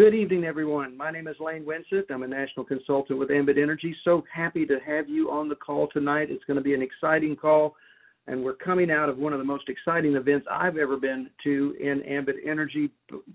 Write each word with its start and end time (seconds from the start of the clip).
Good 0.00 0.14
evening, 0.14 0.44
everyone. 0.44 0.96
My 0.96 1.10
name 1.10 1.28
is 1.28 1.36
Lane 1.40 1.66
Winsett. 1.66 2.10
I'm 2.10 2.22
a 2.22 2.26
national 2.26 2.64
consultant 2.64 3.18
with 3.18 3.30
Ambit 3.30 3.58
Energy. 3.58 3.94
So 4.02 4.24
happy 4.34 4.64
to 4.64 4.78
have 4.86 5.10
you 5.10 5.30
on 5.30 5.46
the 5.46 5.54
call 5.54 5.88
tonight. 5.88 6.30
It's 6.30 6.42
going 6.46 6.56
to 6.56 6.62
be 6.62 6.72
an 6.72 6.80
exciting 6.80 7.36
call, 7.36 7.76
and 8.26 8.42
we're 8.42 8.54
coming 8.54 8.90
out 8.90 9.10
of 9.10 9.18
one 9.18 9.34
of 9.34 9.40
the 9.40 9.44
most 9.44 9.68
exciting 9.68 10.14
events 10.16 10.46
I've 10.50 10.78
ever 10.78 10.96
been 10.96 11.28
to 11.44 11.76
in 11.78 12.02
Ambit 12.04 12.36
Energy, 12.46 12.88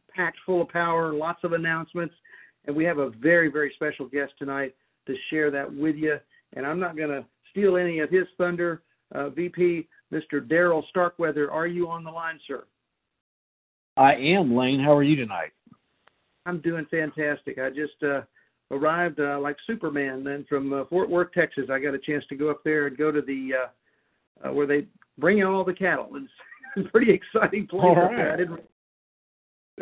packed 0.10 0.40
full 0.44 0.64
of 0.64 0.70
power, 0.70 1.14
lots 1.14 1.44
of 1.44 1.54
announcements, 1.54 2.16
and 2.66 2.76
we 2.76 2.84
have 2.84 2.98
a 2.98 3.12
very, 3.12 3.52
very 3.52 3.72
special 3.76 4.08
guest 4.08 4.34
tonight 4.40 4.74
to 5.06 5.14
share 5.30 5.52
that 5.52 5.72
with 5.72 5.96
you. 5.96 6.18
And 6.54 6.66
I'm 6.66 6.80
not 6.80 6.98
going 6.98 7.10
to 7.10 7.24
steal 7.52 7.78
any 7.78 8.00
of 8.00 8.10
his 8.10 8.26
thunder. 8.40 8.82
Uh, 9.14 9.30
VP, 9.30 9.88
Mr. 10.12 10.42
Daryl 10.42 10.82
Starkweather, 10.90 11.52
are 11.52 11.68
you 11.68 11.88
on 11.90 12.04
the 12.04 12.10
line, 12.10 12.40
sir? 12.48 12.64
I 13.98 14.16
am, 14.16 14.56
Lane. 14.56 14.80
How 14.80 14.98
are 14.98 15.04
you 15.04 15.16
tonight? 15.16 15.52
I'm 16.46 16.62
doing 16.62 16.86
fantastic. 16.92 17.58
I 17.58 17.70
just 17.70 18.02
uh, 18.04 18.22
arrived 18.72 19.20
uh, 19.20 19.40
like 19.40 19.58
Superman 19.66 20.24
then 20.24 20.46
from 20.48 20.74
uh, 20.74 20.86
Fort 20.90 21.10
Worth, 21.10 21.32
Texas. 21.34 21.66
I 21.72 21.80
got 21.80 21.94
a 21.94 22.00
chance 22.00 22.24
to 22.30 22.36
go 22.36 22.50
up 22.50 22.64
there 22.64 22.88
and 22.88 22.98
go 22.98 23.12
to 23.12 23.22
the 23.22 23.52
uh, 23.54 24.48
uh, 24.48 24.54
where 24.54 24.68
they 24.68 24.86
bring 25.18 25.40
in 25.40 25.46
all 25.46 25.64
the 25.64 25.74
cattle. 25.74 26.10
It's 26.14 26.88
a 26.88 26.90
pretty 26.92 27.12
exciting 27.12 27.68
place 27.68 27.84
all. 27.84 28.10
I 28.10 28.36
didn't 28.36 28.62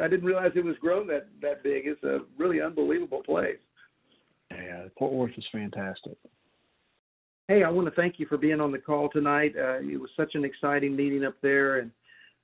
I 0.01 0.07
didn't 0.07 0.25
realize 0.25 0.51
it 0.55 0.65
was 0.65 0.75
grown 0.81 1.07
that 1.07 1.27
that 1.41 1.63
big. 1.63 1.85
It's 1.85 2.03
a 2.03 2.21
really 2.37 2.61
unbelievable 2.61 3.23
place. 3.23 3.57
Yeah, 4.51 4.85
Fort 4.97 5.13
Worth 5.13 5.37
is 5.37 5.45
fantastic. 5.51 6.17
Hey, 7.47 7.63
I 7.63 7.69
want 7.69 7.87
to 7.87 7.93
thank 7.93 8.19
you 8.19 8.25
for 8.27 8.37
being 8.37 8.61
on 8.61 8.71
the 8.71 8.77
call 8.77 9.09
tonight. 9.09 9.53
Uh, 9.57 9.79
it 9.79 9.99
was 9.99 10.09
such 10.15 10.35
an 10.35 10.45
exciting 10.45 10.95
meeting 10.95 11.25
up 11.25 11.35
there, 11.41 11.79
and 11.79 11.91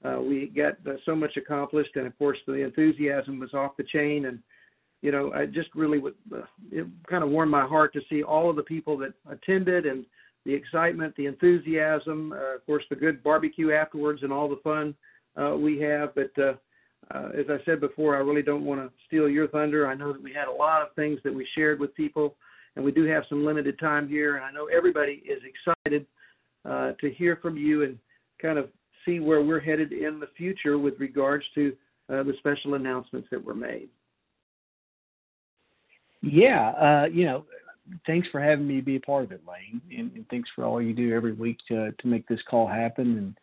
uh, 0.03 0.19
we 0.21 0.47
got 0.47 0.75
uh, 0.87 0.95
so 1.05 1.15
much 1.15 1.37
accomplished. 1.37 1.95
And 1.95 2.07
of 2.07 2.17
course, 2.17 2.37
the 2.47 2.53
enthusiasm 2.53 3.39
was 3.39 3.53
off 3.53 3.77
the 3.77 3.83
chain. 3.83 4.25
And 4.25 4.39
you 5.01 5.11
know, 5.11 5.31
I 5.33 5.45
just 5.45 5.69
really 5.75 5.99
would 5.99 6.15
uh, 6.33 6.41
it 6.71 6.87
kind 7.09 7.23
of 7.23 7.29
warmed 7.29 7.51
my 7.51 7.65
heart 7.65 7.93
to 7.93 8.01
see 8.09 8.23
all 8.23 8.49
of 8.49 8.55
the 8.55 8.63
people 8.63 8.97
that 8.99 9.13
attended 9.29 9.85
and 9.85 10.05
the 10.45 10.53
excitement, 10.53 11.15
the 11.15 11.25
enthusiasm, 11.25 12.33
uh, 12.33 12.55
of 12.55 12.65
course, 12.65 12.83
the 12.89 12.95
good 12.95 13.21
barbecue 13.23 13.71
afterwards, 13.73 14.23
and 14.23 14.31
all 14.31 14.47
the 14.47 14.59
fun 14.63 14.95
uh, 15.39 15.55
we 15.55 15.79
have. 15.81 16.15
But 16.15 16.31
uh, 16.37 16.53
uh, 17.13 17.29
as 17.37 17.45
I 17.49 17.63
said 17.65 17.79
before, 17.79 18.15
I 18.15 18.19
really 18.19 18.41
don't 18.41 18.65
want 18.65 18.81
to 18.81 18.89
steal 19.07 19.27
your 19.27 19.47
thunder. 19.47 19.87
I 19.87 19.95
know 19.95 20.13
that 20.13 20.23
we 20.23 20.33
had 20.33 20.47
a 20.47 20.51
lot 20.51 20.81
of 20.81 20.93
things 20.95 21.19
that 21.23 21.33
we 21.33 21.47
shared 21.55 21.79
with 21.79 21.93
people 21.95 22.35
and 22.75 22.85
we 22.85 22.91
do 22.91 23.03
have 23.05 23.23
some 23.27 23.45
limited 23.45 23.77
time 23.79 24.07
here. 24.07 24.35
And 24.35 24.45
I 24.45 24.51
know 24.51 24.67
everybody 24.67 25.23
is 25.27 25.41
excited 25.43 26.05
uh, 26.65 26.93
to 27.01 27.11
hear 27.11 27.37
from 27.41 27.57
you 27.57 27.83
and 27.83 27.97
kind 28.41 28.57
of 28.57 28.69
see 29.05 29.19
where 29.19 29.41
we're 29.41 29.59
headed 29.59 29.91
in 29.91 30.19
the 30.19 30.27
future 30.37 30.77
with 30.77 30.99
regards 30.99 31.45
to 31.55 31.75
uh, 32.09 32.23
the 32.23 32.33
special 32.39 32.73
announcements 32.73 33.27
that 33.31 33.43
were 33.43 33.55
made. 33.55 33.89
Yeah, 36.21 36.69
uh, 36.71 37.07
you 37.11 37.25
know, 37.25 37.45
thanks 38.05 38.27
for 38.29 38.41
having 38.41 38.67
me 38.67 38.81
be 38.81 38.97
a 38.97 38.99
part 38.99 39.23
of 39.23 39.31
it, 39.31 39.41
Lane, 39.47 39.81
and, 39.97 40.11
and 40.13 40.27
thanks 40.29 40.49
for 40.55 40.65
all 40.65 40.81
you 40.81 40.93
do 40.93 41.15
every 41.15 41.33
week 41.33 41.59
to 41.69 41.91
to 41.91 42.07
make 42.07 42.27
this 42.27 42.41
call 42.49 42.67
happen 42.67 43.17
and 43.17 43.39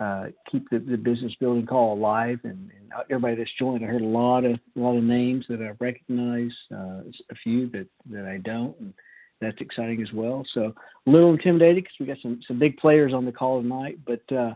uh, 0.00 0.30
keep 0.50 0.68
the, 0.70 0.78
the 0.78 0.96
business 0.96 1.32
building 1.38 1.66
call 1.66 1.94
alive. 1.94 2.40
And, 2.44 2.70
and 2.70 2.92
everybody 3.10 3.36
that's 3.36 3.50
joined, 3.58 3.84
I 3.84 3.88
heard 3.88 4.02
a 4.02 4.06
lot 4.06 4.44
of 4.44 4.58
a 4.76 4.80
lot 4.80 4.96
of 4.96 5.04
names 5.04 5.44
that 5.48 5.60
I 5.60 5.72
recognize, 5.82 6.52
uh, 6.72 7.02
a 7.30 7.34
few 7.42 7.68
that 7.70 7.86
that 8.10 8.24
I 8.24 8.38
don't, 8.38 8.78
and 8.80 8.94
that's 9.40 9.60
exciting 9.60 10.02
as 10.02 10.12
well. 10.12 10.44
So 10.54 10.74
a 11.06 11.10
little 11.10 11.32
intimidated 11.32 11.84
because 11.84 11.96
we 12.00 12.06
got 12.06 12.18
some 12.22 12.40
some 12.46 12.58
big 12.58 12.76
players 12.78 13.12
on 13.12 13.24
the 13.24 13.32
call 13.32 13.60
tonight, 13.60 13.98
but 14.06 14.32
uh, 14.34 14.54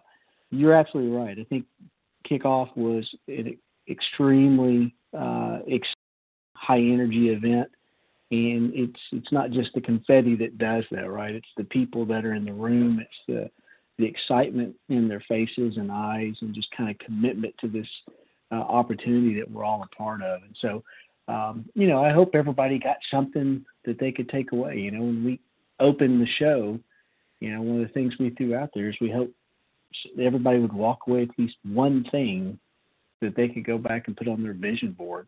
you're 0.51 0.75
absolutely 0.75 1.17
right. 1.17 1.39
I 1.39 1.45
think 1.45 1.67
kickoff 2.29 2.77
was 2.77 3.09
an 3.29 3.57
extremely 3.89 4.95
uh, 5.17 5.61
ex- 5.71 5.89
high 6.55 6.79
energy 6.79 7.31
event. 7.31 7.69
And 8.31 8.73
it's 8.75 9.01
it's 9.13 9.33
not 9.33 9.53
just 9.53 9.71
the 9.75 9.81
confetti 9.81 10.37
that 10.37 10.59
does 10.59 10.85
that 10.91 11.11
right? 11.11 11.35
It's 11.35 11.49
the 11.57 11.65
people 11.65 12.05
that 12.07 12.27
are 12.27 12.35
in 12.35 12.45
the 12.45 12.53
room. 12.53 13.01
It's 13.01 13.11
the 13.27 13.51
the 13.97 14.05
excitement 14.05 14.77
in 14.91 15.09
their 15.09 15.23
faces 15.27 15.77
and 15.79 15.91
eyes 15.91 16.35
and 16.43 16.55
just 16.55 16.69
kind 16.77 16.91
of 16.91 16.99
commitment 16.99 17.55
to 17.61 17.69
this 17.69 17.87
uh, 18.53 18.57
opportunity 18.57 19.41
that 19.41 19.51
we're 19.51 19.65
all 19.65 19.83
a 19.83 19.97
part 19.97 20.23
of. 20.23 20.43
And 20.43 20.55
so 20.61 20.85
um, 21.29 21.65
you 21.75 21.87
know 21.87 22.05
i 22.05 22.11
hope 22.11 22.31
everybody 22.35 22.79
got 22.79 22.97
something 23.11 23.65
that 23.87 23.99
they 23.99 24.13
could 24.13 24.29
take 24.29 24.53
away. 24.53 24.77
You 24.77 24.91
know 24.91 25.01
when 25.01 25.25
we 25.25 25.41
opened 25.81 26.21
the 26.21 26.29
show 26.39 26.79
you 27.41 27.53
know 27.53 27.63
one 27.63 27.81
of 27.81 27.87
the 27.87 27.93
things 27.95 28.15
we 28.19 28.31
threw 28.31 28.55
out 28.55 28.71
there 28.75 28.89
is 28.89 28.97
we 29.01 29.11
hope 29.11 29.33
everybody 30.21 30.59
would 30.59 30.73
walk 30.73 31.01
away 31.07 31.23
at 31.23 31.39
least 31.39 31.57
one 31.65 32.05
thing 32.11 32.59
that 33.21 33.35
they 33.37 33.49
could 33.49 33.65
go 33.65 33.79
back 33.79 34.07
and 34.07 34.17
put 34.17 34.29
on 34.29 34.43
their 34.43 34.53
vision 34.53 34.93
board 34.93 35.27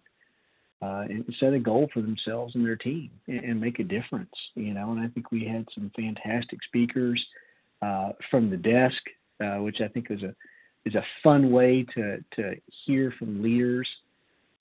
uh, 0.83 1.05
and 1.09 1.25
set 1.39 1.53
a 1.53 1.59
goal 1.59 1.89
for 1.93 2.01
themselves 2.01 2.55
and 2.55 2.65
their 2.65 2.77
team 2.77 3.11
and, 3.29 3.45
and 3.45 3.61
make 3.61 3.79
a 3.79 3.85
difference. 3.85 4.31
You 4.55 4.75
know, 4.75 4.93
and 4.93 5.01
I 5.01 5.09
think 5.09 5.31
we 5.31 5.45
had 5.45 5.67
some 5.75 5.91
fantastic 5.95 6.63
speakers 6.65 7.25
uh, 7.83 8.13
from 8.31 8.51
the 8.51 8.57
desk, 8.57 9.03
uh, 9.41 9.63
which 9.63 9.81
I 9.81 9.89
think 9.89 10.11
is 10.11 10.23
a 10.23 10.35
is 10.87 10.95
a 10.95 11.05
fun 11.23 11.51
way 11.51 11.85
to 11.95 12.19
to 12.37 12.55
hear 12.87 13.13
from 13.19 13.43
leaders. 13.43 13.89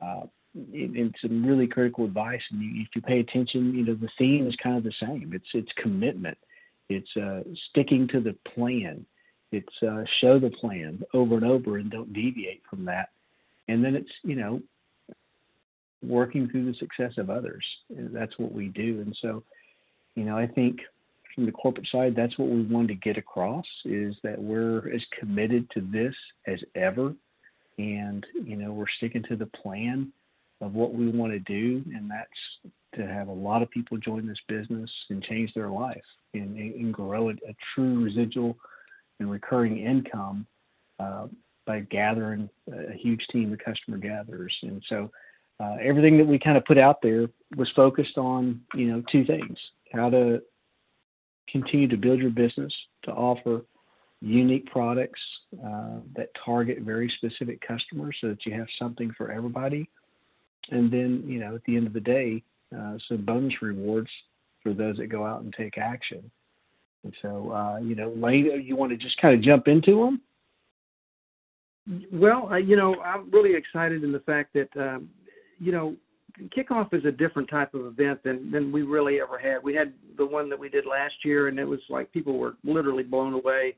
Uh, 0.01 0.21
and, 0.55 0.95
and 0.95 1.15
some 1.21 1.45
really 1.45 1.67
critical 1.67 2.05
advice, 2.05 2.41
and 2.49 2.59
if 2.81 2.87
you 2.95 3.01
pay 3.03 3.19
attention, 3.19 3.73
you 3.73 3.85
know 3.85 3.93
the 3.93 4.09
theme 4.17 4.47
is 4.47 4.55
kind 4.61 4.77
of 4.77 4.83
the 4.83 4.93
same. 4.99 5.31
It's 5.33 5.47
it's 5.53 5.71
commitment, 5.77 6.37
it's 6.89 7.09
uh, 7.15 7.41
sticking 7.69 8.07
to 8.09 8.19
the 8.19 8.35
plan, 8.55 9.05
it's 9.51 9.83
uh, 9.83 10.03
show 10.21 10.39
the 10.39 10.51
plan 10.51 11.01
over 11.13 11.35
and 11.35 11.45
over, 11.45 11.77
and 11.77 11.89
don't 11.89 12.13
deviate 12.13 12.61
from 12.69 12.85
that. 12.85 13.09
And 13.67 13.83
then 13.83 13.95
it's 13.95 14.11
you 14.23 14.35
know 14.35 14.61
working 16.01 16.49
through 16.49 16.71
the 16.71 16.77
success 16.77 17.13
of 17.17 17.29
others. 17.29 17.63
That's 17.89 18.37
what 18.37 18.51
we 18.51 18.69
do. 18.69 19.01
And 19.01 19.15
so, 19.21 19.43
you 20.15 20.23
know, 20.23 20.37
I 20.37 20.47
think 20.47 20.79
from 21.35 21.45
the 21.45 21.51
corporate 21.51 21.87
side, 21.91 22.15
that's 22.15 22.37
what 22.37 22.49
we 22.49 22.61
want 22.63 22.87
to 22.89 22.95
get 22.95 23.17
across 23.17 23.65
is 23.85 24.15
that 24.23 24.41
we're 24.41 24.93
as 24.93 25.01
committed 25.19 25.69
to 25.71 25.81
this 25.81 26.15
as 26.47 26.59
ever. 26.75 27.13
And, 27.77 28.25
you 28.43 28.55
know, 28.55 28.71
we're 28.71 28.85
sticking 28.97 29.23
to 29.29 29.35
the 29.35 29.45
plan 29.45 30.11
of 30.61 30.73
what 30.73 30.93
we 30.93 31.09
want 31.09 31.31
to 31.33 31.39
do. 31.39 31.83
And 31.95 32.09
that's 32.09 32.73
to 32.95 33.05
have 33.05 33.27
a 33.27 33.33
lot 33.33 33.61
of 33.61 33.69
people 33.69 33.97
join 33.97 34.27
this 34.27 34.39
business 34.47 34.89
and 35.09 35.23
change 35.23 35.53
their 35.53 35.69
life 35.69 36.01
and, 36.33 36.57
and 36.57 36.93
grow 36.93 37.29
a, 37.29 37.33
a 37.33 37.55
true 37.73 38.03
residual 38.03 38.57
and 39.19 39.29
recurring 39.29 39.77
income 39.77 40.45
uh, 40.99 41.27
by 41.65 41.81
gathering 41.81 42.49
a 42.71 42.93
huge 42.93 43.25
team 43.31 43.53
of 43.53 43.59
customer 43.59 43.97
gatherers. 43.97 44.55
And 44.63 44.83
so, 44.89 45.11
uh, 45.59 45.75
everything 45.81 46.17
that 46.17 46.25
we 46.25 46.39
kind 46.39 46.57
of 46.57 46.65
put 46.65 46.77
out 46.77 47.01
there 47.01 47.27
was 47.57 47.69
focused 47.75 48.17
on 48.17 48.61
you 48.73 48.87
know 48.87 49.03
two 49.11 49.25
things 49.25 49.57
how 49.91 50.09
to 50.09 50.41
continue 51.49 51.87
to 51.87 51.97
build 51.97 52.19
your 52.19 52.29
business 52.29 52.73
to 53.03 53.11
offer 53.11 53.65
unique 54.21 54.65
products 54.67 55.19
uh, 55.65 55.97
that 56.15 56.29
target 56.45 56.79
very 56.81 57.11
specific 57.17 57.59
customers 57.65 58.15
so 58.21 58.27
that 58.27 58.45
you 58.45 58.53
have 58.53 58.67
something 58.77 59.13
for 59.17 59.31
everybody 59.31 59.89
and 60.71 60.91
then 60.91 61.23
you 61.25 61.39
know 61.39 61.55
at 61.55 61.63
the 61.65 61.75
end 61.75 61.87
of 61.87 61.93
the 61.93 61.99
day 61.99 62.43
uh, 62.77 62.97
some 63.07 63.25
bonus 63.25 63.53
rewards 63.61 64.09
for 64.61 64.73
those 64.73 64.97
that 64.97 65.07
go 65.07 65.25
out 65.25 65.41
and 65.41 65.53
take 65.57 65.77
action 65.77 66.29
and 67.03 67.13
so 67.21 67.51
uh, 67.51 67.77
you 67.77 67.95
know 67.95 68.13
Lane, 68.17 68.63
you 68.65 68.75
want 68.75 68.91
to 68.91 68.97
just 68.97 69.19
kind 69.21 69.35
of 69.35 69.41
jump 69.41 69.67
into 69.67 70.03
them 70.03 70.21
well, 72.11 72.59
you 72.59 72.75
know, 72.75 72.95
I'm 73.01 73.31
really 73.31 73.55
excited 73.55 74.03
in 74.03 74.11
the 74.11 74.19
fact 74.19 74.53
that 74.53 74.69
um, 74.79 75.09
you 75.59 75.71
know, 75.71 75.95
kickoff 76.55 76.93
is 76.93 77.05
a 77.05 77.11
different 77.11 77.49
type 77.49 77.73
of 77.73 77.85
event 77.85 78.23
than 78.23 78.51
than 78.51 78.71
we 78.71 78.83
really 78.83 79.19
ever 79.19 79.37
had. 79.37 79.63
We 79.63 79.73
had 79.73 79.93
the 80.17 80.25
one 80.25 80.49
that 80.49 80.59
we 80.59 80.69
did 80.69 80.85
last 80.85 81.15
year, 81.23 81.47
and 81.47 81.57
it 81.57 81.65
was 81.65 81.79
like 81.89 82.11
people 82.11 82.37
were 82.37 82.55
literally 82.63 83.03
blown 83.03 83.33
away 83.33 83.75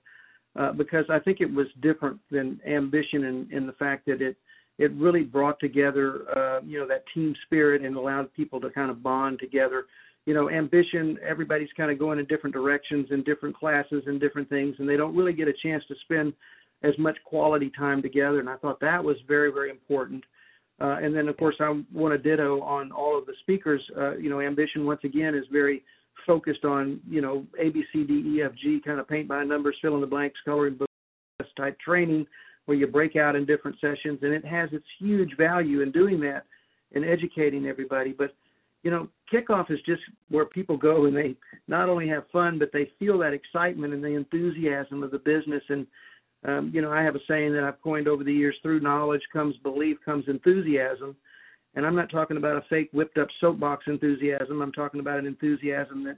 uh, 0.60 0.74
because 0.74 1.06
I 1.10 1.20
think 1.20 1.40
it 1.40 1.52
was 1.52 1.68
different 1.82 2.20
than 2.30 2.60
Ambition 2.68 3.24
in, 3.24 3.48
in 3.52 3.68
the 3.68 3.74
fact 3.74 4.06
that 4.08 4.22
it 4.22 4.36
it 4.78 4.92
really 4.94 5.24
brought 5.24 5.60
together 5.60 6.26
uh, 6.36 6.60
you 6.66 6.80
know 6.80 6.88
that 6.88 7.04
team 7.14 7.34
spirit 7.46 7.84
and 7.84 7.96
allowed 7.96 8.34
people 8.34 8.60
to 8.62 8.70
kind 8.70 8.92
of 8.92 9.02
bond 9.02 9.40
together. 9.40 9.86
You 10.26 10.34
know, 10.34 10.50
Ambition, 10.50 11.18
everybody's 11.28 11.70
kind 11.76 11.92
of 11.92 11.98
going 11.98 12.20
in 12.20 12.26
different 12.26 12.54
directions 12.54 13.08
in 13.12 13.24
different 13.24 13.56
classes 13.56 14.04
and 14.06 14.20
different 14.20 14.50
things, 14.50 14.76
and 14.80 14.88
they 14.88 14.98
don't 14.98 15.16
really 15.16 15.34
get 15.34 15.48
a 15.48 15.54
chance 15.64 15.84
to 15.88 15.96
spend 16.04 16.34
as 16.84 16.94
much 16.98 17.18
quality 17.24 17.72
time 17.78 18.02
together. 18.02 18.40
And 18.40 18.50
I 18.50 18.56
thought 18.58 18.80
that 18.82 19.04
was 19.04 19.18
very 19.28 19.52
very 19.52 19.70
important. 19.70 20.24
Uh, 20.80 20.98
and 21.02 21.16
then, 21.16 21.28
of 21.28 21.38
course, 21.38 21.56
I 21.60 21.80
want 21.94 22.12
to 22.14 22.18
ditto 22.18 22.62
on 22.62 22.92
all 22.92 23.18
of 23.18 23.28
the 23.28 23.34
speakers. 23.42 23.82
Uh, 23.96 24.16
you 24.18 24.30
know, 24.30 24.42
Ambition 24.42 24.86
once 24.86 25.02
again 25.04 25.36
is 25.36 25.46
very 25.52 25.84
focused 26.26 26.66
on 26.66 27.00
you 27.10 27.22
know 27.22 27.46
A 27.60 27.70
B 27.70 27.84
C 27.92 28.04
D 28.04 28.14
E 28.36 28.44
F 28.44 28.52
G 28.62 28.82
kind 28.86 29.00
of 29.00 29.08
paint 29.08 29.28
by 29.28 29.44
numbers, 29.44 29.76
fill 29.82 29.96
in 29.96 30.02
the 30.02 30.08
blanks, 30.08 30.40
coloring 30.46 30.76
book 30.76 30.88
type 31.58 31.80
training 31.80 32.26
where 32.66 32.78
you 32.78 32.88
break 32.88 33.16
out 33.16 33.36
in 33.36 33.46
different 33.46 33.78
sessions, 33.82 34.20
and 34.22 34.34
it 34.34 34.46
has 34.46 34.70
its 34.72 34.86
huge 35.00 35.36
value 35.36 35.82
in 35.82 35.92
doing 35.92 36.20
that 36.22 36.46
and 36.94 37.04
educating 37.04 37.66
everybody. 37.66 38.14
But 38.16 38.36
you 38.84 38.92
know, 38.92 39.08
kickoff 39.32 39.70
is 39.72 39.80
just 39.86 40.02
where 40.30 40.46
people 40.46 40.78
go 40.78 41.06
and 41.06 41.16
they 41.16 41.36
not 41.68 41.90
only 41.90 42.08
have 42.08 42.24
fun, 42.32 42.58
but 42.58 42.72
they 42.74 42.92
feel 43.00 43.18
that 43.20 43.34
excitement 43.34 43.94
and 43.94 44.04
the 44.04 44.16
enthusiasm 44.16 45.04
of 45.04 45.12
the 45.12 45.20
business 45.20 45.64
and 45.70 45.86
um, 46.44 46.72
you 46.74 46.82
know, 46.82 46.92
I 46.92 47.04
have 47.04 47.16
a 47.16 47.20
saying 47.28 47.54
that 47.54 47.64
I've 47.64 47.82
coined 47.82 48.08
over 48.08 48.24
the 48.24 48.34
years: 48.34 48.56
through 48.62 48.80
knowledge 48.80 49.22
comes 49.32 49.56
belief, 49.58 49.98
comes 50.04 50.26
enthusiasm. 50.28 51.16
and 51.76 51.86
I'm 51.86 51.96
not 51.96 52.10
talking 52.10 52.38
about 52.38 52.58
a 52.58 52.66
fake 52.70 52.90
whipped 52.94 53.18
up 53.18 53.28
soapbox 53.40 53.86
enthusiasm. 53.88 54.62
I'm 54.62 54.72
talking 54.72 55.00
about 55.00 55.20
an 55.20 55.28
enthusiasm 55.28 56.04
that 56.06 56.18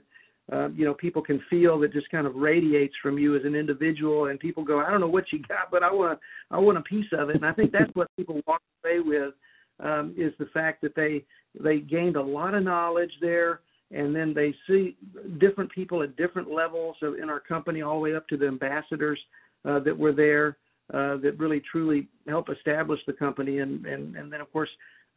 uh, 0.54 0.68
you 0.70 0.84
know 0.86 0.94
people 0.94 1.20
can 1.20 1.42
feel 1.50 1.78
that 1.80 1.92
just 1.92 2.10
kind 2.10 2.26
of 2.26 2.36
radiates 2.36 2.94
from 3.02 3.18
you 3.18 3.36
as 3.36 3.44
an 3.44 3.54
individual, 3.54 4.26
and 4.26 4.40
people 4.40 4.64
go, 4.64 4.80
I 4.80 4.90
don't 4.90 5.00
know 5.00 5.08
what 5.08 5.30
you 5.30 5.40
got, 5.40 5.70
but 5.70 5.82
I 5.82 5.92
want 5.92 6.18
I 6.50 6.58
want 6.58 6.78
a 6.78 6.82
piece 6.82 7.12
of 7.12 7.28
it, 7.28 7.36
and 7.36 7.46
I 7.46 7.52
think 7.52 7.72
that's 7.72 7.94
what 7.94 8.08
people 8.16 8.40
walk 8.46 8.62
away 8.82 9.00
with 9.00 9.34
um, 9.80 10.14
is 10.16 10.32
the 10.38 10.46
fact 10.46 10.80
that 10.82 10.94
they 10.94 11.24
they 11.58 11.78
gained 11.78 12.16
a 12.16 12.22
lot 12.22 12.54
of 12.54 12.62
knowledge 12.62 13.12
there, 13.20 13.60
and 13.90 14.14
then 14.14 14.34
they 14.34 14.54
see 14.66 14.96
different 15.38 15.70
people 15.70 16.02
at 16.02 16.16
different 16.16 16.50
levels 16.50 16.96
of, 17.02 17.14
in 17.14 17.30
our 17.30 17.40
company, 17.40 17.82
all 17.82 17.94
the 17.94 18.00
way 18.00 18.14
up 18.14 18.26
to 18.28 18.36
the 18.36 18.46
ambassadors 18.46 19.18
uh, 19.64 19.78
that 19.80 19.96
were 19.96 20.12
there. 20.12 20.56
Uh, 20.92 21.16
that 21.16 21.38
really 21.38 21.62
truly 21.72 22.06
help 22.28 22.50
establish 22.50 23.00
the 23.06 23.12
company, 23.12 23.60
and 23.60 23.86
and 23.86 24.16
and 24.16 24.30
then 24.30 24.42
of 24.42 24.52
course, 24.52 24.68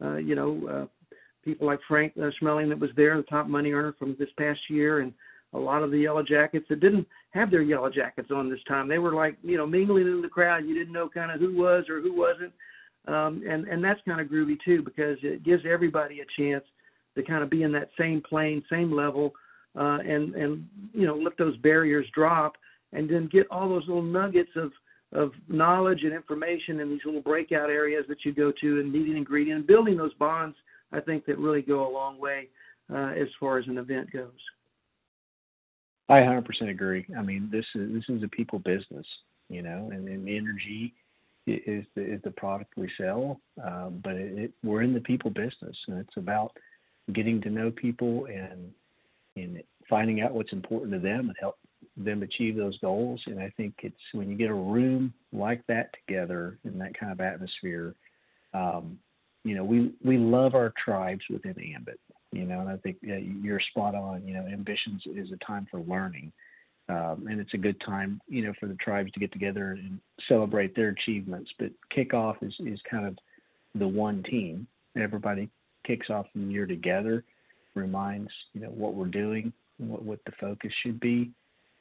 uh, 0.02 0.16
you 0.16 0.34
know, 0.34 0.66
uh, 0.66 0.86
people 1.44 1.66
like 1.66 1.78
Frank 1.86 2.14
uh, 2.16 2.30
Schmeling 2.40 2.70
that 2.70 2.78
was 2.78 2.88
there, 2.96 3.14
the 3.18 3.22
top 3.24 3.48
money 3.48 3.72
earner 3.72 3.94
from 3.98 4.16
this 4.18 4.30
past 4.38 4.60
year, 4.70 5.00
and 5.00 5.12
a 5.52 5.58
lot 5.58 5.82
of 5.82 5.90
the 5.90 5.98
Yellow 5.98 6.22
Jackets 6.22 6.64
that 6.68 6.80
didn't 6.80 7.06
have 7.30 7.50
their 7.50 7.60
Yellow 7.60 7.90
Jackets 7.90 8.30
on 8.30 8.48
this 8.48 8.62
time. 8.66 8.88
They 8.88 8.98
were 8.98 9.14
like, 9.14 9.36
you 9.42 9.58
know, 9.58 9.66
mingling 9.66 10.06
in 10.06 10.22
the 10.22 10.28
crowd. 10.28 10.64
You 10.64 10.74
didn't 10.74 10.92
know 10.94 11.08
kind 11.08 11.30
of 11.30 11.38
who 11.38 11.54
was 11.54 11.84
or 11.88 12.00
who 12.00 12.14
wasn't, 12.14 12.52
um, 13.06 13.42
and 13.48 13.66
and 13.68 13.82
that's 13.82 14.00
kind 14.06 14.20
of 14.20 14.28
groovy 14.28 14.56
too 14.64 14.82
because 14.82 15.18
it 15.22 15.44
gives 15.44 15.64
everybody 15.68 16.20
a 16.20 16.40
chance 16.40 16.64
to 17.16 17.22
kind 17.22 17.42
of 17.42 17.50
be 17.50 17.62
in 17.62 17.72
that 17.72 17.90
same 17.98 18.20
plane, 18.20 18.62
same 18.70 18.92
level, 18.94 19.32
uh, 19.78 19.98
and 19.98 20.34
and 20.34 20.66
you 20.92 21.06
know 21.06 21.16
let 21.16 21.36
those 21.38 21.56
barriers 21.58 22.06
drop, 22.14 22.56
and 22.92 23.08
then 23.08 23.28
get 23.32 23.46
all 23.50 23.68
those 23.68 23.86
little 23.86 24.02
nuggets 24.02 24.50
of 24.56 24.72
of 25.12 25.32
knowledge 25.48 26.02
and 26.02 26.12
information 26.12 26.80
in 26.80 26.90
these 26.90 27.00
little 27.04 27.22
breakout 27.22 27.70
areas 27.70 28.04
that 28.08 28.24
you 28.24 28.32
go 28.32 28.52
to 28.60 28.80
and 28.80 28.92
meeting 28.92 29.16
ingredient 29.16 29.60
and 29.60 29.66
building 29.66 29.96
those 29.96 30.12
bonds 30.14 30.54
I 30.92 31.00
think 31.00 31.26
that 31.26 31.38
really 31.38 31.62
go 31.62 31.88
a 31.88 31.92
long 31.92 32.18
way 32.18 32.48
uh, 32.92 33.12
as 33.16 33.28
far 33.38 33.58
as 33.58 33.66
an 33.66 33.78
event 33.78 34.12
goes. 34.12 34.30
I 36.08 36.20
100% 36.20 36.70
agree. 36.70 37.06
I 37.16 37.22
mean, 37.22 37.48
this 37.52 37.66
is 37.74 37.92
this 37.92 38.04
is 38.08 38.22
a 38.22 38.28
people 38.28 38.58
business, 38.60 39.06
you 39.50 39.62
know, 39.62 39.90
and, 39.92 40.08
and 40.08 40.26
energy 40.28 40.94
is 41.48 41.84
the 41.94 42.02
is 42.02 42.20
the 42.22 42.30
product 42.30 42.74
we 42.76 42.90
sell, 42.98 43.40
um, 43.64 44.00
but 44.02 44.14
it, 44.14 44.38
it, 44.38 44.52
we're 44.62 44.82
in 44.82 44.94
the 44.94 45.00
people 45.00 45.30
business, 45.30 45.76
and 45.88 45.98
it's 45.98 46.16
about 46.16 46.52
getting 47.12 47.40
to 47.42 47.50
know 47.50 47.70
people 47.70 48.26
and 48.26 48.70
and 49.36 49.62
finding 49.88 50.20
out 50.20 50.32
what's 50.32 50.52
important 50.52 50.92
to 50.92 50.98
them 50.98 51.28
and 51.28 51.36
help 51.40 51.56
them 51.96 52.22
achieve 52.22 52.56
those 52.56 52.78
goals. 52.78 53.20
And 53.26 53.40
I 53.40 53.52
think 53.56 53.74
it's 53.82 53.96
when 54.12 54.30
you 54.30 54.36
get 54.36 54.50
a 54.50 54.54
room 54.54 55.12
like 55.32 55.66
that 55.68 55.90
together 55.94 56.58
in 56.64 56.78
that 56.78 56.98
kind 56.98 57.12
of 57.12 57.20
atmosphere, 57.20 57.94
um, 58.54 58.98
you 59.44 59.54
know, 59.54 59.64
we 59.64 59.92
we 60.04 60.18
love 60.18 60.54
our 60.54 60.72
tribes 60.82 61.22
within 61.30 61.54
Ambit. 61.74 62.00
You 62.30 62.44
know, 62.44 62.60
and 62.60 62.68
I 62.68 62.76
think 62.76 62.98
yeah, 63.02 63.16
you're 63.16 63.60
spot 63.70 63.94
on. 63.94 64.26
You 64.26 64.34
know, 64.34 64.46
ambitions 64.46 65.02
is 65.06 65.32
a 65.32 65.44
time 65.44 65.66
for 65.70 65.80
learning, 65.80 66.32
um, 66.88 67.26
and 67.28 67.40
it's 67.40 67.54
a 67.54 67.58
good 67.58 67.80
time, 67.80 68.20
you 68.28 68.42
know, 68.42 68.52
for 68.58 68.66
the 68.66 68.74
tribes 68.76 69.12
to 69.12 69.20
get 69.20 69.32
together 69.32 69.72
and 69.72 70.00
celebrate 70.26 70.74
their 70.74 70.88
achievements. 70.88 71.50
But 71.58 71.70
kickoff 71.94 72.36
is 72.42 72.54
is 72.60 72.80
kind 72.90 73.06
of 73.06 73.18
the 73.74 73.88
one 73.88 74.22
team. 74.22 74.66
Everybody 74.96 75.50
kicks 75.86 76.10
off 76.10 76.26
the 76.34 76.40
year 76.40 76.66
together, 76.66 77.24
reminds 77.74 78.30
you 78.54 78.62
know 78.62 78.70
what 78.70 78.94
we're 78.94 79.06
doing, 79.06 79.52
what 79.76 80.02
what 80.02 80.20
the 80.24 80.32
focus 80.40 80.72
should 80.82 80.98
be, 80.98 81.30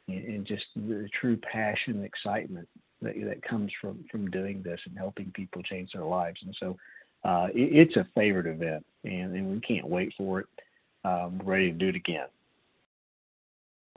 and, 0.07 0.25
and 0.25 0.45
just 0.45 0.65
the 0.75 1.07
true 1.19 1.37
passion 1.37 1.95
and 1.95 2.05
excitement 2.05 2.67
that 3.01 3.15
that 3.25 3.41
comes 3.43 3.71
from 3.79 4.03
from 4.11 4.29
doing 4.29 4.61
this 4.61 4.79
and 4.85 4.97
helping 4.97 5.31
people 5.31 5.63
change 5.63 5.91
their 5.93 6.03
lives. 6.03 6.39
And 6.43 6.55
so 6.59 6.77
uh, 7.23 7.47
it, 7.53 7.87
it's 7.87 7.95
a 7.95 8.07
favorite 8.13 8.47
event, 8.47 8.85
and, 9.05 9.33
and 9.35 9.51
we 9.51 9.59
can't 9.61 9.87
wait 9.87 10.13
for 10.17 10.41
it. 10.41 10.47
Um, 11.05 11.41
ready 11.45 11.71
to 11.71 11.77
do 11.77 11.87
it 11.87 11.95
again. 11.95 12.27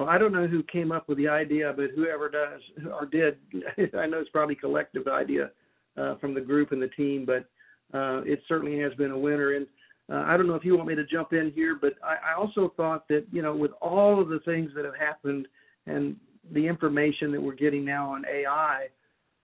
Well, 0.00 0.08
I 0.08 0.16
don't 0.16 0.32
know 0.32 0.46
who 0.46 0.62
came 0.62 0.92
up 0.92 1.10
with 1.10 1.18
the 1.18 1.28
idea, 1.28 1.74
but 1.76 1.90
whoever 1.94 2.30
does 2.30 2.62
or 2.90 3.04
did, 3.04 3.36
I 3.94 4.06
know 4.06 4.18
it's 4.18 4.30
probably 4.30 4.54
a 4.54 4.58
collective 4.58 5.06
idea 5.06 5.50
uh, 5.98 6.16
from 6.16 6.32
the 6.32 6.40
group 6.40 6.72
and 6.72 6.80
the 6.80 6.88
team, 6.88 7.26
but 7.26 7.44
uh, 7.92 8.22
it 8.22 8.40
certainly 8.48 8.80
has 8.80 8.94
been 8.94 9.10
a 9.10 9.18
winner. 9.18 9.56
And 9.56 9.66
uh, 10.10 10.24
I 10.26 10.38
don't 10.38 10.46
know 10.46 10.54
if 10.54 10.64
you 10.64 10.74
want 10.74 10.88
me 10.88 10.94
to 10.94 11.04
jump 11.04 11.34
in 11.34 11.52
here, 11.54 11.76
but 11.78 11.96
I, 12.02 12.32
I 12.32 12.34
also 12.34 12.72
thought 12.78 13.08
that 13.08 13.26
you 13.30 13.42
know 13.42 13.54
with 13.54 13.72
all 13.82 14.18
of 14.18 14.30
the 14.30 14.40
things 14.46 14.70
that 14.74 14.86
have 14.86 14.96
happened 14.96 15.46
and 15.86 16.16
the 16.50 16.66
information 16.66 17.30
that 17.32 17.42
we're 17.42 17.52
getting 17.52 17.84
now 17.84 18.10
on 18.10 18.24
AI, 18.24 18.86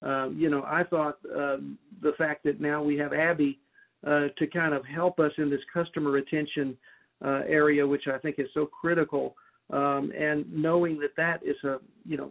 um, 0.01 0.37
you 0.39 0.49
know, 0.49 0.65
I 0.67 0.85
thought 0.85 1.19
um, 1.37 1.77
the 2.01 2.13
fact 2.17 2.45
that 2.45 2.63
now 2.63 2.83
we 2.83 2.97
have 2.97 3.13
Abby 3.13 3.59
uh, 4.07 4.29
to 4.39 4.47
kind 4.47 4.73
of 4.73 4.87
help 4.87 5.21
us 5.21 5.33
in 5.37 5.51
this 5.51 5.61
customer 5.71 6.13
retention 6.13 6.79
uh, 7.23 7.43
area, 7.47 7.87
which 7.87 8.05
I 8.11 8.17
think 8.17 8.37
is 8.39 8.49
so 8.55 8.65
critical. 8.65 9.37
Um, 9.71 10.13
and 10.17 10.45
knowing 10.53 10.99
that 11.01 11.17
that 11.17 11.43
is 11.45 11.57
a 11.65 11.79
you 12.05 12.17
know 12.17 12.31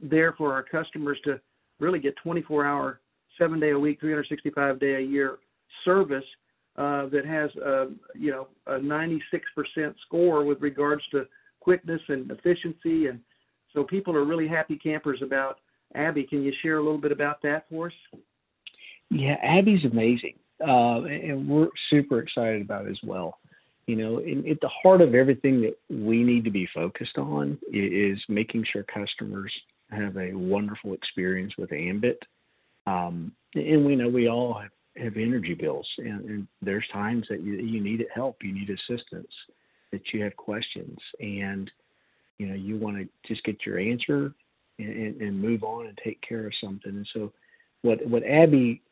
there 0.00 0.32
for 0.32 0.52
our 0.52 0.62
customers 0.62 1.18
to 1.24 1.40
really 1.80 1.98
get 1.98 2.16
24 2.16 2.64
hour, 2.64 3.00
seven 3.36 3.58
day 3.58 3.70
a 3.70 3.78
week, 3.78 4.00
365 4.00 4.78
day 4.78 4.94
a 4.94 5.00
year 5.00 5.38
service 5.84 6.24
uh, 6.76 7.06
that 7.06 7.24
has 7.26 7.50
a 7.56 7.88
you 8.14 8.30
know 8.30 8.48
a 8.66 8.78
96% 8.78 9.20
score 10.06 10.44
with 10.44 10.60
regards 10.60 11.02
to 11.10 11.26
quickness 11.60 12.00
and 12.08 12.30
efficiency, 12.30 13.06
and 13.06 13.20
so 13.72 13.82
people 13.82 14.16
are 14.16 14.24
really 14.24 14.48
happy 14.48 14.76
campers 14.76 15.20
about 15.22 15.58
Abby. 15.94 16.24
Can 16.24 16.42
you 16.42 16.52
share 16.62 16.78
a 16.78 16.82
little 16.82 17.00
bit 17.00 17.12
about 17.12 17.42
that 17.42 17.66
for 17.68 17.88
us? 17.88 18.20
Yeah, 19.10 19.36
Abby's 19.42 19.84
amazing 19.84 20.34
uh, 20.60 21.02
and 21.02 21.48
we're 21.48 21.68
super 21.90 22.20
excited 22.20 22.62
about 22.62 22.86
it 22.86 22.90
as 22.90 22.98
well. 23.04 23.38
You 23.88 23.96
know, 23.96 24.18
at 24.18 24.60
the 24.60 24.68
heart 24.68 25.00
of 25.00 25.14
everything 25.14 25.62
that 25.62 25.74
we 25.88 26.22
need 26.22 26.44
to 26.44 26.50
be 26.50 26.68
focused 26.74 27.16
on 27.16 27.56
is 27.72 28.22
making 28.28 28.66
sure 28.70 28.82
customers 28.82 29.50
have 29.90 30.14
a 30.18 30.34
wonderful 30.34 30.92
experience 30.92 31.54
with 31.56 31.72
Ambit. 31.72 32.22
Um, 32.86 33.32
and 33.54 33.86
we 33.86 33.96
know 33.96 34.06
we 34.10 34.28
all 34.28 34.52
have, 34.52 34.70
have 35.02 35.16
energy 35.16 35.54
bills, 35.54 35.88
and, 35.96 36.22
and 36.26 36.48
there's 36.60 36.84
times 36.92 37.28
that 37.30 37.40
you, 37.40 37.54
you 37.54 37.80
need 37.80 38.04
help, 38.14 38.36
you 38.42 38.52
need 38.52 38.68
assistance, 38.68 39.32
that 39.90 40.02
you 40.12 40.22
have 40.22 40.36
questions, 40.36 40.98
and 41.20 41.70
you 42.36 42.46
know 42.46 42.54
you 42.54 42.76
want 42.76 42.98
to 42.98 43.08
just 43.26 43.42
get 43.44 43.64
your 43.64 43.78
answer 43.78 44.34
and, 44.78 45.18
and 45.22 45.40
move 45.40 45.64
on 45.64 45.86
and 45.86 45.98
take 46.04 46.20
care 46.20 46.46
of 46.46 46.52
something. 46.60 46.94
And 46.94 47.08
so, 47.14 47.32
what 47.80 48.06
what 48.06 48.22
Abby 48.24 48.82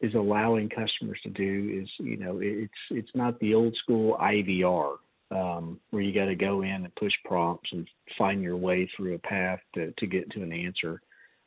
is 0.00 0.14
allowing 0.14 0.68
customers 0.68 1.18
to 1.22 1.30
do 1.30 1.82
is, 1.82 1.88
you 1.98 2.16
know, 2.16 2.38
it's 2.40 2.72
it's 2.90 3.10
not 3.14 3.38
the 3.40 3.54
old 3.54 3.74
school 3.76 4.16
IVR 4.20 4.96
um, 5.30 5.80
where 5.90 6.02
you 6.02 6.12
got 6.12 6.26
to 6.26 6.34
go 6.34 6.62
in 6.62 6.70
and 6.84 6.94
push 6.96 7.12
prompts 7.24 7.70
and 7.72 7.88
find 8.18 8.42
your 8.42 8.56
way 8.56 8.88
through 8.96 9.14
a 9.14 9.18
path 9.18 9.60
to, 9.74 9.92
to 9.92 10.06
get 10.06 10.30
to 10.32 10.42
an 10.42 10.52
answer. 10.52 11.00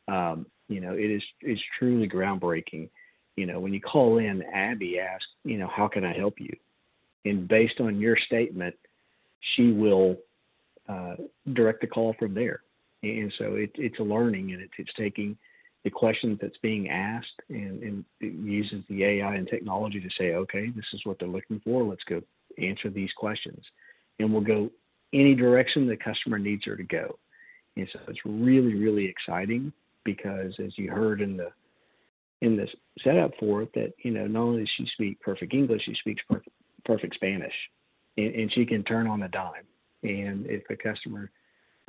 Um, 0.07 0.45
you 0.67 0.81
know, 0.81 0.93
it 0.93 1.11
is 1.11 1.23
it's 1.41 1.61
truly 1.77 2.07
groundbreaking. 2.07 2.89
You 3.35 3.45
know, 3.45 3.59
when 3.59 3.73
you 3.73 3.79
call 3.79 4.17
in, 4.17 4.43
Abby 4.53 4.99
asks, 4.99 5.27
you 5.43 5.57
know, 5.57 5.69
how 5.73 5.87
can 5.87 6.03
I 6.03 6.13
help 6.13 6.35
you? 6.39 6.55
And 7.25 7.47
based 7.47 7.79
on 7.79 7.99
your 7.99 8.17
statement, 8.17 8.75
she 9.55 9.71
will 9.71 10.17
uh, 10.87 11.15
direct 11.53 11.81
the 11.81 11.87
call 11.87 12.15
from 12.19 12.33
there. 12.33 12.61
And 13.03 13.31
so 13.37 13.55
it, 13.55 13.71
it's 13.75 13.99
a 13.99 14.03
learning 14.03 14.51
and 14.51 14.61
it, 14.61 14.69
it's 14.77 14.93
taking 14.97 15.37
the 15.83 15.89
questions 15.89 16.37
that's 16.41 16.57
being 16.61 16.89
asked 16.89 17.41
and, 17.49 17.81
and 17.81 18.05
uses 18.19 18.83
the 18.89 19.03
AI 19.03 19.35
and 19.35 19.47
technology 19.47 19.99
to 20.01 20.09
say, 20.17 20.33
okay, 20.33 20.69
this 20.75 20.85
is 20.93 21.01
what 21.05 21.17
they're 21.19 21.27
looking 21.27 21.61
for. 21.63 21.83
Let's 21.83 22.03
go 22.03 22.21
answer 22.61 22.89
these 22.89 23.11
questions. 23.15 23.63
And 24.19 24.33
we'll 24.33 24.41
go 24.41 24.69
any 25.13 25.35
direction 25.35 25.87
the 25.87 25.95
customer 25.95 26.37
needs 26.37 26.65
her 26.65 26.75
to 26.75 26.83
go. 26.83 27.17
And 27.77 27.87
so 27.93 27.99
it's 28.07 28.19
really, 28.25 28.75
really 28.75 29.05
exciting 29.05 29.71
because 30.03 30.53
as 30.59 30.77
you 30.77 30.91
heard 30.91 31.21
in 31.21 31.37
the 31.37 31.49
in 32.41 32.55
the 32.55 32.67
setup 33.03 33.31
for 33.39 33.63
it, 33.63 33.73
that 33.73 33.93
you 34.03 34.11
know 34.11 34.25
not 34.27 34.41
only 34.41 34.61
does 34.61 34.69
she 34.77 34.87
speak 34.93 35.19
perfect 35.21 35.53
English, 35.53 35.83
she 35.85 35.95
speaks 35.95 36.21
perfect, 36.29 36.55
perfect 36.85 37.15
Spanish, 37.15 37.53
and, 38.17 38.33
and 38.33 38.53
she 38.53 38.65
can 38.65 38.83
turn 38.83 39.07
on 39.07 39.23
a 39.23 39.29
dime. 39.29 39.65
And 40.03 40.45
if 40.45 40.63
a 40.69 40.75
customer 40.75 41.31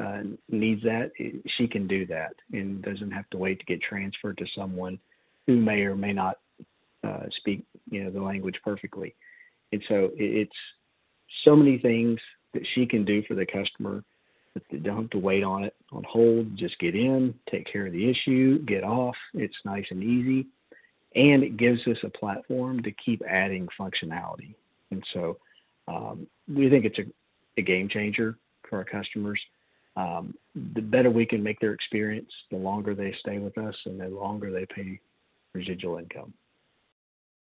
uh, 0.01 0.23
needs 0.49 0.83
that, 0.83 1.11
she 1.57 1.67
can 1.67 1.87
do 1.87 2.07
that 2.07 2.33
and 2.53 2.83
doesn't 2.83 3.11
have 3.11 3.29
to 3.31 3.39
wait 3.39 3.59
to 3.59 3.67
get 3.67 3.83
transferred 3.83 4.39
to 4.39 4.47
someone 4.55 4.99
who 5.47 5.57
may 5.57 5.83
or 5.83 5.97
may 5.97 6.13
not 6.13 6.39
uh, 7.07 7.25
speak 7.39 7.65
you 7.91 8.05
know 8.05 8.11
the 8.11 8.21
language 8.21 8.57
perfectly. 8.63 9.15
And 9.73 9.83
so 9.89 10.11
it's 10.15 10.57
so 11.45 11.55
many 11.55 11.79
things 11.79 12.19
that 12.55 12.63
she 12.75 12.87
can 12.87 13.05
do 13.05 13.23
for 13.29 13.35
the 13.35 13.47
customer 13.47 14.05
that 14.55 14.63
they 14.71 14.79
don't 14.79 15.03
have 15.03 15.11
to 15.11 15.19
wait 15.19 15.45
on 15.45 15.65
it 15.65 15.75
on 15.93 16.05
hold. 16.05 16.57
Just 16.57 16.79
get 16.79 16.95
in, 16.95 17.35
take 17.51 17.71
care 17.71 17.87
of 17.87 17.93
the 17.93 18.11
issue, 18.11 18.59
get 18.65 18.85
off. 18.85 19.17
It's 19.35 19.57
nice 19.65 19.87
and 19.91 20.03
easy, 20.03 20.47
and 21.15 21.43
it 21.43 21.57
gives 21.57 21.87
us 21.87 21.99
a 22.03 22.09
platform 22.09 22.83
to 22.83 22.93
keep 22.93 23.23
adding 23.29 23.69
functionality. 23.79 24.55
And 24.91 25.05
so 25.13 25.39
um, 25.89 26.27
we 26.49 26.69
think 26.69 26.85
it's 26.85 26.99
a, 26.99 27.05
a 27.59 27.63
game 27.63 27.89
changer 27.89 28.39
for 28.69 28.79
our 28.79 28.85
customers 28.85 29.41
um, 30.01 30.35
the 30.75 30.83
better 30.83 31.11
we 31.11 31.27
can 31.27 31.43
make 31.43 31.61
their 31.61 31.73
experience, 31.73 32.31
the 32.51 32.57
longer 32.57 32.95
they 32.95 33.15
stay 33.21 33.39
with 33.39 33.57
us 33.59 33.75
and 33.87 34.01
the 34.01 34.09
longer 34.09 34.51
they 34.51 34.67
pay 34.75 35.01
residual 35.55 35.99
income. 35.99 36.33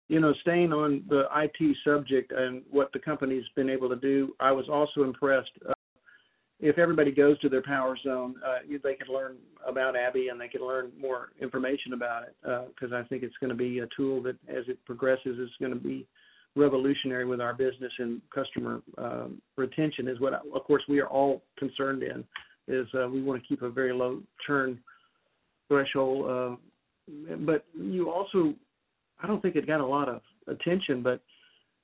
you 0.09 0.21
know, 0.21 0.33
staying 0.41 0.73
on 0.73 1.03
the 1.09 1.25
IT 1.35 1.77
subject 1.85 2.33
and 2.33 2.63
what 2.71 2.93
the 2.93 2.99
company's 2.99 3.45
been 3.57 3.69
able 3.69 3.89
to 3.89 3.97
do, 3.97 4.35
I 4.39 4.53
was 4.53 4.69
also 4.69 5.03
impressed. 5.03 5.51
Uh, 5.69 5.73
if 6.61 6.79
everybody 6.79 7.11
goes 7.11 7.39
to 7.41 7.49
their 7.49 7.63
PowerZone, 7.63 8.35
uh, 8.45 8.59
they 8.83 8.95
can 8.95 9.13
learn 9.13 9.37
about 9.67 9.97
Abby 9.97 10.29
and 10.29 10.41
they 10.41 10.49
can 10.49 10.65
learn 10.67 10.91
more 10.99 11.31
information 11.41 11.93
about 11.93 12.23
it 12.23 12.35
because 12.43 12.93
uh, 12.93 12.97
I 12.97 13.03
think 13.09 13.23
it's 13.23 13.37
going 13.41 13.51
to 13.51 13.57
be 13.57 13.81
a 13.81 13.89
tool 13.97 14.23
that, 14.23 14.37
as 14.49 14.65
it 14.69 14.79
progresses, 14.87 15.39
is 15.39 15.51
going 15.61 15.73
to 15.73 15.79
be 15.79 16.07
revolutionary 16.57 17.27
with 17.27 17.41
our 17.41 17.55
business 17.55 17.93
and 17.99 18.21
customer 18.35 18.83
um, 18.99 19.41
retention. 19.57 20.09
Is 20.09 20.19
what, 20.21 20.33
of 20.35 20.65
course, 20.65 20.83
we 20.89 21.01
are 21.01 21.09
all 21.09 21.43
concerned 21.59 22.03
in. 22.03 22.25
Is 22.67 22.87
uh, 22.95 23.09
we 23.09 23.23
want 23.23 23.41
to 23.41 23.47
keep 23.47 23.63
a 23.63 23.71
very 23.71 23.93
low 23.93 24.21
churn 24.47 24.79
threshold, 25.69 26.31
uh, 26.31 27.37
but 27.41 27.65
you 27.79 28.11
also, 28.11 28.55
I 29.23 29.27
don't 29.27 29.41
think 29.41 29.55
it 29.55 29.67
got 29.67 29.81
a 29.81 29.87
lot 29.87 30.09
of 30.09 30.23
attention, 30.49 31.03
but 31.03 31.21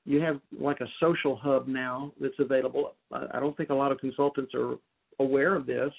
you 0.05 0.21
have 0.21 0.41
like 0.59 0.81
a 0.81 0.87
social 0.99 1.37
hub 1.37 1.69
now 1.69 2.12
that's 2.21 2.35
available. 2.41 2.95
I 3.12 3.38
don't 3.38 3.57
think 3.57 3.71
a 3.71 3.75
lot 3.75 3.93
of 3.93 3.99
consultants 3.99 4.52
are 4.55 4.76
aware 5.21 5.55
of 5.55 5.67
this, 5.67 5.93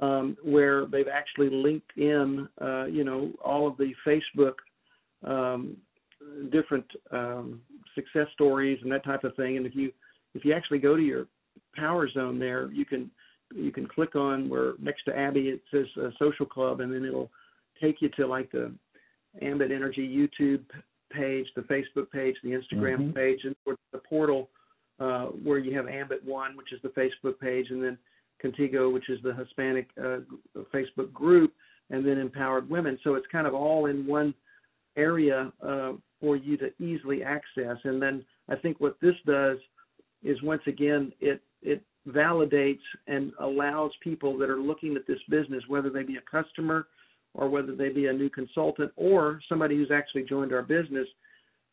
um, 0.00 0.36
where 0.42 0.86
they've 0.86 1.08
actually 1.12 1.50
linked 1.50 1.90
in, 1.96 2.48
uh, 2.60 2.84
you 2.84 3.04
know, 3.04 3.32
all 3.44 3.66
of 3.66 3.76
the 3.76 3.92
Facebook 4.06 4.54
um, 5.26 5.76
different 6.50 6.86
um, 7.12 7.60
success 7.94 8.26
stories 8.32 8.78
and 8.82 8.92
that 8.92 9.04
type 9.04 9.24
of 9.24 9.34
thing. 9.36 9.56
And 9.56 9.66
if 9.66 9.74
you 9.74 9.92
if 10.34 10.44
you 10.44 10.52
actually 10.52 10.78
go 10.78 10.96
to 10.96 11.02
your 11.02 11.26
PowerZone 11.78 12.38
there, 12.38 12.70
you 12.72 12.84
can 12.84 13.10
you 13.54 13.72
can 13.72 13.86
click 13.86 14.14
on 14.14 14.48
where 14.48 14.74
next 14.80 15.04
to 15.04 15.16
Abby 15.16 15.48
it 15.48 15.62
says 15.70 15.86
uh, 16.00 16.10
social 16.18 16.46
club, 16.46 16.80
and 16.80 16.92
then 16.92 17.04
it'll 17.04 17.30
take 17.80 18.00
you 18.00 18.08
to 18.10 18.26
like 18.26 18.50
the 18.52 18.72
Ambit 19.42 19.70
Energy 19.72 20.06
YouTube 20.06 20.64
page, 21.12 21.46
the 21.56 21.62
Facebook 21.62 22.10
page, 22.10 22.36
the 22.42 22.50
Instagram 22.50 22.98
mm-hmm. 22.98 23.12
page, 23.12 23.40
and 23.44 23.56
the 23.92 23.98
portal 23.98 24.48
uh, 25.00 25.26
where 25.26 25.58
you 25.58 25.76
have 25.76 25.88
Ambit 25.88 26.24
One, 26.24 26.56
which 26.56 26.72
is 26.72 26.80
the 26.82 26.88
Facebook 26.90 27.38
page, 27.40 27.66
and 27.70 27.82
then 27.82 27.98
Contigo, 28.42 28.92
which 28.92 29.08
is 29.08 29.18
the 29.22 29.34
Hispanic 29.34 29.88
uh, 30.02 30.18
Facebook 30.72 31.12
group, 31.12 31.52
and 31.90 32.06
then 32.06 32.18
Empowered 32.18 32.68
Women. 32.68 32.98
So 33.02 33.14
it's 33.14 33.26
kind 33.30 33.46
of 33.46 33.54
all 33.54 33.86
in 33.86 34.06
one 34.06 34.34
area 34.96 35.52
uh, 35.66 35.92
for 36.20 36.36
you 36.36 36.56
to 36.58 36.70
easily 36.82 37.22
access. 37.22 37.76
And 37.84 38.00
then 38.00 38.24
I 38.48 38.56
think 38.56 38.80
what 38.80 38.96
this 39.00 39.14
does 39.26 39.58
is 40.22 40.42
once 40.42 40.62
again 40.66 41.12
it 41.20 41.42
it 41.62 41.82
validates 42.08 42.78
and 43.06 43.32
allows 43.40 43.90
people 44.02 44.36
that 44.38 44.48
are 44.48 44.60
looking 44.60 44.96
at 44.96 45.06
this 45.06 45.18
business, 45.28 45.62
whether 45.68 45.90
they 45.90 46.02
be 46.02 46.16
a 46.16 46.30
customer 46.42 46.86
or 47.34 47.48
whether 47.48 47.74
they 47.74 47.90
be 47.90 48.06
a 48.06 48.12
new 48.12 48.30
consultant 48.30 48.90
or 48.96 49.40
somebody 49.48 49.76
who's 49.76 49.90
actually 49.90 50.24
joined 50.24 50.52
our 50.52 50.62
business 50.62 51.06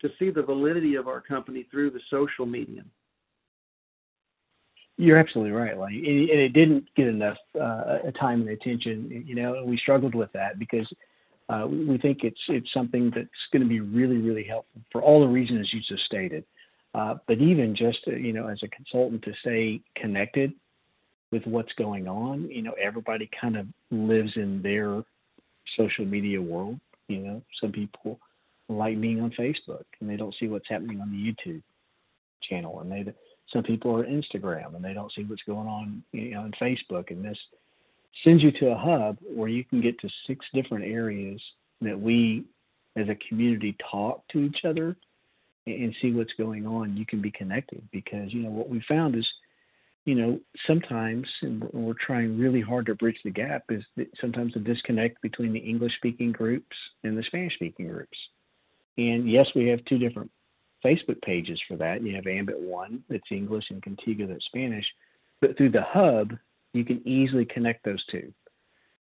to 0.00 0.08
see 0.18 0.30
the 0.30 0.42
validity 0.42 0.94
of 0.94 1.08
our 1.08 1.20
company 1.20 1.66
through 1.70 1.90
the 1.90 2.00
social 2.10 2.46
medium. 2.46 2.88
You're 4.96 5.16
absolutely 5.16 5.52
right, 5.52 5.78
Lenny. 5.78 5.98
And 5.98 6.40
it 6.40 6.52
didn't 6.52 6.88
get 6.96 7.06
enough 7.06 7.36
uh, 7.60 7.98
time 8.18 8.40
and 8.40 8.50
attention. 8.50 9.24
You 9.26 9.34
know, 9.36 9.62
we 9.64 9.78
struggled 9.78 10.14
with 10.14 10.30
that 10.32 10.58
because 10.58 10.88
uh, 11.48 11.66
we 11.66 11.96
think 11.98 12.24
it's 12.24 12.40
it's 12.48 12.72
something 12.72 13.10
that's 13.14 13.28
going 13.52 13.62
to 13.62 13.68
be 13.68 13.80
really, 13.80 14.18
really 14.18 14.44
helpful 14.44 14.82
for 14.92 15.02
all 15.02 15.20
the 15.20 15.26
reasons 15.26 15.72
you 15.72 15.80
just 15.80 16.04
stated. 16.04 16.44
Uh, 16.94 17.14
but 17.26 17.38
even 17.38 17.74
just 17.74 17.98
uh, 18.06 18.12
you 18.12 18.32
know, 18.32 18.48
as 18.48 18.62
a 18.62 18.68
consultant, 18.68 19.22
to 19.22 19.32
stay 19.40 19.80
connected 19.96 20.52
with 21.30 21.44
what's 21.46 21.72
going 21.74 22.06
on. 22.06 22.48
You 22.50 22.62
know, 22.62 22.74
everybody 22.80 23.30
kind 23.40 23.56
of 23.56 23.66
lives 23.90 24.32
in 24.36 24.60
their 24.62 25.02
social 25.76 26.04
media 26.04 26.40
world. 26.40 26.78
You 27.08 27.18
know, 27.18 27.42
some 27.60 27.72
people 27.72 28.18
like 28.68 29.00
being 29.00 29.20
on 29.22 29.30
Facebook 29.30 29.84
and 30.00 30.10
they 30.10 30.16
don't 30.16 30.34
see 30.38 30.48
what's 30.48 30.68
happening 30.68 31.00
on 31.00 31.10
the 31.10 31.16
YouTube 31.16 31.62
channel, 32.42 32.80
and 32.80 32.92
they 32.92 33.12
some 33.52 33.62
people 33.62 33.90
are 33.92 34.04
on 34.04 34.22
Instagram 34.22 34.74
and 34.74 34.84
they 34.84 34.92
don't 34.92 35.10
see 35.12 35.24
what's 35.24 35.42
going 35.44 35.66
on 35.66 36.02
you 36.12 36.32
know 36.32 36.42
on 36.42 36.52
Facebook. 36.60 37.10
And 37.10 37.24
this 37.24 37.38
sends 38.24 38.42
you 38.42 38.50
to 38.52 38.70
a 38.70 38.76
hub 38.76 39.18
where 39.22 39.48
you 39.48 39.64
can 39.64 39.80
get 39.80 39.98
to 40.00 40.08
six 40.26 40.44
different 40.52 40.84
areas 40.84 41.40
that 41.80 41.98
we 41.98 42.44
as 42.96 43.08
a 43.08 43.16
community 43.28 43.76
talk 43.90 44.26
to 44.28 44.40
each 44.40 44.64
other 44.64 44.96
and 45.66 45.94
see 46.00 46.12
what's 46.12 46.32
going 46.38 46.66
on. 46.66 46.96
You 46.96 47.06
can 47.06 47.20
be 47.20 47.30
connected 47.30 47.82
because 47.92 48.32
you 48.32 48.42
know 48.42 48.50
what 48.50 48.68
we 48.68 48.82
found 48.88 49.14
is 49.14 49.26
you 50.08 50.14
know, 50.14 50.40
sometimes, 50.66 51.28
and 51.42 51.62
we're 51.74 51.92
trying 51.92 52.38
really 52.38 52.62
hard 52.62 52.86
to 52.86 52.94
bridge 52.94 53.18
the 53.24 53.30
gap, 53.30 53.64
is 53.68 53.84
that 53.98 54.08
sometimes 54.18 54.54
the 54.54 54.60
disconnect 54.60 55.20
between 55.20 55.52
the 55.52 55.58
English 55.58 55.94
speaking 55.96 56.32
groups 56.32 56.74
and 57.04 57.16
the 57.16 57.22
Spanish 57.24 57.52
speaking 57.56 57.88
groups. 57.88 58.16
And 58.96 59.30
yes, 59.30 59.46
we 59.54 59.68
have 59.68 59.84
two 59.84 59.98
different 59.98 60.30
Facebook 60.82 61.20
pages 61.20 61.60
for 61.68 61.76
that. 61.76 62.02
You 62.02 62.16
have 62.16 62.26
Ambit 62.26 62.58
One 62.58 63.04
that's 63.10 63.30
English 63.30 63.66
and 63.68 63.82
Contigo 63.82 64.26
that's 64.26 64.46
Spanish. 64.46 64.86
But 65.42 65.58
through 65.58 65.72
the 65.72 65.84
hub, 65.86 66.38
you 66.72 66.84
can 66.84 67.06
easily 67.06 67.44
connect 67.44 67.84
those 67.84 68.04
two 68.10 68.32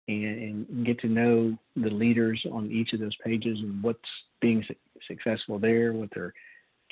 and, 0.07 0.67
and 0.67 0.85
get 0.85 0.99
to 0.99 1.07
know 1.07 1.57
the 1.75 1.89
leaders 1.89 2.41
on 2.51 2.71
each 2.71 2.93
of 2.93 2.99
those 2.99 3.15
pages 3.23 3.57
and 3.59 3.81
what's 3.81 3.99
being 4.41 4.63
su- 4.67 4.75
successful 5.07 5.59
there, 5.59 5.93
what 5.93 6.09
they're 6.13 6.33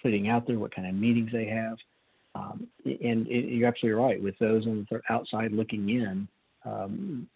putting 0.02 0.30
out 0.30 0.48
there, 0.48 0.60
what 0.60 0.76
kind 0.76 0.88
of 0.88 0.96
meetings 0.96 1.32
they 1.32 1.46
have. 1.46 1.78
Um, 2.36 2.68
and 2.86 3.28
it, 3.28 3.46
you're 3.46 3.68
absolutely 3.68 4.02
right. 4.02 4.22
With 4.22 4.38
those 4.40 4.66
on 4.66 4.88
the 4.90 5.02
outside 5.10 5.52
looking 5.52 5.90
in, 5.90 6.28
um, 6.66 7.28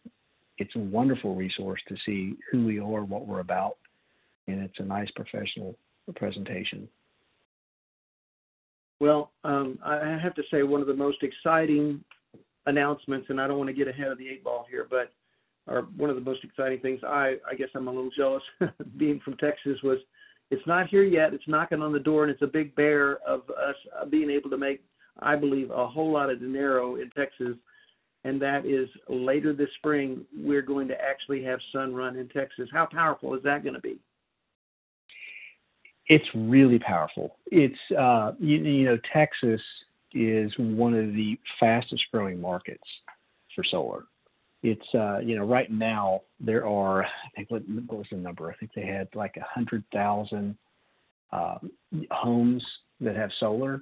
it's 0.57 0.75
a 0.75 0.79
wonderful 0.79 1.35
resource 1.35 1.81
to 1.87 1.95
see 2.05 2.35
who 2.51 2.65
we 2.65 2.79
are, 2.79 3.03
what 3.03 3.27
we're 3.27 3.41
about, 3.41 3.77
and 4.47 4.61
it's 4.61 4.79
a 4.79 4.83
nice 4.83 5.09
professional 5.11 5.75
presentation. 6.15 6.87
Well, 8.99 9.31
um, 9.43 9.77
I 9.85 10.17
have 10.21 10.33
to 10.35 10.43
say 10.49 10.63
one 10.63 10.81
of 10.81 10.87
the 10.87 10.95
most 10.95 11.21
exciting 11.21 12.03
announcements, 12.67 13.27
and 13.29 13.41
I 13.41 13.47
don't 13.47 13.57
want 13.57 13.69
to 13.69 13.73
get 13.73 13.87
ahead 13.87 14.09
of 14.09 14.17
the 14.17 14.29
eight 14.29 14.43
ball 14.43 14.65
here, 14.69 14.85
but 14.89 15.11
or 15.67 15.87
one 15.97 16.09
of 16.09 16.15
the 16.15 16.21
most 16.21 16.43
exciting 16.43 16.79
things 16.79 17.01
I, 17.03 17.35
I 17.49 17.55
guess 17.57 17.67
I'm 17.75 17.87
a 17.87 17.91
little 17.91 18.09
jealous 18.15 18.43
being 18.97 19.19
from 19.23 19.35
Texas 19.37 19.77
was 19.83 19.97
it's 20.49 20.65
not 20.65 20.87
here 20.87 21.03
yet. 21.03 21.33
It's 21.33 21.47
knocking 21.47 21.81
on 21.81 21.91
the 21.91 21.99
door, 21.99 22.23
and 22.23 22.31
it's 22.31 22.41
a 22.41 22.47
big 22.47 22.73
bear 22.75 23.17
of 23.27 23.41
us 23.49 23.75
being 24.09 24.29
able 24.29 24.49
to 24.49 24.57
make, 24.57 24.81
I 25.19 25.35
believe, 25.35 25.71
a 25.71 25.87
whole 25.87 26.11
lot 26.11 26.29
of 26.29 26.39
dinero 26.39 26.95
in 26.95 27.09
Texas. 27.17 27.55
And 28.23 28.41
that 28.41 28.65
is 28.65 28.87
later 29.09 29.53
this 29.53 29.69
spring, 29.77 30.25
we're 30.37 30.61
going 30.61 30.87
to 30.87 30.95
actually 31.01 31.43
have 31.43 31.59
Sunrun 31.75 32.19
in 32.19 32.29
Texas. 32.29 32.69
How 32.71 32.85
powerful 32.85 33.33
is 33.35 33.43
that 33.43 33.63
going 33.63 33.75
to 33.75 33.81
be? 33.81 33.99
It's 36.07 36.27
really 36.33 36.79
powerful. 36.79 37.35
It's 37.47 37.75
uh, 37.97 38.31
you, 38.39 38.57
you 38.57 38.85
know 38.85 38.97
Texas 39.11 39.61
is 40.13 40.53
one 40.57 40.93
of 40.93 41.13
the 41.13 41.39
fastest 41.59 42.03
growing 42.11 42.39
markets 42.39 42.83
for 43.55 43.63
solar 43.63 44.03
it's 44.63 44.95
uh, 44.95 45.19
you 45.19 45.35
know 45.35 45.45
right 45.45 45.71
now 45.71 46.21
there 46.39 46.65
are 46.67 47.03
I 47.03 47.09
think 47.35 47.51
what, 47.51 47.63
what 47.87 47.99
was 47.99 48.07
the 48.11 48.17
number? 48.17 48.51
I 48.51 48.55
think 48.55 48.71
they 48.75 48.85
had 48.85 49.07
like 49.13 49.37
a 49.37 49.45
hundred 49.45 49.83
thousand 49.93 50.57
uh, 51.31 51.57
homes 52.11 52.65
that 53.01 53.15
have 53.15 53.31
solar. 53.39 53.81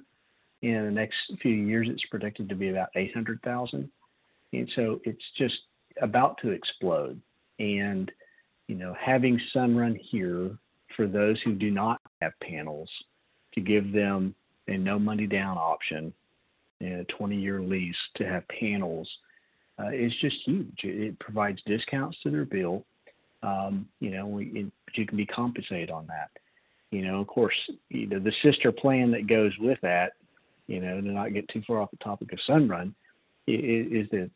In 0.62 0.84
the 0.84 0.90
next 0.90 1.16
few 1.40 1.52
years, 1.52 1.86
it's 1.90 2.04
predicted 2.06 2.48
to 2.48 2.54
be 2.54 2.68
about 2.68 2.88
eight 2.94 3.14
hundred 3.14 3.40
thousand, 3.42 3.90
and 4.52 4.70
so 4.74 5.00
it's 5.04 5.24
just 5.38 5.54
about 6.02 6.38
to 6.42 6.50
explode. 6.50 7.20
And 7.58 8.10
you 8.66 8.74
know, 8.74 8.94
having 9.00 9.40
Sunrun 9.54 9.98
here 10.10 10.56
for 10.96 11.06
those 11.06 11.40
who 11.42 11.54
do 11.54 11.70
not 11.70 12.00
have 12.20 12.32
panels 12.42 12.90
to 13.54 13.60
give 13.60 13.92
them 13.92 14.34
a 14.68 14.76
no 14.76 14.98
money 14.98 15.26
down 15.26 15.56
option 15.58 16.12
and 16.80 17.00
a 17.00 17.04
20 17.04 17.36
year 17.36 17.60
lease 17.60 17.96
to 18.16 18.24
have 18.24 18.46
panels 18.48 19.08
uh, 19.78 19.90
is 19.90 20.12
just 20.20 20.36
huge. 20.44 20.78
It, 20.82 21.02
it, 21.02 21.18
provides 21.18 21.60
discounts 21.66 22.16
to 22.22 22.30
their 22.30 22.44
bill. 22.44 22.84
Um, 23.42 23.86
you 24.00 24.10
know, 24.10 24.26
we, 24.26 24.46
it, 24.46 24.72
you 24.94 25.06
can 25.06 25.16
be 25.16 25.26
compensated 25.26 25.90
on 25.90 26.06
that. 26.06 26.30
You 26.90 27.02
know, 27.02 27.20
of 27.20 27.26
course, 27.26 27.54
you 27.90 28.06
know, 28.06 28.18
the 28.18 28.32
sister 28.42 28.72
plan 28.72 29.10
that 29.10 29.26
goes 29.26 29.52
with 29.58 29.78
that, 29.82 30.12
you 30.66 30.80
know, 30.80 31.00
to 31.00 31.06
not 31.06 31.34
get 31.34 31.48
too 31.48 31.62
far 31.66 31.80
off 31.80 31.90
the 31.90 31.96
topic 31.98 32.32
of 32.32 32.38
Sunrun, 32.48 32.94
is, 33.46 34.04
is 34.04 34.10
the 34.10 34.30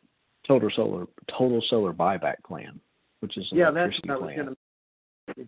total 0.47 0.69
solar 0.75 1.07
total 1.29 1.63
solar 1.69 1.93
buyback 1.93 2.43
plan, 2.45 2.79
which 3.21 3.37
is 3.37 3.47
yeah, 3.51 3.71
that's 3.71 3.93
what 4.03 4.11
I 4.11 4.17
was 4.17 4.33
going 4.35 4.55
to. 5.35 5.47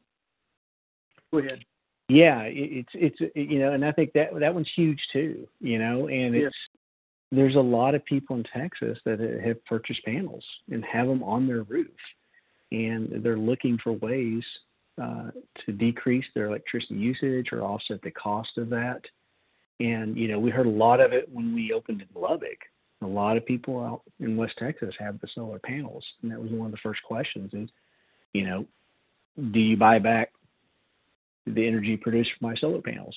Go 1.32 1.40
ahead. 1.40 1.66
Yeah, 2.14 2.42
it's 2.44 2.90
it's 2.94 3.18
you 3.36 3.58
know, 3.58 3.72
and 3.72 3.84
I 3.84 3.92
think 3.92 4.14
that 4.14 4.40
that 4.40 4.54
one's 4.54 4.70
huge 4.76 5.00
too. 5.12 5.48
You 5.60 5.80
know, 5.80 6.10
and 6.10 6.36
it's 6.36 6.56
there's 7.32 7.56
a 7.56 7.60
lot 7.60 7.96
of 7.96 8.06
people 8.06 8.36
in 8.36 8.44
Texas 8.44 9.00
that 9.06 9.20
have 9.44 9.66
purchased 9.66 10.06
panels 10.06 10.44
and 10.70 10.86
have 10.86 11.08
them 11.08 11.24
on 11.24 11.48
their 11.48 11.64
roof, 11.64 11.88
and 12.72 13.24
they're 13.24 13.40
looking 13.40 13.80
for 13.84 13.94
ways 13.94 14.44
uh, 15.02 15.32
to 15.66 15.72
decrease 15.72 16.26
their 16.36 16.46
electricity 16.46 16.94
usage 16.94 17.48
or 17.52 17.64
offset 17.64 18.00
the 18.04 18.12
cost 18.12 18.60
of 18.60 18.70
that. 18.70 19.02
And 19.80 20.16
you 20.16 20.28
know, 20.28 20.40
we 20.40 20.52
heard 20.52 20.68
a 20.68 20.70
lot 20.70 21.00
of 21.00 21.14
it 21.14 21.28
when 21.34 21.56
we 21.56 21.74
opened 21.74 22.02
in 22.04 22.22
Lubbock. 22.22 22.60
A 23.02 23.08
lot 23.08 23.38
of 23.38 23.46
people 23.48 23.84
out 23.84 24.04
in 24.20 24.38
West 24.38 24.54
Texas 24.60 24.94
have 25.00 25.20
the 25.20 25.28
solar 25.34 25.58
panels, 25.58 26.06
and 26.22 26.32
that 26.32 26.40
was 26.40 26.52
one 26.52 26.68
of 26.68 26.72
the 26.72 26.78
first 26.84 27.02
questions: 27.02 27.52
is, 27.56 27.70
you 28.34 28.46
know, 28.46 28.68
do 29.52 29.60
you 29.60 29.76
buy 29.76 29.98
back 29.98 30.30
the 31.46 31.68
energy 31.68 31.98
produced 31.98 32.32
from 32.38 32.50
my 32.50 32.56
solar 32.56 32.82
panels. 32.82 33.16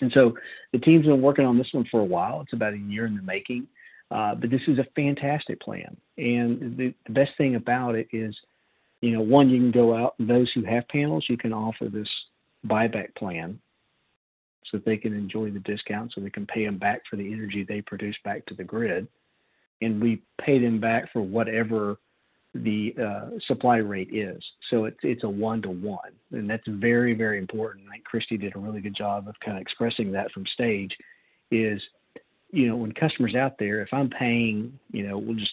And 0.00 0.10
so 0.12 0.34
the 0.72 0.78
team's 0.78 1.06
been 1.06 1.22
working 1.22 1.44
on 1.44 1.58
this 1.58 1.68
one 1.72 1.86
for 1.90 2.00
a 2.00 2.04
while. 2.04 2.40
It's 2.40 2.52
about 2.52 2.74
a 2.74 2.78
year 2.78 3.06
in 3.06 3.16
the 3.16 3.22
making. 3.22 3.68
Uh, 4.10 4.34
but 4.34 4.50
this 4.50 4.60
is 4.66 4.78
a 4.78 4.86
fantastic 4.94 5.60
plan. 5.60 5.96
And 6.18 6.76
the, 6.76 6.94
the 7.06 7.12
best 7.12 7.32
thing 7.38 7.54
about 7.54 7.94
it 7.94 8.08
is, 8.12 8.36
you 9.00 9.12
know, 9.12 9.22
one, 9.22 9.48
you 9.48 9.58
can 9.58 9.70
go 9.70 9.96
out 9.96 10.14
those 10.18 10.50
who 10.54 10.62
have 10.64 10.86
panels, 10.88 11.24
you 11.28 11.38
can 11.38 11.52
offer 11.52 11.88
this 11.88 12.08
buyback 12.66 13.14
plan 13.16 13.58
so 14.70 14.76
that 14.76 14.84
they 14.84 14.96
can 14.96 15.14
enjoy 15.14 15.50
the 15.50 15.58
discount 15.60 16.12
so 16.12 16.20
they 16.20 16.30
can 16.30 16.46
pay 16.46 16.64
them 16.64 16.78
back 16.78 17.02
for 17.08 17.16
the 17.16 17.32
energy 17.32 17.64
they 17.64 17.80
produce 17.80 18.16
back 18.24 18.44
to 18.46 18.54
the 18.54 18.64
grid. 18.64 19.08
And 19.80 20.00
we 20.00 20.22
pay 20.40 20.58
them 20.58 20.78
back 20.78 21.12
for 21.12 21.22
whatever 21.22 21.96
the 22.54 22.94
uh, 23.02 23.38
supply 23.46 23.78
rate 23.78 24.10
is. 24.12 24.42
So 24.70 24.84
it's 24.84 24.98
it's 25.02 25.24
a 25.24 25.28
one 25.28 25.62
to 25.62 25.70
one, 25.70 26.12
and 26.32 26.48
that's 26.48 26.66
very 26.68 27.14
very 27.14 27.38
important. 27.38 27.86
I 27.88 27.92
think 27.92 28.04
Christy 28.04 28.36
did 28.36 28.54
a 28.54 28.58
really 28.58 28.80
good 28.80 28.96
job 28.96 29.28
of 29.28 29.34
kind 29.44 29.56
of 29.56 29.62
expressing 29.62 30.12
that 30.12 30.30
from 30.32 30.44
stage. 30.52 30.94
Is 31.50 31.80
you 32.50 32.68
know 32.68 32.76
when 32.76 32.92
customers 32.92 33.34
out 33.34 33.58
there, 33.58 33.80
if 33.80 33.88
I'm 33.92 34.10
paying, 34.10 34.78
you 34.90 35.08
know, 35.08 35.18
we'll 35.18 35.36
just 35.36 35.52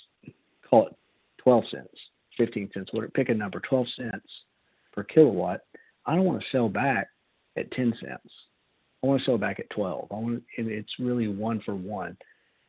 call 0.70 0.88
it 0.88 0.96
twelve 1.38 1.63
cents, 1.72 1.88
fifteen 2.38 2.70
cents, 2.74 2.91
whatever, 2.91 3.12
pick 3.12 3.29
a 3.29 3.34
number, 3.34 3.62
twelve 3.62 3.88
cents 3.96 4.27
per 4.94 5.03
kilowatt. 5.03 5.62
I 6.06 6.15
don't 6.15 6.25
want 6.25 6.41
to 6.41 6.48
sell 6.51 6.68
back 6.68 7.08
at 7.58 7.72
ten 7.72 7.94
cents. 8.01 8.29
I 9.01 9.08
want 9.08 9.22
to 9.22 9.25
sell 9.25 9.38
back 9.38 9.60
at 9.60 9.70
twelve. 9.70 10.10
I 10.12 10.15
want 10.15 10.44
and 10.58 10.70
it's 10.70 11.00
really 11.00 11.29
one 11.29 11.62
for 11.65 11.75
one. 11.75 12.18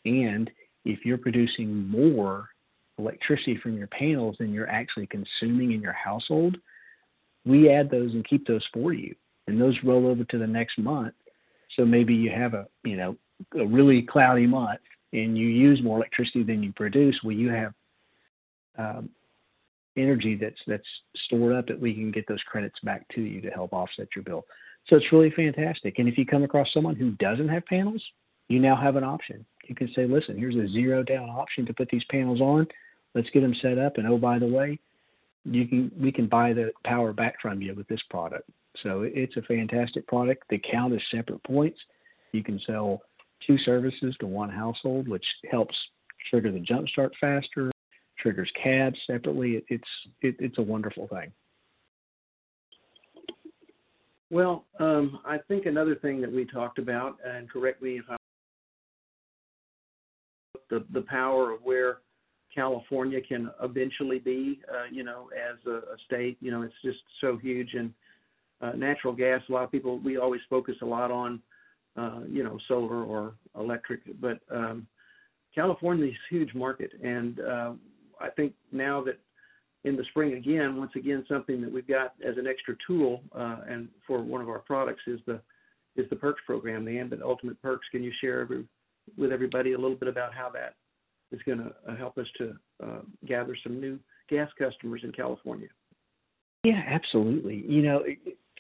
And 0.04 0.48
if 0.84 1.04
you're 1.04 1.18
producing 1.18 1.88
more 1.88 2.48
electricity 3.00 3.56
from 3.56 3.76
your 3.76 3.86
panels 3.88 4.36
than 4.38 4.52
you're 4.52 4.68
actually 4.68 5.06
consuming 5.06 5.72
in 5.72 5.80
your 5.80 5.92
household, 5.92 6.56
we 7.44 7.70
add 7.70 7.90
those 7.90 8.12
and 8.12 8.26
keep 8.28 8.46
those 8.46 8.64
for 8.72 8.92
you. 8.92 9.14
And 9.46 9.60
those 9.60 9.76
roll 9.82 10.06
over 10.06 10.24
to 10.24 10.38
the 10.38 10.46
next 10.46 10.78
month. 10.78 11.14
So 11.76 11.84
maybe 11.84 12.14
you 12.14 12.30
have 12.30 12.54
a, 12.54 12.66
you 12.84 12.96
know, 12.96 13.16
a 13.58 13.66
really 13.66 14.02
cloudy 14.02 14.46
month 14.46 14.80
and 15.12 15.36
you 15.36 15.48
use 15.48 15.82
more 15.82 15.96
electricity 15.96 16.42
than 16.42 16.62
you 16.62 16.72
produce. 16.72 17.18
Well, 17.24 17.34
you 17.34 17.50
have 17.50 17.72
um, 18.78 19.08
energy 19.96 20.36
that's 20.36 20.60
that's 20.66 20.86
stored 21.26 21.54
up 21.54 21.66
that 21.66 21.80
we 21.80 21.94
can 21.94 22.10
get 22.10 22.26
those 22.28 22.42
credits 22.42 22.78
back 22.82 23.06
to 23.14 23.20
you 23.20 23.40
to 23.40 23.50
help 23.50 23.72
offset 23.72 24.08
your 24.14 24.22
bill. 24.24 24.44
So 24.86 24.96
it's 24.96 25.12
really 25.12 25.30
fantastic. 25.30 25.98
And 25.98 26.08
if 26.08 26.16
you 26.16 26.26
come 26.26 26.42
across 26.42 26.72
someone 26.72 26.96
who 26.96 27.10
doesn't 27.12 27.48
have 27.48 27.64
panels, 27.66 28.02
you 28.48 28.60
now 28.60 28.76
have 28.76 28.96
an 28.96 29.04
option. 29.04 29.44
You 29.68 29.74
can 29.74 29.92
say, 29.94 30.06
listen, 30.06 30.36
here's 30.36 30.56
a 30.56 30.68
zero 30.68 31.02
down 31.02 31.28
option 31.28 31.66
to 31.66 31.74
put 31.74 31.88
these 31.90 32.04
panels 32.10 32.40
on. 32.40 32.66
Let's 33.14 33.30
get 33.30 33.40
them 33.40 33.54
set 33.60 33.78
up. 33.78 33.98
And 33.98 34.06
oh, 34.06 34.18
by 34.18 34.38
the 34.38 34.46
way, 34.46 34.78
you 35.44 35.66
can 35.66 35.90
we 35.98 36.12
can 36.12 36.26
buy 36.26 36.52
the 36.52 36.70
power 36.84 37.12
back 37.12 37.36
from 37.40 37.60
you 37.62 37.74
with 37.74 37.88
this 37.88 38.02
product. 38.10 38.48
So 38.82 39.02
it's 39.02 39.36
a 39.36 39.42
fantastic 39.42 40.06
product. 40.06 40.44
The 40.48 40.60
count 40.70 40.94
is 40.94 41.02
separate 41.10 41.42
points. 41.42 41.78
You 42.32 42.44
can 42.44 42.60
sell 42.66 43.02
two 43.46 43.58
services 43.58 44.14
to 44.20 44.26
one 44.26 44.50
household, 44.50 45.08
which 45.08 45.24
helps 45.50 45.74
trigger 46.28 46.52
the 46.52 46.60
jump 46.60 46.88
start 46.88 47.12
faster, 47.20 47.70
triggers 48.18 48.50
cabs 48.62 48.98
separately. 49.06 49.64
It's 49.68 49.88
it, 50.22 50.36
it's 50.38 50.58
a 50.58 50.62
wonderful 50.62 51.08
thing. 51.08 51.32
Well, 54.30 54.64
um, 54.78 55.18
I 55.24 55.38
think 55.48 55.66
another 55.66 55.96
thing 55.96 56.20
that 56.20 56.30
we 56.30 56.44
talked 56.44 56.78
about, 56.78 57.16
and 57.26 57.50
correct 57.50 57.82
me 57.82 57.98
if 57.98 58.04
I'm 58.08 58.16
the 60.68 60.84
the 60.92 61.02
power 61.02 61.50
of 61.52 61.60
where 61.62 61.98
California 62.54 63.20
can 63.20 63.50
eventually 63.62 64.18
be, 64.18 64.60
uh, 64.70 64.84
you 64.90 65.04
know, 65.04 65.30
as 65.34 65.56
a, 65.66 65.92
a 65.94 65.96
state. 66.06 66.36
You 66.40 66.50
know, 66.50 66.62
it's 66.62 66.74
just 66.84 66.98
so 67.20 67.36
huge. 67.36 67.74
And 67.74 67.92
uh, 68.60 68.72
natural 68.72 69.14
gas, 69.14 69.40
a 69.48 69.52
lot 69.52 69.64
of 69.64 69.72
people, 69.72 69.98
we 69.98 70.16
always 70.16 70.40
focus 70.50 70.76
a 70.82 70.86
lot 70.86 71.10
on, 71.10 71.40
uh, 71.96 72.20
you 72.28 72.44
know, 72.44 72.58
solar 72.68 73.02
or 73.02 73.34
electric, 73.58 74.00
but 74.20 74.40
um, 74.50 74.86
California 75.54 76.06
is 76.06 76.12
a 76.12 76.34
huge 76.34 76.54
market. 76.54 76.92
And 77.02 77.40
uh, 77.40 77.72
I 78.20 78.28
think 78.30 78.52
now 78.72 79.02
that 79.04 79.18
in 79.84 79.96
the 79.96 80.04
spring 80.10 80.34
again, 80.34 80.76
once 80.76 80.92
again, 80.94 81.24
something 81.28 81.60
that 81.62 81.72
we've 81.72 81.88
got 81.88 82.14
as 82.26 82.36
an 82.36 82.46
extra 82.46 82.74
tool 82.86 83.22
uh, 83.34 83.60
and 83.68 83.88
for 84.06 84.22
one 84.22 84.40
of 84.40 84.48
our 84.48 84.58
products 84.58 85.02
is 85.06 85.20
the 85.26 85.40
is 85.96 86.08
the 86.08 86.16
perks 86.16 86.40
program, 86.46 86.84
the 86.84 86.98
Ambit 86.98 87.20
Ultimate 87.20 87.60
Perks. 87.60 87.86
Can 87.90 88.02
you 88.04 88.12
share 88.20 88.40
every, 88.40 88.64
with 89.18 89.32
everybody 89.32 89.72
a 89.72 89.78
little 89.78 89.96
bit 89.96 90.08
about 90.08 90.32
how 90.32 90.48
that 90.50 90.76
is 91.32 91.40
going 91.46 91.58
to 91.58 91.72
uh, 91.88 91.96
help 91.96 92.18
us 92.18 92.26
to 92.38 92.54
uh, 92.82 93.00
gather 93.26 93.56
some 93.62 93.80
new 93.80 93.98
gas 94.28 94.48
customers 94.58 95.02
in 95.04 95.12
California. 95.12 95.68
Yeah, 96.64 96.82
absolutely. 96.86 97.64
You 97.66 97.82
know, 97.82 98.04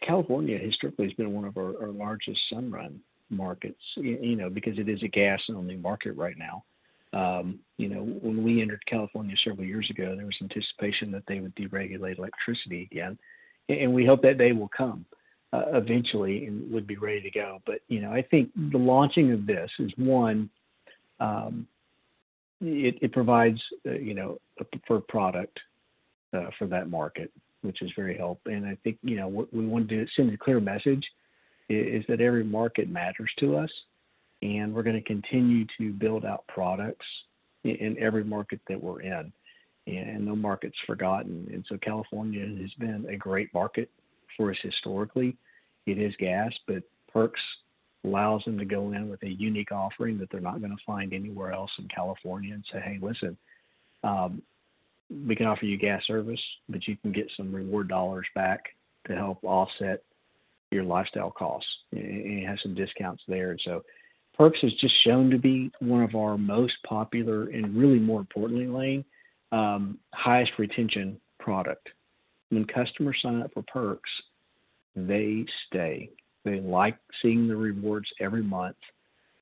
California 0.06 0.58
historically 0.58 1.06
has 1.06 1.14
been 1.14 1.32
one 1.32 1.44
of 1.44 1.56
our, 1.56 1.80
our 1.82 1.90
largest 1.90 2.38
Sunrun 2.52 2.96
markets. 3.28 3.80
You 3.96 4.36
know, 4.36 4.50
because 4.50 4.78
it 4.78 4.88
is 4.88 5.02
a 5.02 5.08
gas 5.08 5.40
only 5.50 5.76
market 5.76 6.12
right 6.12 6.36
now. 6.38 6.64
Um, 7.12 7.58
you 7.76 7.88
know, 7.88 8.02
when 8.02 8.44
we 8.44 8.62
entered 8.62 8.84
California 8.86 9.34
several 9.44 9.66
years 9.66 9.88
ago, 9.90 10.14
there 10.16 10.26
was 10.26 10.36
anticipation 10.40 11.10
that 11.12 11.24
they 11.26 11.40
would 11.40 11.54
deregulate 11.56 12.18
electricity 12.18 12.88
again, 12.90 13.18
and 13.68 13.92
we 13.92 14.06
hope 14.06 14.22
that 14.22 14.38
day 14.38 14.52
will 14.52 14.70
come 14.76 15.04
uh, 15.52 15.64
eventually 15.72 16.46
and 16.46 16.70
would 16.70 16.86
be 16.86 16.96
ready 16.96 17.20
to 17.22 17.30
go. 17.30 17.60
But 17.66 17.80
you 17.88 18.00
know, 18.00 18.12
I 18.12 18.22
think 18.22 18.50
the 18.70 18.78
launching 18.78 19.32
of 19.32 19.46
this 19.46 19.70
is 19.78 19.90
one. 19.96 20.50
Um, 21.18 21.66
it, 22.60 22.98
it 23.00 23.12
provides 23.12 23.60
uh, 23.86 23.92
you 23.92 24.14
know 24.14 24.38
a 24.58 24.64
preferred 24.64 25.06
product 25.08 25.58
uh, 26.34 26.46
for 26.58 26.66
that 26.66 26.90
market, 26.90 27.30
which 27.62 27.82
is 27.82 27.90
very 27.96 28.16
helpful. 28.16 28.52
And 28.52 28.66
I 28.66 28.76
think 28.82 28.98
you 29.02 29.16
know 29.16 29.28
what 29.28 29.52
we 29.52 29.66
want 29.66 29.88
to 29.88 30.06
send 30.16 30.32
a 30.32 30.36
clear 30.36 30.60
message 30.60 31.04
is, 31.68 32.00
is 32.00 32.04
that 32.08 32.20
every 32.20 32.44
market 32.44 32.88
matters 32.88 33.30
to 33.38 33.56
us, 33.56 33.70
and 34.42 34.74
we're 34.74 34.82
going 34.82 34.96
to 34.96 35.02
continue 35.02 35.66
to 35.78 35.92
build 35.92 36.24
out 36.24 36.46
products 36.48 37.06
in, 37.64 37.76
in 37.76 37.98
every 37.98 38.24
market 38.24 38.60
that 38.68 38.82
we're 38.82 39.02
in, 39.02 39.32
and 39.86 40.24
no 40.24 40.36
market's 40.36 40.78
forgotten. 40.86 41.48
And 41.52 41.64
so 41.68 41.78
California 41.78 42.46
has 42.60 42.72
been 42.78 43.06
a 43.08 43.16
great 43.16 43.52
market 43.54 43.90
for 44.36 44.50
us 44.50 44.58
historically. 44.62 45.36
It 45.86 45.98
is 45.98 46.14
gas, 46.18 46.52
but 46.66 46.82
perks 47.12 47.40
allows 48.04 48.42
them 48.44 48.58
to 48.58 48.64
go 48.64 48.92
in 48.92 49.08
with 49.08 49.22
a 49.22 49.28
unique 49.28 49.72
offering 49.72 50.18
that 50.18 50.30
they're 50.30 50.40
not 50.40 50.60
going 50.60 50.76
to 50.76 50.84
find 50.86 51.12
anywhere 51.12 51.52
else 51.52 51.70
in 51.78 51.88
California 51.88 52.54
and 52.54 52.64
say, 52.72 52.80
hey, 52.80 52.98
listen, 53.00 53.36
um, 54.04 54.42
we 55.26 55.36
can 55.36 55.46
offer 55.46 55.64
you 55.64 55.76
gas 55.76 56.02
service, 56.06 56.40
but 56.68 56.86
you 56.86 56.96
can 56.96 57.12
get 57.12 57.30
some 57.36 57.54
reward 57.54 57.88
dollars 57.88 58.26
back 58.34 58.60
to 59.06 59.14
help 59.14 59.38
offset 59.42 60.02
your 60.70 60.84
lifestyle 60.84 61.30
costs 61.30 61.68
and 61.92 62.46
have 62.46 62.58
some 62.62 62.74
discounts 62.74 63.22
there. 63.26 63.50
And 63.50 63.60
so 63.64 63.82
Perks 64.34 64.60
has 64.62 64.72
just 64.74 64.94
shown 65.04 65.28
to 65.30 65.38
be 65.38 65.70
one 65.80 66.02
of 66.02 66.14
our 66.14 66.38
most 66.38 66.74
popular 66.88 67.48
and 67.48 67.76
really 67.76 67.98
more 67.98 68.20
importantly, 68.20 68.66
Lane, 68.66 69.04
um, 69.52 69.98
highest 70.14 70.52
retention 70.58 71.20
product. 71.38 71.88
When 72.50 72.64
customers 72.64 73.18
sign 73.20 73.42
up 73.42 73.52
for 73.52 73.62
Perks, 73.62 74.10
they 74.94 75.44
stay. 75.66 76.10
They 76.44 76.60
like 76.60 76.96
seeing 77.20 77.48
the 77.48 77.56
rewards 77.56 78.08
every 78.20 78.42
month, 78.42 78.76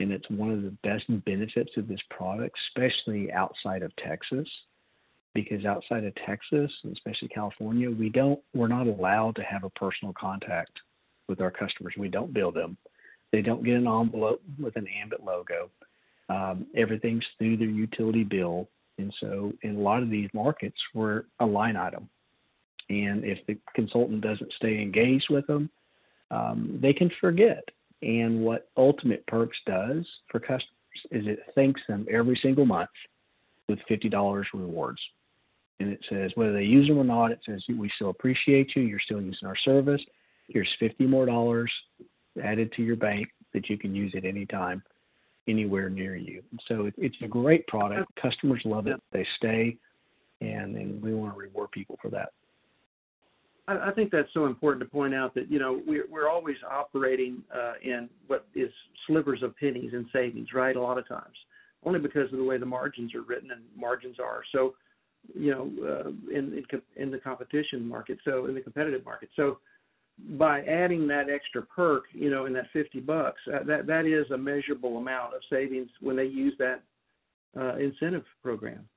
and 0.00 0.10
it's 0.10 0.28
one 0.30 0.50
of 0.50 0.62
the 0.62 0.76
best 0.82 1.04
benefits 1.24 1.70
of 1.76 1.88
this 1.88 2.00
product, 2.10 2.56
especially 2.68 3.32
outside 3.32 3.82
of 3.82 3.94
Texas. 3.96 4.48
Because 5.34 5.64
outside 5.64 6.04
of 6.04 6.14
Texas, 6.26 6.70
especially 6.92 7.28
California, 7.28 7.90
we 7.90 8.08
don't 8.08 8.40
we're 8.54 8.66
not 8.66 8.86
allowed 8.86 9.36
to 9.36 9.42
have 9.42 9.62
a 9.62 9.70
personal 9.70 10.14
contact 10.18 10.72
with 11.28 11.40
our 11.40 11.50
customers. 11.50 11.94
We 11.96 12.08
don't 12.08 12.32
bill 12.32 12.50
them. 12.50 12.76
They 13.30 13.42
don't 13.42 13.62
get 13.62 13.76
an 13.76 13.86
envelope 13.86 14.42
with 14.58 14.74
an 14.76 14.86
Ambit 15.00 15.22
logo. 15.22 15.70
Um, 16.28 16.66
everything's 16.76 17.24
through 17.38 17.58
their 17.58 17.68
utility 17.68 18.24
bill, 18.24 18.68
and 18.98 19.14
so 19.20 19.52
in 19.62 19.76
a 19.76 19.80
lot 19.80 20.02
of 20.02 20.10
these 20.10 20.30
markets, 20.32 20.76
we're 20.94 21.24
a 21.40 21.46
line 21.46 21.76
item. 21.76 22.08
And 22.90 23.24
if 23.24 23.38
the 23.46 23.58
consultant 23.74 24.22
doesn't 24.22 24.52
stay 24.54 24.80
engaged 24.80 25.26
with 25.30 25.46
them, 25.46 25.70
um, 26.30 26.78
they 26.80 26.92
can 26.92 27.10
forget. 27.20 27.64
And 28.02 28.42
what 28.42 28.70
Ultimate 28.76 29.26
Perks 29.26 29.58
does 29.66 30.06
for 30.30 30.38
customers 30.38 30.64
is 31.10 31.26
it 31.26 31.40
thanks 31.54 31.80
them 31.88 32.06
every 32.10 32.38
single 32.42 32.64
month 32.64 32.90
with 33.68 33.78
$50 33.90 34.44
rewards. 34.54 35.00
And 35.80 35.90
it 35.90 36.00
says 36.08 36.32
whether 36.34 36.52
they 36.52 36.64
use 36.64 36.88
them 36.88 36.98
or 36.98 37.04
not, 37.04 37.30
it 37.30 37.40
says 37.46 37.62
we 37.68 37.90
still 37.96 38.10
appreciate 38.10 38.74
you. 38.74 38.82
You're 38.82 39.00
still 39.00 39.20
using 39.20 39.46
our 39.46 39.56
service. 39.56 40.02
Here's 40.48 40.68
50 40.80 41.06
more 41.06 41.26
dollars 41.26 41.70
added 42.42 42.72
to 42.72 42.82
your 42.82 42.96
bank 42.96 43.28
that 43.52 43.68
you 43.68 43.78
can 43.78 43.94
use 43.94 44.12
at 44.16 44.24
any 44.24 44.46
time, 44.46 44.82
anywhere 45.46 45.88
near 45.88 46.16
you. 46.16 46.42
So 46.66 46.90
it's 46.96 47.16
a 47.22 47.28
great 47.28 47.66
product. 47.66 48.10
Customers 48.20 48.62
love 48.64 48.86
it. 48.86 49.00
They 49.12 49.26
stay, 49.36 49.76
and, 50.40 50.76
and 50.76 51.02
we 51.02 51.14
want 51.14 51.34
to 51.34 51.38
reward 51.38 51.70
people 51.70 51.98
for 52.00 52.10
that. 52.10 52.30
I, 53.68 53.90
think 53.92 54.10
that's 54.10 54.32
so 54.32 54.46
important 54.46 54.82
to 54.82 54.90
point 54.90 55.14
out 55.14 55.34
that 55.34 55.50
you 55.50 55.58
know 55.58 55.82
we're 55.86 56.06
we're 56.10 56.28
always 56.28 56.56
operating 56.68 57.42
uh, 57.54 57.74
in 57.82 58.08
what 58.26 58.46
is 58.54 58.70
slivers 59.06 59.42
of 59.42 59.56
pennies 59.56 59.92
in 59.92 60.08
savings, 60.12 60.48
right? 60.54 60.74
A 60.74 60.80
lot 60.80 60.98
of 60.98 61.06
times, 61.06 61.36
only 61.84 61.98
because 62.00 62.32
of 62.32 62.38
the 62.38 62.44
way 62.44 62.56
the 62.56 62.66
margins 62.66 63.14
are 63.14 63.22
written 63.22 63.50
and 63.50 63.62
margins 63.76 64.16
are. 64.18 64.42
So, 64.52 64.74
you 65.34 65.50
know, 65.50 65.70
uh, 65.86 66.08
in, 66.34 66.64
in 66.72 66.82
in 66.96 67.10
the 67.10 67.18
competition 67.18 67.86
market, 67.86 68.18
so 68.24 68.46
in 68.46 68.54
the 68.54 68.60
competitive 68.60 69.04
market, 69.04 69.28
so 69.36 69.58
by 70.30 70.62
adding 70.62 71.06
that 71.08 71.30
extra 71.30 71.62
perk, 71.62 72.04
you 72.12 72.30
know, 72.30 72.46
in 72.46 72.52
that 72.54 72.66
50 72.72 73.00
bucks, 73.00 73.40
uh, 73.52 73.62
that 73.64 73.86
that 73.86 74.06
is 74.06 74.30
a 74.30 74.38
measurable 74.38 74.96
amount 74.96 75.34
of 75.34 75.40
savings 75.50 75.88
when 76.00 76.16
they 76.16 76.24
use 76.24 76.54
that 76.58 76.82
uh, 77.58 77.76
incentive 77.76 78.24
program. 78.42 78.88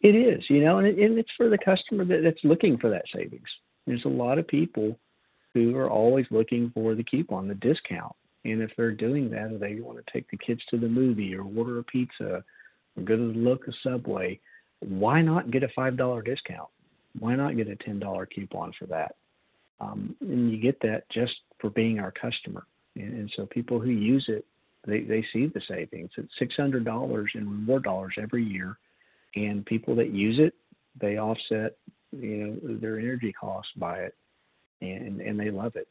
It 0.00 0.14
is, 0.14 0.42
you 0.48 0.64
know, 0.64 0.78
and, 0.78 0.86
it, 0.86 0.98
and 0.98 1.18
it's 1.18 1.30
for 1.36 1.48
the 1.48 1.58
customer 1.58 2.04
that, 2.06 2.22
that's 2.22 2.42
looking 2.42 2.78
for 2.78 2.88
that 2.90 3.04
savings. 3.14 3.48
There's 3.86 4.04
a 4.06 4.08
lot 4.08 4.38
of 4.38 4.46
people 4.46 4.98
who 5.52 5.76
are 5.76 5.90
always 5.90 6.26
looking 6.30 6.70
for 6.72 6.94
the 6.94 7.04
coupon, 7.04 7.48
the 7.48 7.54
discount. 7.54 8.14
And 8.44 8.62
if 8.62 8.70
they're 8.76 8.92
doing 8.92 9.30
that, 9.30 9.52
or 9.52 9.58
they 9.58 9.74
want 9.80 9.98
to 9.98 10.12
take 10.12 10.30
the 10.30 10.38
kids 10.38 10.62
to 10.70 10.78
the 10.78 10.88
movie, 10.88 11.34
or 11.34 11.42
order 11.42 11.78
a 11.78 11.84
pizza, 11.84 12.42
or 12.96 13.02
go 13.02 13.16
to 13.16 13.32
the 13.32 13.38
local 13.38 13.74
subway, 13.82 14.40
why 14.80 15.20
not 15.20 15.50
get 15.50 15.62
a 15.62 15.68
five 15.76 15.98
dollar 15.98 16.22
discount? 16.22 16.68
Why 17.18 17.34
not 17.34 17.56
get 17.56 17.68
a 17.68 17.76
ten 17.76 17.98
dollar 17.98 18.24
coupon 18.24 18.72
for 18.78 18.86
that? 18.86 19.16
Um, 19.80 20.16
and 20.20 20.50
you 20.50 20.58
get 20.58 20.80
that 20.80 21.08
just 21.10 21.34
for 21.58 21.68
being 21.68 21.98
our 21.98 22.12
customer. 22.12 22.64
And, 22.96 23.12
and 23.12 23.32
so 23.36 23.44
people 23.44 23.78
who 23.78 23.90
use 23.90 24.24
it, 24.28 24.46
they 24.86 25.00
they 25.00 25.22
see 25.32 25.46
the 25.46 25.60
savings. 25.68 26.10
It's 26.16 26.32
six 26.38 26.56
hundred 26.56 26.86
dollars 26.86 27.32
in 27.34 27.66
reward 27.66 27.82
dollars 27.82 28.14
every 28.16 28.44
year 28.44 28.78
and 29.36 29.64
people 29.66 29.94
that 29.96 30.10
use 30.10 30.38
it, 30.38 30.54
they 31.00 31.18
offset 31.18 31.76
you 32.12 32.60
know 32.62 32.78
their 32.78 32.98
energy 32.98 33.32
costs 33.32 33.72
by 33.76 33.98
it, 34.00 34.14
and 34.80 35.20
and 35.20 35.38
they 35.38 35.50
love 35.50 35.76
it. 35.76 35.88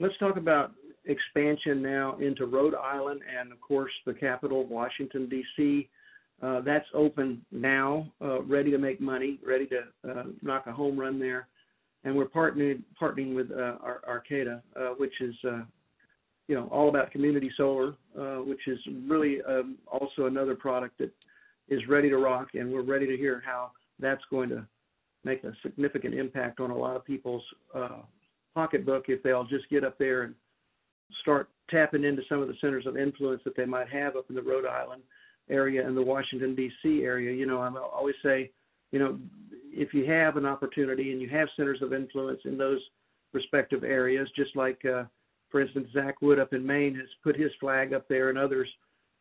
Let's 0.00 0.16
talk 0.18 0.36
about 0.36 0.72
expansion 1.04 1.82
now 1.82 2.16
into 2.18 2.46
Rhode 2.46 2.74
Island 2.74 3.20
and 3.38 3.52
of 3.52 3.60
course 3.60 3.92
the 4.06 4.14
capital, 4.14 4.62
of 4.62 4.68
Washington 4.68 5.28
D.C. 5.28 5.88
Uh, 6.40 6.60
that's 6.60 6.86
open 6.94 7.44
now, 7.50 8.12
uh, 8.22 8.42
ready 8.42 8.70
to 8.70 8.78
make 8.78 9.00
money, 9.00 9.40
ready 9.44 9.66
to 9.66 9.80
uh, 10.08 10.24
knock 10.40 10.66
a 10.66 10.72
home 10.72 10.98
run 10.98 11.18
there, 11.18 11.48
and 12.04 12.14
we're 12.14 12.28
partnering 12.28 12.82
partnering 13.00 13.34
with 13.34 13.50
uh, 13.50 13.76
Arcadia, 14.06 14.62
uh, 14.76 14.90
which 14.98 15.20
is 15.20 15.34
uh, 15.44 15.62
you 16.46 16.54
know 16.54 16.68
all 16.70 16.88
about 16.88 17.10
community 17.10 17.50
solar, 17.56 17.94
which 18.44 18.68
is 18.68 18.78
really 19.08 19.38
um, 19.42 19.78
also 19.88 20.26
another 20.26 20.54
product 20.54 20.96
that 20.98 21.10
is 21.68 21.86
ready 21.88 22.08
to 22.08 22.18
rock, 22.18 22.48
and 22.54 22.72
we're 22.72 22.82
ready 22.82 23.06
to 23.06 23.16
hear 23.16 23.42
how 23.44 23.70
that's 23.98 24.22
going 24.30 24.48
to 24.50 24.66
make 25.24 25.44
a 25.44 25.52
significant 25.62 26.14
impact 26.14 26.60
on 26.60 26.70
a 26.70 26.76
lot 26.76 26.96
of 26.96 27.04
people's 27.04 27.42
uh, 27.74 27.98
pocketbook 28.54 29.04
if 29.08 29.22
they'll 29.22 29.44
just 29.44 29.68
get 29.68 29.84
up 29.84 29.98
there 29.98 30.22
and 30.22 30.34
start 31.22 31.48
tapping 31.70 32.04
into 32.04 32.22
some 32.28 32.40
of 32.40 32.48
the 32.48 32.54
centers 32.60 32.86
of 32.86 32.96
influence 32.96 33.42
that 33.44 33.56
they 33.56 33.64
might 33.64 33.88
have 33.88 34.16
up 34.16 34.26
in 34.28 34.34
the 34.34 34.42
Rhode 34.42 34.66
Island 34.66 35.02
area 35.50 35.86
and 35.86 35.96
the 35.96 36.02
Washington 36.02 36.54
D.C. 36.54 37.02
area. 37.02 37.34
You 37.34 37.46
know, 37.46 37.60
I 37.60 37.70
always 37.78 38.14
say, 38.22 38.50
you 38.92 38.98
know, 38.98 39.18
if 39.70 39.92
you 39.94 40.06
have 40.06 40.36
an 40.36 40.46
opportunity 40.46 41.12
and 41.12 41.20
you 41.20 41.28
have 41.28 41.48
centers 41.56 41.82
of 41.82 41.92
influence 41.92 42.40
in 42.44 42.58
those 42.58 42.80
respective 43.32 43.84
areas, 43.84 44.28
just 44.34 44.56
like, 44.56 44.82
uh, 44.84 45.04
for 45.50 45.60
instance, 45.60 45.88
Zach 45.92 46.20
Wood 46.20 46.38
up 46.38 46.52
in 46.52 46.66
Maine 46.66 46.94
has 46.94 47.08
put 47.22 47.36
his 47.36 47.50
flag 47.60 47.92
up 47.92 48.06
there, 48.08 48.28
and 48.28 48.38
others 48.38 48.68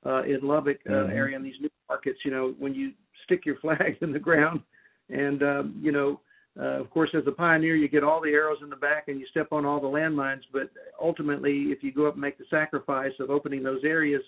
uh, 0.05 0.23
in 0.23 0.39
Lubbock 0.41 0.79
uh, 0.87 0.91
mm-hmm. 0.91 1.11
area 1.11 1.35
in 1.35 1.43
these 1.43 1.55
new 1.61 1.69
markets. 1.89 2.19
You 2.25 2.31
know, 2.31 2.55
when 2.59 2.73
you 2.73 2.91
stick 3.25 3.45
your 3.45 3.57
flag 3.57 3.97
in 4.01 4.11
the 4.11 4.19
ground, 4.19 4.61
and 5.09 5.43
um, 5.43 5.79
you 5.81 5.91
know, 5.91 6.19
uh, 6.59 6.81
of 6.81 6.89
course, 6.89 7.09
as 7.13 7.23
a 7.27 7.31
pioneer, 7.31 7.75
you 7.75 7.87
get 7.87 8.03
all 8.03 8.21
the 8.21 8.31
arrows 8.31 8.59
in 8.63 8.69
the 8.69 8.75
back 8.75 9.07
and 9.07 9.19
you 9.19 9.27
step 9.27 9.47
on 9.51 9.65
all 9.65 9.79
the 9.79 9.87
landmines. 9.87 10.41
But 10.51 10.69
ultimately, 11.01 11.65
if 11.65 11.83
you 11.83 11.91
go 11.91 12.07
up 12.07 12.13
and 12.13 12.21
make 12.21 12.37
the 12.37 12.45
sacrifice 12.49 13.13
of 13.19 13.29
opening 13.29 13.63
those 13.63 13.83
areas, 13.83 14.21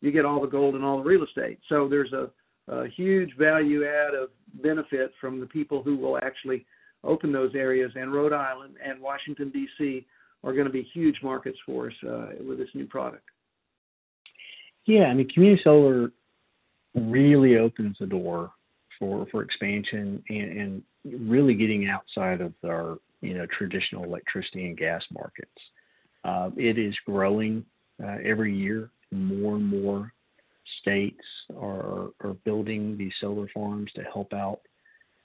you 0.00 0.12
get 0.12 0.24
all 0.24 0.40
the 0.40 0.46
gold 0.46 0.74
and 0.74 0.84
all 0.84 0.98
the 0.98 1.08
real 1.08 1.24
estate. 1.24 1.58
So 1.68 1.88
there's 1.88 2.12
a, 2.12 2.30
a 2.68 2.88
huge 2.88 3.36
value 3.36 3.84
add 3.84 4.14
of 4.14 4.30
benefit 4.62 5.12
from 5.20 5.40
the 5.40 5.46
people 5.46 5.82
who 5.82 5.96
will 5.96 6.18
actually 6.18 6.64
open 7.04 7.32
those 7.32 7.54
areas. 7.54 7.90
And 7.96 8.12
Rhode 8.12 8.32
Island 8.32 8.76
and 8.84 9.00
Washington 9.00 9.50
D.C. 9.50 10.06
are 10.44 10.52
going 10.52 10.66
to 10.66 10.72
be 10.72 10.88
huge 10.94 11.16
markets 11.22 11.58
for 11.66 11.88
us 11.88 11.94
uh, 12.08 12.26
with 12.46 12.58
this 12.58 12.68
new 12.74 12.86
product. 12.86 13.24
Yeah, 14.84 15.04
I 15.04 15.14
mean, 15.14 15.28
community 15.28 15.62
solar 15.62 16.10
really 16.94 17.58
opens 17.58 17.96
the 17.98 18.06
door 18.06 18.50
for 18.98 19.26
for 19.30 19.42
expansion 19.42 20.22
and, 20.28 20.82
and 21.04 21.28
really 21.28 21.54
getting 21.54 21.88
outside 21.88 22.40
of 22.40 22.52
our 22.64 22.98
you 23.20 23.34
know 23.34 23.46
traditional 23.46 24.04
electricity 24.04 24.66
and 24.66 24.76
gas 24.76 25.02
markets. 25.12 25.50
Uh, 26.24 26.50
it 26.56 26.78
is 26.78 26.94
growing 27.06 27.64
uh, 28.02 28.18
every 28.24 28.54
year. 28.54 28.90
More 29.10 29.56
and 29.56 29.66
more 29.66 30.12
states 30.80 31.24
are 31.60 32.10
are 32.22 32.34
building 32.44 32.96
these 32.96 33.12
solar 33.20 33.48
farms 33.54 33.90
to 33.94 34.02
help 34.02 34.32
out 34.32 34.60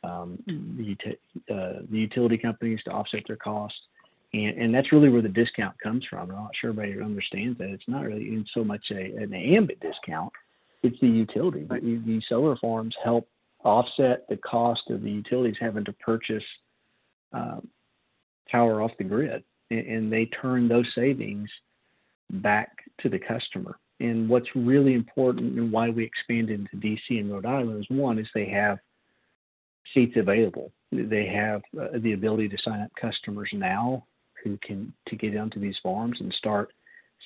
um, 0.03 0.37
the, 0.47 0.95
uh, 1.53 1.81
the 1.89 1.97
utility 1.97 2.37
companies 2.37 2.79
to 2.85 2.91
offset 2.91 3.23
their 3.27 3.37
costs. 3.37 3.79
And, 4.33 4.57
and 4.57 4.73
that's 4.73 4.91
really 4.91 5.09
where 5.09 5.21
the 5.21 5.29
discount 5.29 5.79
comes 5.81 6.05
from. 6.09 6.29
I'm 6.29 6.35
not 6.35 6.51
sure 6.59 6.71
everybody 6.71 7.01
understands 7.01 7.57
that. 7.59 7.69
It's 7.69 7.87
not 7.87 8.05
really 8.05 8.45
so 8.53 8.63
much 8.63 8.85
a, 8.91 9.15
an 9.15 9.33
ambit 9.33 9.79
discount, 9.79 10.31
it's 10.83 10.99
the 10.99 11.07
utility. 11.07 11.65
Right. 11.69 11.81
The 11.81 12.21
solar 12.27 12.55
farms 12.57 12.95
help 13.03 13.27
offset 13.63 14.27
the 14.29 14.37
cost 14.37 14.89
of 14.89 15.01
the 15.01 15.11
utilities 15.11 15.57
having 15.59 15.85
to 15.85 15.93
purchase 15.93 16.43
um, 17.33 17.67
power 18.49 18.81
off 18.81 18.91
the 18.97 19.03
grid, 19.03 19.43
and, 19.71 19.79
and 19.87 20.13
they 20.13 20.25
turn 20.25 20.67
those 20.67 20.87
savings 20.95 21.49
back 22.29 22.69
to 23.01 23.09
the 23.09 23.19
customer. 23.19 23.77
And 23.99 24.29
what's 24.29 24.47
really 24.55 24.93
important 24.93 25.57
and 25.57 25.71
why 25.71 25.89
we 25.89 26.03
expanded 26.03 26.59
into 26.59 26.87
DC 26.87 27.19
and 27.19 27.31
Rhode 27.31 27.45
Island 27.45 27.79
is 27.79 27.97
one 27.97 28.19
is 28.19 28.27
they 28.33 28.49
have 28.49 28.77
seats 29.93 30.15
available. 30.17 30.71
They 30.91 31.25
have 31.27 31.61
uh, 31.79 31.97
the 31.99 32.13
ability 32.13 32.49
to 32.49 32.57
sign 32.63 32.81
up 32.81 32.91
customers 32.99 33.49
now 33.53 34.05
who 34.43 34.57
can 34.57 34.93
to 35.07 35.15
get 35.15 35.35
onto 35.35 35.59
these 35.59 35.77
farms 35.81 36.17
and 36.21 36.31
start 36.33 36.71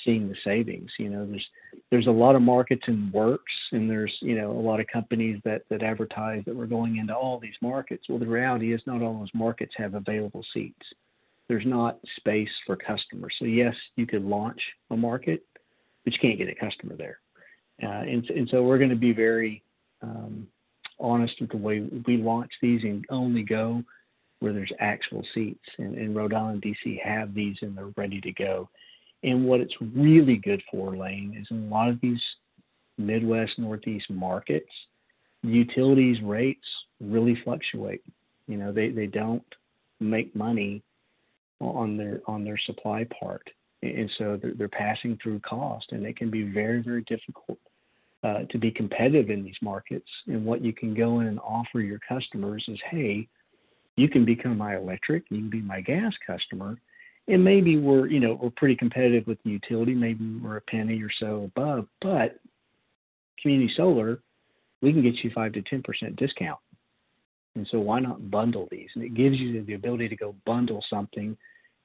seeing 0.03 0.27
the 0.27 0.35
savings. 0.43 0.91
You 0.97 1.09
know, 1.09 1.25
there's 1.25 1.45
there's 1.89 2.07
a 2.07 2.11
lot 2.11 2.35
of 2.35 2.41
markets 2.41 2.83
in 2.87 3.11
works, 3.13 3.51
and 3.71 3.89
there's 3.89 4.13
you 4.21 4.35
know 4.35 4.51
a 4.51 4.59
lot 4.61 4.79
of 4.79 4.87
companies 4.87 5.39
that 5.43 5.63
that 5.69 5.83
advertise 5.83 6.43
that 6.45 6.55
we're 6.55 6.65
going 6.65 6.97
into 6.97 7.15
all 7.15 7.39
these 7.39 7.55
markets. 7.61 8.05
Well, 8.09 8.19
the 8.19 8.27
reality 8.27 8.73
is 8.73 8.81
not 8.85 9.01
all 9.01 9.19
those 9.19 9.29
markets 9.33 9.73
have 9.77 9.95
available 9.95 10.45
seats. 10.53 10.85
There's 11.47 11.65
not 11.65 11.99
space 12.17 12.49
for 12.65 12.75
customers. 12.75 13.35
So 13.39 13.45
yes, 13.45 13.75
you 13.95 14.07
could 14.07 14.23
launch 14.23 14.61
a 14.89 14.97
market, 14.97 15.43
but 16.03 16.13
you 16.13 16.19
can't 16.19 16.37
get 16.37 16.49
a 16.49 16.55
customer 16.55 16.95
there. 16.95 17.19
Uh, 17.83 18.03
and 18.03 18.29
and 18.29 18.49
so 18.49 18.63
we're 18.63 18.77
going 18.77 18.89
to 18.89 18.95
be 18.95 19.13
very 19.13 19.63
um, 20.01 20.47
honest 20.99 21.33
with 21.41 21.49
the 21.49 21.57
way 21.57 21.81
we 22.05 22.17
launch 22.17 22.51
these 22.61 22.83
and 22.83 23.05
only 23.09 23.43
go 23.43 23.83
where 24.39 24.53
there's 24.53 24.71
actual 24.79 25.25
seats. 25.33 25.63
And, 25.77 25.95
and 25.95 26.15
Rhode 26.15 26.33
Island, 26.33 26.63
DC 26.63 27.01
have 27.01 27.33
these 27.33 27.57
and 27.61 27.77
they're 27.77 27.93
ready 27.95 28.19
to 28.21 28.31
go. 28.31 28.69
And 29.23 29.45
what 29.45 29.59
it's 29.59 29.75
really 29.95 30.37
good 30.37 30.61
for, 30.71 30.95
Lane, 30.95 31.35
is 31.39 31.47
in 31.51 31.63
a 31.63 31.67
lot 31.67 31.89
of 31.89 32.01
these 32.01 32.21
Midwest, 32.97 33.57
Northeast 33.57 34.09
markets, 34.09 34.69
utilities 35.43 36.21
rates 36.21 36.65
really 36.99 37.37
fluctuate. 37.43 38.03
You 38.47 38.57
know, 38.57 38.71
they, 38.71 38.89
they 38.89 39.07
don't 39.07 39.43
make 39.99 40.35
money 40.35 40.83
on 41.59 41.95
their 41.95 42.21
on 42.25 42.43
their 42.43 42.57
supply 42.65 43.05
part, 43.19 43.47
and 43.83 44.09
so 44.17 44.39
they're, 44.41 44.53
they're 44.55 44.67
passing 44.67 45.17
through 45.21 45.39
cost, 45.41 45.91
and 45.91 46.05
it 46.05 46.17
can 46.17 46.31
be 46.31 46.41
very 46.43 46.81
very 46.81 47.03
difficult 47.03 47.59
uh, 48.23 48.43
to 48.49 48.57
be 48.57 48.71
competitive 48.71 49.29
in 49.29 49.43
these 49.43 49.55
markets. 49.61 50.07
And 50.27 50.45
what 50.45 50.63
you 50.63 50.73
can 50.73 50.93
go 50.93 51.19
in 51.19 51.27
and 51.27 51.39
offer 51.39 51.79
your 51.79 51.99
customers 51.99 52.63
is, 52.67 52.79
hey, 52.89 53.27
you 53.95 54.09
can 54.09 54.25
become 54.25 54.57
my 54.57 54.75
electric, 54.75 55.23
you 55.29 55.37
can 55.37 55.49
be 55.49 55.61
my 55.61 55.81
gas 55.81 56.13
customer, 56.25 56.77
and 57.31 57.43
maybe 57.43 57.77
we're 57.77 58.07
you 58.07 58.19
know 58.19 58.37
we're 58.41 58.51
pretty 58.51 58.75
competitive 58.75 59.25
with 59.25 59.41
the 59.43 59.49
utility. 59.49 59.93
Maybe 59.93 60.39
we're 60.39 60.57
a 60.57 60.61
penny 60.61 61.01
or 61.01 61.09
so 61.19 61.49
above, 61.55 61.87
but 62.01 62.39
community 63.41 63.73
solar, 63.75 64.19
we 64.81 64.91
can 64.91 65.01
get 65.01 65.15
you 65.23 65.31
five 65.33 65.53
to 65.53 65.61
ten 65.61 65.81
percent 65.81 66.15
discount. 66.17 66.59
And 67.55 67.67
so 67.69 67.79
why 67.79 67.99
not 67.99 68.31
bundle 68.31 68.67
these? 68.71 68.89
And 68.95 69.03
it 69.03 69.13
gives 69.13 69.37
you 69.37 69.63
the 69.63 69.73
ability 69.73 70.07
to 70.09 70.15
go 70.15 70.35
bundle 70.45 70.83
something 70.89 71.35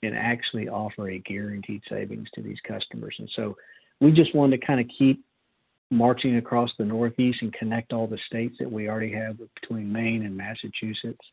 and 0.03 0.17
actually 0.17 0.69
offer 0.69 1.11
a 1.11 1.19
guaranteed 1.19 1.83
savings 1.89 2.29
to 2.35 2.43
these 2.43 2.59
customers. 2.67 3.17
And 3.19 3.29
so 3.35 3.57
we 4.01 4.13
just 4.13 4.35
wanted 4.35 4.61
to 4.61 4.67
kind 4.67 4.81
of 4.81 4.87
keep 4.97 5.25
marching 5.91 6.37
across 6.37 6.71
the 6.79 6.85
Northeast 6.85 7.39
and 7.43 7.53
connect 7.53 7.93
all 7.93 8.07
the 8.07 8.19
states 8.27 8.57
that 8.59 8.71
we 8.71 8.89
already 8.89 9.13
have 9.13 9.39
between 9.61 9.93
Maine 9.93 10.25
and 10.25 10.37
Massachusetts 10.37 11.25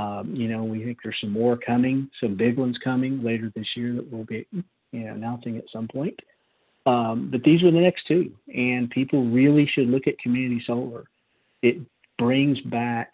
um, 0.00 0.34
you 0.34 0.48
know, 0.48 0.64
we 0.64 0.82
think 0.82 0.98
there's 1.02 1.18
some 1.20 1.32
more 1.32 1.58
coming, 1.58 2.08
some 2.20 2.34
big 2.34 2.56
ones 2.56 2.78
coming 2.82 3.22
later 3.22 3.52
this 3.54 3.66
year 3.76 3.94
that 3.94 4.10
we'll 4.10 4.24
be 4.24 4.46
you 4.52 4.64
know, 4.92 5.12
announcing 5.12 5.58
at 5.58 5.64
some 5.70 5.88
point. 5.88 6.18
Um, 6.86 7.28
but 7.30 7.42
these 7.42 7.62
are 7.62 7.70
the 7.70 7.80
next 7.80 8.06
two, 8.08 8.32
and 8.54 8.88
people 8.88 9.26
really 9.26 9.66
should 9.66 9.88
look 9.88 10.06
at 10.06 10.18
community 10.18 10.62
solar. 10.66 11.04
It 11.62 11.76
brings 12.18 12.58
back 12.62 13.12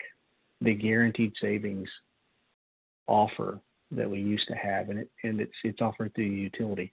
the 0.61 0.75
guaranteed 0.75 1.33
savings 1.41 1.89
offer 3.09 3.59
that 3.91 4.09
we 4.09 4.21
used 4.21 4.47
to 4.49 4.55
have, 4.55 4.89
and 4.89 5.01
it 5.01 5.11
and 5.25 5.41
it's 5.41 5.57
it's 5.65 5.81
offered 5.81 6.15
through 6.15 6.27
utility, 6.27 6.93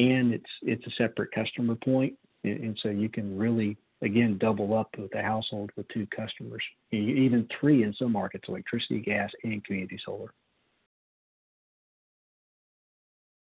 and 0.00 0.34
it's 0.34 0.50
it's 0.62 0.86
a 0.86 0.90
separate 0.98 1.30
customer 1.32 1.76
point, 1.76 2.14
and, 2.42 2.58
and 2.64 2.78
so 2.82 2.88
you 2.88 3.08
can 3.08 3.38
really 3.38 3.76
again 4.02 4.38
double 4.38 4.76
up 4.76 4.90
with 4.98 5.14
a 5.14 5.22
household 5.22 5.70
with 5.76 5.86
two 5.88 6.06
customers, 6.14 6.62
even 6.92 7.48
three 7.58 7.82
in 7.82 7.94
some 7.94 8.12
markets, 8.12 8.44
electricity, 8.48 9.00
gas, 9.00 9.30
and 9.44 9.64
community 9.64 9.98
solar. 10.04 10.32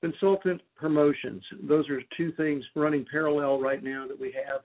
consultant 0.03 0.61
promotions. 0.77 1.43
Those 1.63 1.89
are 1.89 2.01
two 2.17 2.33
things 2.33 2.65
running 2.75 3.07
parallel 3.11 3.61
right 3.61 3.83
now 3.83 4.07
that 4.09 4.19
we 4.19 4.35
have 4.47 4.63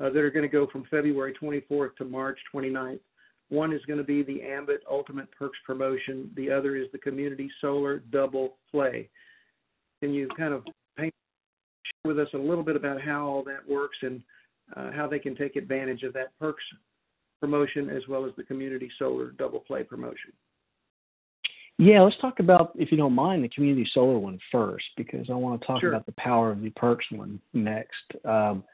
uh, 0.00 0.12
that 0.12 0.20
are 0.20 0.30
going 0.30 0.44
to 0.44 0.48
go 0.48 0.66
from 0.70 0.84
February 0.90 1.34
24th 1.42 1.96
to 1.96 2.04
March 2.04 2.38
29th. 2.54 3.00
One 3.48 3.72
is 3.72 3.84
going 3.86 3.98
to 3.98 4.04
be 4.04 4.22
the 4.22 4.42
Ambit 4.42 4.82
Ultimate 4.90 5.28
Perks 5.36 5.58
promotion. 5.66 6.30
The 6.36 6.50
other 6.50 6.76
is 6.76 6.86
the 6.92 6.98
Community 6.98 7.50
Solar 7.60 7.98
Double 7.98 8.56
Play. 8.70 9.08
Can 10.00 10.12
you 10.12 10.28
kind 10.36 10.54
of 10.54 10.64
paint 10.96 11.14
with 12.04 12.18
us 12.18 12.28
a 12.34 12.38
little 12.38 12.64
bit 12.64 12.76
about 12.76 13.00
how 13.00 13.26
all 13.26 13.42
that 13.44 13.68
works 13.68 13.96
and 14.02 14.22
uh, 14.74 14.90
how 14.92 15.06
they 15.06 15.18
can 15.18 15.36
take 15.36 15.56
advantage 15.56 16.02
of 16.02 16.12
that 16.14 16.36
perks 16.38 16.64
promotion 17.40 17.90
as 17.90 18.02
well 18.08 18.24
as 18.24 18.32
the 18.36 18.42
Community 18.42 18.90
Solar 18.98 19.30
Double 19.32 19.60
Play 19.60 19.82
promotion? 19.82 20.32
Yeah, 21.78 22.00
let's 22.00 22.16
talk 22.22 22.40
about, 22.40 22.72
if 22.74 22.90
you 22.90 22.96
don't 22.96 23.12
mind, 23.12 23.44
the 23.44 23.50
community 23.50 23.86
solar 23.92 24.18
one 24.18 24.38
first, 24.50 24.86
because 24.96 25.26
I 25.28 25.34
want 25.34 25.60
to 25.60 25.66
talk 25.66 25.80
sure. 25.80 25.90
about 25.90 26.06
the 26.06 26.12
power 26.12 26.50
of 26.50 26.62
the 26.62 26.70
perks 26.70 27.04
one 27.10 27.38
next. 27.52 28.02
Um, 28.24 28.64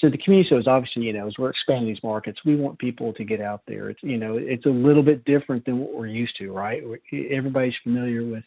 so 0.00 0.08
the 0.08 0.18
community 0.18 0.48
solar 0.48 0.60
is 0.60 0.68
obviously, 0.68 1.02
you 1.02 1.12
know, 1.12 1.26
as 1.26 1.34
we're 1.38 1.50
expanding 1.50 1.88
these 1.88 2.02
markets, 2.04 2.38
we 2.44 2.54
want 2.54 2.78
people 2.78 3.12
to 3.14 3.24
get 3.24 3.40
out 3.40 3.62
there. 3.66 3.90
It's, 3.90 4.02
you 4.02 4.16
know, 4.16 4.36
it's 4.36 4.66
a 4.66 4.70
little 4.70 5.02
bit 5.02 5.24
different 5.24 5.64
than 5.64 5.80
what 5.80 5.94
we're 5.94 6.06
used 6.06 6.36
to, 6.38 6.52
right? 6.52 6.82
Everybody's 7.30 7.74
familiar 7.82 8.24
with 8.24 8.44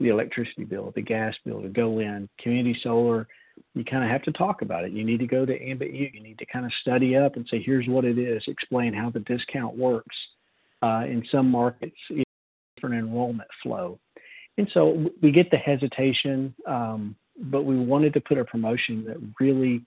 the 0.00 0.08
electricity 0.08 0.64
bill, 0.64 0.92
the 0.94 1.02
gas 1.02 1.34
bill 1.44 1.60
to 1.60 1.68
go 1.68 1.98
in. 1.98 2.28
Community 2.40 2.78
solar, 2.82 3.28
you 3.74 3.84
kind 3.84 4.04
of 4.04 4.10
have 4.10 4.22
to 4.22 4.32
talk 4.32 4.62
about 4.62 4.84
it. 4.84 4.92
You 4.92 5.04
need 5.04 5.20
to 5.20 5.26
go 5.26 5.44
to 5.44 5.62
Ambit. 5.62 5.92
You 5.92 6.20
need 6.20 6.38
to 6.38 6.46
kind 6.46 6.64
of 6.64 6.72
study 6.80 7.16
up 7.16 7.36
and 7.36 7.46
say, 7.50 7.62
here's 7.62 7.88
what 7.88 8.04
it 8.04 8.18
is, 8.18 8.42
explain 8.46 8.92
how 8.92 9.10
the 9.10 9.20
discount 9.20 9.76
works. 9.76 10.16
Uh, 10.82 11.04
in 11.06 11.24
some 11.32 11.50
markets, 11.50 11.96
different 12.76 12.94
enrollment 12.94 13.48
flow. 13.62 13.98
And 14.58 14.68
so 14.74 15.06
we 15.22 15.30
get 15.32 15.50
the 15.50 15.56
hesitation, 15.56 16.54
um, 16.66 17.16
but 17.44 17.62
we 17.62 17.78
wanted 17.78 18.12
to 18.12 18.20
put 18.20 18.36
a 18.36 18.44
promotion 18.44 19.02
that 19.06 19.16
really 19.40 19.82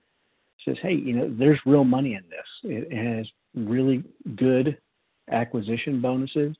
says, 0.65 0.77
hey, 0.81 0.93
you 0.93 1.13
know, 1.13 1.33
there's 1.37 1.59
real 1.65 1.83
money 1.83 2.15
in 2.15 2.23
this. 2.29 2.47
It 2.63 2.91
has 2.91 3.27
really 3.55 4.03
good 4.35 4.77
acquisition 5.31 6.01
bonuses. 6.01 6.55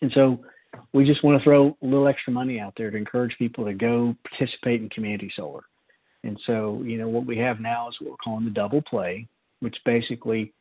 And 0.00 0.12
so 0.14 0.44
we 0.92 1.04
just 1.04 1.22
want 1.22 1.38
to 1.38 1.44
throw 1.44 1.76
a 1.82 1.84
little 1.84 2.06
extra 2.08 2.32
money 2.32 2.60
out 2.60 2.74
there 2.76 2.90
to 2.90 2.96
encourage 2.96 3.36
people 3.36 3.64
to 3.64 3.74
go 3.74 4.14
participate 4.28 4.80
in 4.80 4.88
community 4.90 5.30
solar. 5.36 5.64
And 6.24 6.38
so, 6.46 6.82
you 6.84 6.98
know, 6.98 7.08
what 7.08 7.26
we 7.26 7.36
have 7.38 7.60
now 7.60 7.88
is 7.88 7.96
what 8.00 8.10
we're 8.10 8.16
calling 8.16 8.44
the 8.44 8.50
double 8.50 8.82
play, 8.82 9.26
which 9.60 9.76
basically, 9.84 10.52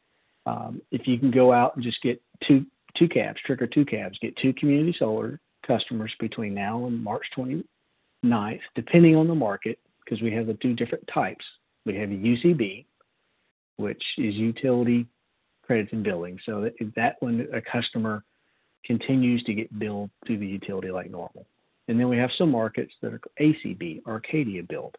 um, 0.46 0.82
if 0.92 1.08
you 1.08 1.20
can 1.20 1.32
go 1.32 1.54
out 1.54 1.76
and 1.76 1.84
just 1.84 2.02
get 2.02 2.22
two 2.48 2.66
two 2.98 3.08
cabs, 3.08 3.40
trigger 3.46 3.68
two 3.68 3.86
cabs, 3.86 4.18
get 4.20 4.36
two 4.38 4.54
community 4.54 4.96
solar 4.98 5.40
customers 5.66 6.12
between 6.20 6.54
now 6.54 6.86
and 6.88 7.02
March 7.02 7.26
29th, 7.38 8.60
depending 8.76 9.16
on 9.16 9.28
the 9.28 9.36
market, 9.36 9.80
because 10.04 10.22
we 10.22 10.34
have 10.34 10.48
the 10.48 10.56
two 10.56 10.74
different 10.74 11.08
types. 11.14 11.46
We 11.86 11.96
have 11.96 12.10
a 12.10 12.14
UCB, 12.14 12.86
which 13.78 14.04
is 14.18 14.36
utility 14.36 15.08
credits 15.66 15.94
and 15.94 16.04
billing. 16.04 16.40
So 16.46 16.62
that, 16.62 16.74
that 16.96 17.16
one, 17.22 17.48
a 17.54 17.62
customer 17.62 18.24
continues 18.86 19.44
to 19.44 19.54
get 19.54 19.78
billed 19.80 20.10
through 20.26 20.40
the 20.40 20.48
utility 20.48 20.90
like 20.90 21.10
normal. 21.10 21.46
And 21.88 22.00
then 22.00 22.10
we 22.10 22.18
have 22.18 22.30
some 22.38 22.52
markets 22.52 22.94
that 23.02 23.14
are 23.14 23.22
ACB, 23.40 24.06
Arcadia 24.06 24.64
billed. 24.64 24.96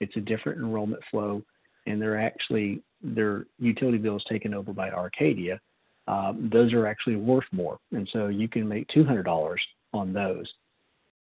It's 0.00 0.16
a 0.16 0.20
different 0.20 0.58
enrollment 0.58 1.02
flow, 1.10 1.42
and 1.86 2.00
they're 2.00 2.20
actually 2.20 2.82
their 3.02 3.46
utility 3.58 3.98
bill 3.98 4.16
is 4.16 4.24
taken 4.24 4.54
over 4.54 4.72
by 4.72 4.90
Arcadia, 4.90 5.60
um, 6.06 6.50
those 6.52 6.72
are 6.72 6.86
actually 6.86 7.16
worth 7.16 7.44
more. 7.52 7.78
And 7.92 8.08
so 8.12 8.28
you 8.28 8.48
can 8.48 8.68
make 8.68 8.88
$200 8.88 9.56
on 9.92 10.12
those. 10.12 10.52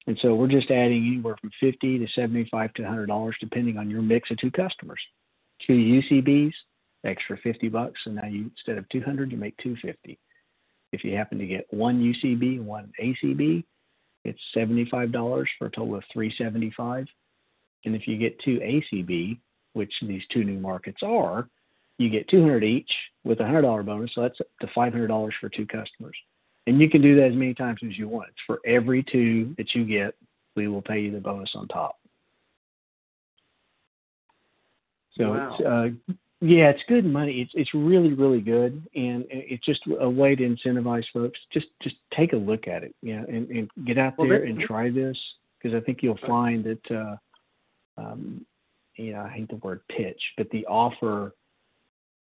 And 0.08 0.18
so 0.22 0.36
we're 0.36 0.48
just 0.48 0.70
adding 0.70 1.08
anywhere 1.08 1.36
from 1.42 1.52
50 1.60 2.00
to 2.00 2.08
75 2.14 2.74
to 2.76 2.84
$100 2.84 3.34
depending 3.40 3.78
on 3.78 3.90
your 3.90 4.04
mix 4.04 4.30
of 4.30 4.38
two 4.38 4.52
customers. 4.52 5.00
Two 5.66 5.74
UCBs, 5.74 6.54
extra 7.04 7.38
50 7.38 7.70
bucks, 7.70 8.00
and 8.06 8.16
now 8.16 8.28
you 8.28 8.52
instead 8.56 8.78
of 8.78 8.88
200, 8.90 9.32
you 9.32 9.38
make 9.38 9.58
250. 9.58 10.20
If 10.92 11.04
you 11.04 11.16
happen 11.16 11.40
to 11.40 11.48
get 11.48 11.66
one 11.72 12.02
UCB 12.02 12.62
one 12.62 12.92
ACB, 13.02 13.64
it's 14.24 14.40
$75 14.56 15.46
for 15.58 15.68
a 15.68 15.72
total 15.72 15.96
of 15.96 16.04
375. 16.14 17.08
And 17.86 17.96
if 17.96 18.08
you 18.08 18.18
get 18.18 18.40
two 18.40 18.60
ACB, 18.60 19.38
which 19.74 19.94
these 20.02 20.24
two 20.32 20.44
new 20.44 20.60
markets 20.60 21.00
are, 21.04 21.48
you 21.98 22.10
get 22.10 22.28
200 22.30 22.64
each 22.64 22.92
with 23.24 23.40
a 23.40 23.44
$100 23.44 23.86
bonus. 23.86 24.12
So 24.16 24.22
that's 24.22 24.40
up 24.42 24.48
to 24.62 24.68
$500 24.68 25.32
for 25.40 25.50
two 25.50 25.66
customers. 25.66 26.16
And 26.68 26.80
you 26.80 26.90
can 26.90 27.02
do 27.02 27.16
that 27.18 27.28
as 27.28 27.36
many 27.36 27.54
times 27.54 27.80
as 27.86 27.98
you 27.98 28.08
want. 28.08 28.30
It's 28.30 28.42
for 28.48 28.60
every 28.66 29.04
two 29.04 29.54
that 29.58 29.76
you 29.76 29.86
get, 29.86 30.16
we 30.56 30.68
will 30.68 30.82
pay 30.82 31.00
you 31.00 31.12
the 31.12 31.20
bonus 31.20 31.52
on 31.56 31.68
top. 31.68 31.98
So 35.18 35.30
wow. 35.30 35.56
it's 35.58 35.66
uh, 35.66 36.14
yeah, 36.42 36.70
it's 36.70 36.82
good 36.88 37.06
money. 37.06 37.42
It's 37.42 37.52
it's 37.54 37.74
really 37.74 38.14
really 38.14 38.42
good, 38.42 38.86
and 38.96 39.26
it's 39.30 39.66
just 39.66 39.82
a 40.00 40.10
way 40.10 40.36
to 40.36 40.44
incentivize 40.44 41.06
folks. 41.14 41.40
Just 41.54 41.68
just 41.82 41.96
take 42.16 42.34
a 42.34 42.38
look 42.38 42.68
at 42.68 42.84
it, 42.84 42.94
yeah, 43.02 43.24
and, 43.28 43.50
and 43.50 43.70
get 43.86 43.98
out 43.98 44.18
well, 44.18 44.28
there 44.28 44.44
and 44.44 44.60
try 44.60 44.90
this 44.90 45.18
because 45.58 45.76
I 45.76 45.80
think 45.80 46.04
you'll 46.04 46.20
find 46.28 46.64
that. 46.66 46.96
Uh, 46.96 47.16
um, 47.98 48.46
you 48.96 49.14
know, 49.14 49.22
I 49.22 49.30
hate 49.30 49.50
the 49.50 49.58
word 49.58 49.82
pitch, 49.90 50.22
but 50.38 50.50
the 50.52 50.66
offer 50.66 51.34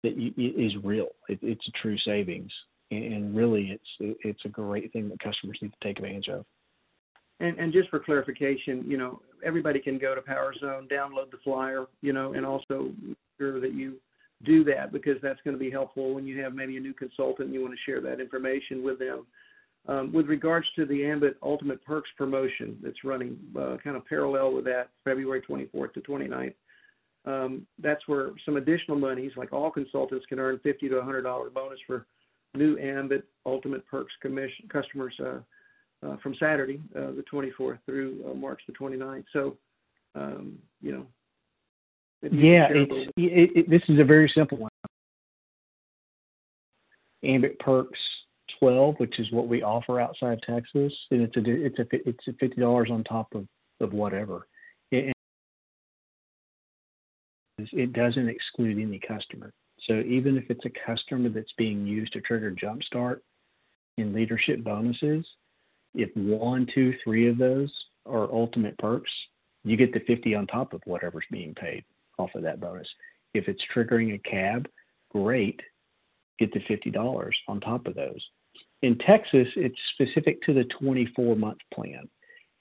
that 0.04 0.14
is 0.38 0.74
real. 0.84 1.08
It, 1.30 1.40
it's 1.42 1.68
a 1.68 1.72
true 1.72 1.98
savings, 2.00 2.52
and 2.92 3.36
really, 3.36 3.72
it's 3.72 4.18
it's 4.24 4.46
a 4.46 4.50
great 4.50 4.92
thing 4.94 5.10
that 5.10 5.20
customers 5.20 5.58
need 5.62 5.72
to 5.72 5.88
take 5.88 5.98
advantage 5.98 6.30
of. 6.30 6.46
And, 7.40 7.60
and 7.60 7.74
just 7.74 7.90
for 7.90 8.00
clarification, 8.00 8.86
you 8.88 8.98
know, 8.98 9.22
everybody 9.44 9.80
can 9.80 9.98
go 9.98 10.16
to 10.16 10.22
PowerZone, 10.22 10.90
download 10.90 11.32
the 11.32 11.38
flyer, 11.44 11.86
you 12.02 12.14
know, 12.14 12.34
and 12.34 12.46
also 12.46 12.94
make 13.02 13.18
sure 13.38 13.60
that 13.60 13.74
you 13.74 13.96
do 14.44 14.64
that 14.66 14.94
because 14.94 15.18
that's 15.22 15.40
going 15.44 15.56
to 15.56 15.60
be 15.60 15.70
helpful 15.70 16.14
when 16.14 16.26
you 16.26 16.42
have 16.42 16.54
maybe 16.54 16.78
a 16.78 16.80
new 16.80 16.94
consultant 16.94 17.48
and 17.48 17.54
you 17.54 17.62
want 17.62 17.74
to 17.74 17.92
share 17.92 18.00
that 18.02 18.22
information 18.22 18.84
with 18.84 19.00
them. 19.00 19.26
Um, 19.88 20.12
with 20.12 20.28
regards 20.28 20.66
to 20.76 20.86
the 20.86 21.06
Ambit 21.06 21.38
Ultimate 21.44 21.84
Perks 21.86 22.10
promotion 22.18 22.78
that's 22.82 23.04
running 23.04 23.38
uh, 23.56 23.78
kind 23.84 23.96
of 23.96 24.06
parallel 24.06 24.54
with 24.54 24.66
that, 24.66 24.90
February 25.04 25.44
24th 25.48 25.94
to 25.94 26.02
29th, 26.02 26.56
um, 27.26 27.68
that's 27.80 28.08
where 28.08 28.32
some 28.46 28.58
additional 28.58 28.98
monies, 28.98 29.32
like 29.36 29.54
all 29.54 29.72
consultants, 29.72 30.26
can 30.28 30.40
earn 30.40 30.60
fifty 30.64 30.88
to 30.90 31.02
hundred 31.02 31.24
dollar 31.24 31.50
bonus 31.50 31.80
for 31.88 32.06
new 32.54 32.78
Ambit 32.78 33.26
Ultimate 33.46 33.86
Perks 33.88 34.14
commission 34.22 34.68
customers 34.70 35.14
uh, 35.20 35.40
uh, 36.06 36.18
from 36.18 36.36
Saturday, 36.40 36.82
uh, 36.96 37.12
the 37.12 37.24
24th, 37.32 37.80
through 37.86 38.24
uh, 38.30 38.34
March 38.34 38.62
the 38.68 38.74
29th. 38.74 39.26
So, 39.34 39.58
um, 40.14 40.58
you 40.82 40.92
know. 40.92 41.08
Yeah, 42.22 42.68
it's, 42.72 43.12
it, 43.18 43.52
it, 43.56 43.70
this 43.70 43.82
is 43.88 44.00
a 44.00 44.04
very 44.04 44.32
simple 44.34 44.58
one. 44.58 44.72
Ambit 47.24 47.60
Perks 47.60 48.00
12, 48.60 48.96
which 48.98 49.20
is 49.20 49.32
what 49.32 49.48
we 49.48 49.64
offer 49.64 50.00
outside 50.00 50.34
of 50.34 50.42
Texas, 50.42 50.94
and 51.12 51.22
it's 51.22 51.38
a 51.38 51.42
it's 51.46 51.80
a 51.80 52.10
it's 52.10 52.28
a 52.28 52.34
fifty 52.34 52.62
dollars 52.62 52.90
on 52.92 53.04
top 53.04 53.34
of 53.34 53.48
of 53.82 53.94
whatever 53.94 54.48
it 57.58 57.94
doesn't 57.94 58.30
exclude 58.30 58.80
any 58.80 59.00
customer. 59.00 59.52
So 59.88 60.02
even 60.02 60.38
if 60.38 60.46
it's 60.50 60.66
a 60.66 60.72
customer 60.86 61.30
that's 61.30 61.54
being 61.58 61.86
used 61.86 62.14
to 62.14 62.22
trigger 62.22 62.52
Jumpstart 62.52 63.20
in 63.98 64.14
leadership 64.14 64.64
bonuses, 64.64 65.26
if 65.94 66.10
one, 66.16 66.68
two, 66.74 66.94
three 67.04 67.30
of 67.30 67.38
those 67.38 67.72
are 68.06 68.32
ultimate 68.32 68.78
perks, 68.78 69.12
you 69.64 69.78
get 69.78 69.94
the 69.94 70.02
50 70.02 70.36
on 70.36 70.48
top 70.48 70.74
of 70.74 70.82
whatever's 70.86 71.26
being 71.32 71.54
paid 71.56 71.84
off 72.18 72.30
of 72.36 72.44
that 72.44 72.60
bonus. 72.60 72.88
If 73.34 73.48
it's 73.48 73.64
triggering 73.74 74.14
a 74.14 74.30
cab, 74.30 74.68
great, 75.12 75.60
get 76.40 76.54
the 76.54 76.60
$50 76.62 77.32
on 77.48 77.60
top 77.62 77.88
of 77.88 77.96
those. 77.96 78.24
In 78.86 79.00
Texas, 79.00 79.48
it's 79.56 79.80
specific 79.96 80.44
to 80.44 80.54
the 80.54 80.64
24 80.66 81.36
month 81.36 81.58
plan. 81.74 82.08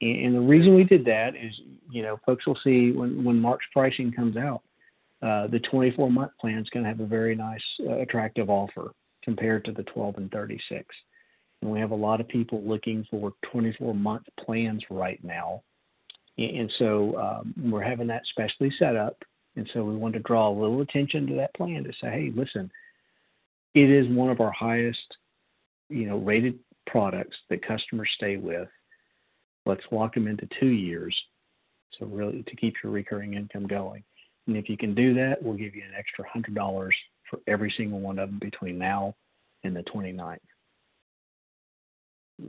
And 0.00 0.34
the 0.34 0.40
reason 0.40 0.74
we 0.74 0.84
did 0.84 1.04
that 1.04 1.36
is, 1.36 1.52
you 1.90 2.02
know, 2.02 2.18
folks 2.24 2.46
will 2.46 2.58
see 2.64 2.92
when, 2.92 3.22
when 3.22 3.38
March 3.38 3.60
pricing 3.74 4.10
comes 4.10 4.38
out, 4.38 4.62
uh, 5.20 5.48
the 5.48 5.60
24 5.60 6.10
month 6.10 6.32
plan 6.40 6.60
is 6.60 6.70
going 6.70 6.82
to 6.82 6.88
have 6.88 7.00
a 7.00 7.06
very 7.06 7.34
nice, 7.34 7.60
uh, 7.86 7.98
attractive 7.98 8.48
offer 8.48 8.92
compared 9.22 9.66
to 9.66 9.72
the 9.72 9.82
12 9.82 10.16
and 10.16 10.30
36. 10.30 10.86
And 11.60 11.70
we 11.70 11.78
have 11.78 11.90
a 11.90 11.94
lot 11.94 12.22
of 12.22 12.28
people 12.28 12.62
looking 12.62 13.06
for 13.10 13.34
24 13.52 13.94
month 13.94 14.24
plans 14.42 14.82
right 14.88 15.22
now. 15.22 15.62
And 16.38 16.72
so 16.78 17.18
um, 17.18 17.54
we're 17.70 17.82
having 17.82 18.06
that 18.06 18.22
specially 18.30 18.72
set 18.78 18.96
up. 18.96 19.22
And 19.56 19.68
so 19.74 19.84
we 19.84 19.94
want 19.94 20.14
to 20.14 20.20
draw 20.20 20.48
a 20.48 20.58
little 20.58 20.80
attention 20.80 21.26
to 21.26 21.34
that 21.34 21.54
plan 21.54 21.84
to 21.84 21.92
say, 22.00 22.08
hey, 22.08 22.32
listen, 22.34 22.72
it 23.74 23.90
is 23.90 24.08
one 24.08 24.30
of 24.30 24.40
our 24.40 24.52
highest, 24.52 25.18
you 25.88 26.06
know, 26.06 26.18
rated 26.18 26.58
products 26.86 27.36
that 27.50 27.66
customers 27.66 28.10
stay 28.16 28.36
with. 28.36 28.68
Let's 29.66 29.84
lock 29.90 30.14
them 30.14 30.28
into 30.28 30.48
two 30.60 30.68
years. 30.68 31.16
So 31.98 32.06
really 32.06 32.42
to 32.42 32.56
keep 32.56 32.74
your 32.82 32.92
recurring 32.92 33.34
income 33.34 33.66
going. 33.66 34.02
And 34.46 34.56
if 34.56 34.68
you 34.68 34.76
can 34.76 34.94
do 34.94 35.14
that, 35.14 35.42
we'll 35.42 35.56
give 35.56 35.74
you 35.74 35.82
an 35.82 35.94
extra 35.96 36.24
$100 36.34 36.90
for 37.30 37.38
every 37.46 37.72
single 37.76 38.00
one 38.00 38.18
of 38.18 38.28
them 38.28 38.38
between 38.38 38.78
now 38.78 39.14
and 39.62 39.74
the 39.74 39.82
29th. 39.84 40.38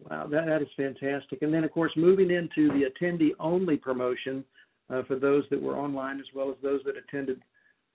Wow, 0.10 0.28
that, 0.28 0.48
that 0.48 0.62
is 0.62 0.68
fantastic. 0.76 1.42
And 1.42 1.54
then, 1.54 1.64
of 1.64 1.72
course, 1.72 1.92
moving 1.96 2.32
into 2.32 2.70
the 2.70 2.90
attendee 2.90 3.32
only 3.40 3.78
promotion 3.78 4.44
uh, 4.90 5.04
for 5.04 5.16
those 5.16 5.44
that 5.52 5.62
were 5.62 5.78
online 5.78 6.20
as 6.20 6.26
well 6.34 6.50
as 6.50 6.56
those 6.62 6.82
that 6.86 6.96
attended 6.98 7.42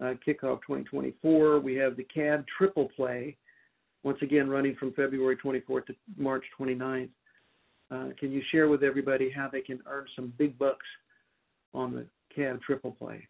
uh, 0.00 0.14
Kickoff 0.26 0.60
2024, 0.66 1.60
we 1.60 1.74
have 1.74 1.96
the 1.96 2.04
CAB 2.04 2.44
Triple 2.56 2.90
Play, 2.96 3.36
once 4.02 4.18
again 4.22 4.48
running 4.48 4.74
from 4.76 4.92
February 4.92 5.36
24th 5.36 5.86
to 5.86 5.94
March 6.16 6.44
29th. 6.58 7.08
Uh, 7.90 8.08
can 8.18 8.30
you 8.30 8.42
share 8.50 8.68
with 8.68 8.82
everybody 8.82 9.30
how 9.30 9.48
they 9.48 9.60
can 9.60 9.80
earn 9.86 10.06
some 10.14 10.32
big 10.38 10.56
bucks 10.58 10.86
on 11.74 11.92
the 11.92 12.06
CAB 12.34 12.60
Triple 12.62 12.92
Play? 12.92 13.26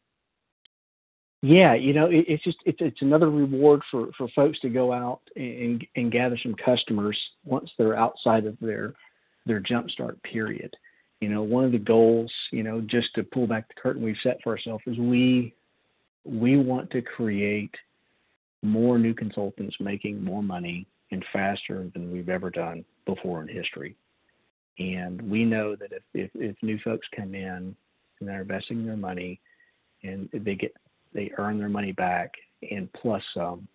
Yeah, 1.43 1.75
you 1.75 1.95
know, 1.95 2.07
it, 2.07 2.27
it's 2.29 2.45
just 2.45 2.59
it's 2.67 2.79
it's 2.81 3.01
another 3.01 3.31
reward 3.31 3.81
for 3.91 4.11
for 4.19 4.29
folks 4.37 4.61
to 4.61 4.69
go 4.69 4.93
out 4.93 5.21
and 5.37 5.85
and 5.97 6.13
gather 6.13 6.39
some 6.43 6.55
customers 6.55 7.19
once 7.47 7.71
they're 7.79 7.97
outside 7.97 8.45
of 8.45 8.59
their 8.61 8.93
their 9.47 9.61
jumpstart 9.61 10.23
period. 10.23 10.75
You 11.21 11.31
know, 11.31 11.43
one 11.43 11.65
of 11.65 11.73
the 11.73 11.79
goals, 11.79 12.31
you 12.51 12.63
know, 12.63 12.83
just 12.83 13.15
to 13.15 13.23
pull 13.23 13.47
back 13.47 13.69
the 13.69 13.81
curtain 13.81 14.03
we've 14.03 14.17
set 14.23 14.39
for 14.43 14.53
ourselves 14.53 14.85
is 14.87 14.99
we 14.99 15.55
we 16.25 16.59
want 16.59 16.91
to 16.91 17.01
create 17.01 17.75
more 18.63 18.99
new 18.99 19.15
consultants 19.15 19.77
making 19.81 20.23
more 20.23 20.43
money 20.43 20.87
and 21.11 21.25
faster 21.33 21.91
than 21.95 22.13
we've 22.13 22.29
ever 22.29 22.51
done 22.51 22.85
before 23.07 23.43
in 23.43 23.49
history. 23.49 23.97
And 24.79 25.21
we 25.23 25.45
know 25.45 25.77
that 25.77 25.93
if, 25.93 26.03
if, 26.15 26.31
if 26.35 26.57
new 26.63 26.79
folks 26.85 27.07
come 27.15 27.35
in 27.35 27.75
and 28.21 28.29
they're 28.29 28.43
investing 28.43 28.87
their 28.87 28.97
money 28.97 29.41
and 30.03 30.29
they 30.33 30.55
get 30.55 30.75
they 31.13 31.31
earn 31.39 31.59
their 31.59 31.69
money 31.69 31.93
back 31.93 32.33
and 32.71 32.93
plus 32.93 33.23
some. 33.35 33.67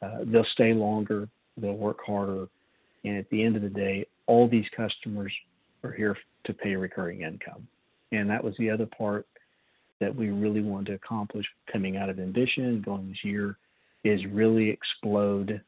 Uh, 0.00 0.20
they'll 0.26 0.46
stay 0.52 0.72
longer, 0.72 1.28
they'll 1.56 1.74
work 1.74 1.98
harder, 2.06 2.46
and 3.04 3.18
at 3.18 3.28
the 3.30 3.42
end 3.42 3.56
of 3.56 3.62
the 3.62 3.68
day, 3.68 4.06
all 4.26 4.48
these 4.48 4.66
customers 4.76 5.32
are 5.84 5.92
here 5.92 6.16
to 6.44 6.52
pay 6.52 6.74
recurring 6.76 7.22
income. 7.22 7.66
And 8.12 8.30
that 8.30 8.42
was 8.42 8.54
the 8.58 8.70
other 8.70 8.86
part 8.86 9.26
that 10.00 10.14
we 10.14 10.30
really 10.30 10.62
wanted 10.62 10.86
to 10.86 10.94
accomplish 10.94 11.46
coming 11.70 11.96
out 11.96 12.08
of 12.08 12.18
Ambition, 12.18 12.80
going 12.80 13.08
this 13.08 13.24
year, 13.24 13.58
is 14.04 14.20
really 14.30 14.68
explode 14.68 15.60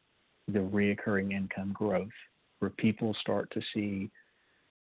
the 0.49 0.59
reoccurring 0.59 1.33
income 1.33 1.73
growth, 1.73 2.09
where 2.59 2.71
people 2.71 3.15
start 3.21 3.51
to 3.53 3.61
see 3.75 4.11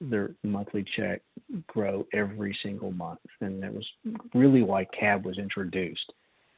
their 0.00 0.34
monthly 0.42 0.84
check 0.96 1.22
grow 1.66 2.06
every 2.12 2.56
single 2.62 2.90
month. 2.92 3.20
And 3.40 3.62
that 3.62 3.72
was 3.72 3.86
really 4.34 4.62
why 4.62 4.84
CAB 4.98 5.24
was 5.24 5.38
introduced. 5.38 6.12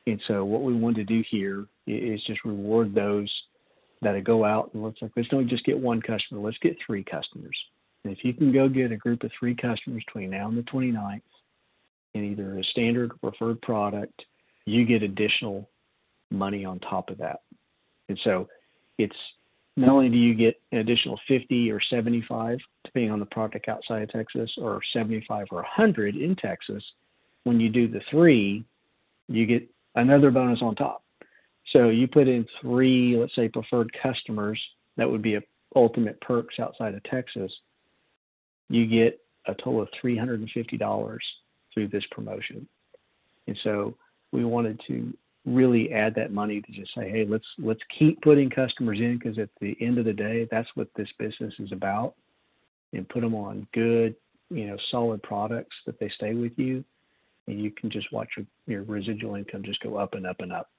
And 0.06 0.20
so 0.26 0.44
what 0.44 0.62
we 0.62 0.74
wanted 0.74 1.08
to 1.08 1.14
do 1.14 1.24
here 1.30 1.66
is 1.86 2.22
just 2.24 2.44
reward 2.44 2.94
those 2.94 3.30
that 4.02 4.22
go 4.24 4.44
out 4.44 4.70
and 4.74 4.82
let's 4.82 5.00
like 5.00 5.12
let's 5.16 5.28
don't 5.28 5.48
just 5.48 5.64
get 5.64 5.78
one 5.78 6.00
customer, 6.00 6.40
let's 6.40 6.58
get 6.58 6.76
three 6.84 7.02
customers. 7.02 7.56
And 8.04 8.12
if 8.12 8.22
you 8.22 8.34
can 8.34 8.52
go 8.52 8.68
get 8.68 8.92
a 8.92 8.96
group 8.96 9.24
of 9.24 9.30
three 9.38 9.54
customers 9.54 10.02
between 10.06 10.30
now 10.30 10.48
and 10.48 10.58
the 10.58 10.62
29th 10.62 11.22
in 12.12 12.24
either 12.24 12.58
a 12.58 12.64
standard 12.64 13.12
or 13.22 13.30
preferred 13.30 13.62
product, 13.62 14.22
you 14.66 14.84
get 14.84 15.02
additional 15.02 15.68
money 16.34 16.64
on 16.64 16.78
top 16.80 17.10
of 17.10 17.18
that. 17.18 17.40
And 18.08 18.18
so 18.24 18.48
it's 18.98 19.16
not 19.76 19.88
only 19.88 20.08
do 20.08 20.16
you 20.16 20.34
get 20.34 20.60
an 20.72 20.78
additional 20.78 21.18
50 21.26 21.70
or 21.70 21.80
75, 21.80 22.58
depending 22.84 23.10
on 23.10 23.18
the 23.18 23.26
project 23.26 23.68
outside 23.68 24.02
of 24.02 24.10
Texas, 24.10 24.50
or 24.58 24.80
75 24.92 25.46
or 25.50 25.62
100 25.62 26.16
in 26.16 26.36
Texas, 26.36 26.82
when 27.44 27.60
you 27.60 27.68
do 27.68 27.88
the 27.88 28.00
three, 28.10 28.64
you 29.28 29.46
get 29.46 29.68
another 29.96 30.30
bonus 30.30 30.62
on 30.62 30.74
top. 30.74 31.02
So 31.72 31.88
you 31.88 32.06
put 32.06 32.28
in 32.28 32.46
three, 32.60 33.16
let's 33.16 33.34
say, 33.34 33.48
preferred 33.48 33.90
customers, 34.00 34.60
that 34.96 35.10
would 35.10 35.22
be 35.22 35.34
a 35.34 35.42
ultimate 35.76 36.20
perks 36.20 36.58
outside 36.60 36.94
of 36.94 37.02
Texas. 37.04 37.52
You 38.68 38.86
get 38.86 39.18
a 39.46 39.54
total 39.54 39.82
of 39.82 39.88
$350 40.02 41.18
through 41.72 41.88
this 41.88 42.04
promotion. 42.10 42.66
And 43.46 43.58
so 43.62 43.96
we 44.32 44.44
wanted 44.44 44.80
to 44.86 45.12
really 45.44 45.92
add 45.92 46.14
that 46.14 46.32
money 46.32 46.60
to 46.62 46.72
just 46.72 46.94
say, 46.94 47.10
hey, 47.10 47.26
let's 47.28 47.44
let's 47.58 47.80
keep 47.98 48.20
putting 48.22 48.48
customers 48.48 48.98
in 48.98 49.18
because 49.18 49.38
at 49.38 49.50
the 49.60 49.76
end 49.80 49.98
of 49.98 50.04
the 50.04 50.12
day, 50.12 50.48
that's 50.50 50.68
what 50.74 50.88
this 50.96 51.08
business 51.18 51.54
is 51.58 51.72
about, 51.72 52.14
and 52.92 53.08
put 53.08 53.20
them 53.20 53.34
on 53.34 53.66
good, 53.74 54.14
you 54.50 54.66
know, 54.66 54.76
solid 54.90 55.22
products 55.22 55.76
that 55.86 55.98
they 56.00 56.08
stay 56.10 56.34
with 56.34 56.52
you, 56.56 56.84
and 57.46 57.60
you 57.60 57.70
can 57.70 57.90
just 57.90 58.10
watch 58.12 58.28
your, 58.36 58.46
your 58.66 58.82
residual 58.84 59.34
income 59.34 59.62
just 59.62 59.82
go 59.82 59.96
up 59.96 60.14
and 60.14 60.26
up 60.26 60.40
and 60.40 60.52
up. 60.52 60.70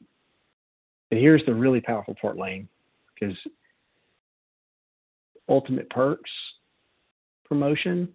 But 1.09 1.19
here's 1.19 1.45
the 1.45 1.53
really 1.53 1.81
powerful 1.81 2.15
part, 2.19 2.37
Lane, 2.37 2.67
because 3.13 3.37
Ultimate 5.47 5.89
Perks 5.91 6.31
promotion 7.45 8.09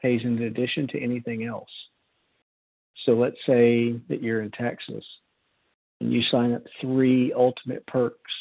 pays 0.00 0.22
in 0.22 0.40
addition 0.42 0.86
to 0.88 1.02
anything 1.02 1.44
else. 1.44 1.70
So 3.04 3.12
let's 3.12 3.36
say 3.46 3.94
that 4.08 4.22
you're 4.22 4.42
in 4.42 4.52
Texas 4.52 5.04
and 6.00 6.12
you 6.12 6.22
sign 6.30 6.52
up 6.52 6.62
three 6.80 7.32
Ultimate 7.32 7.86
Perks 7.86 8.32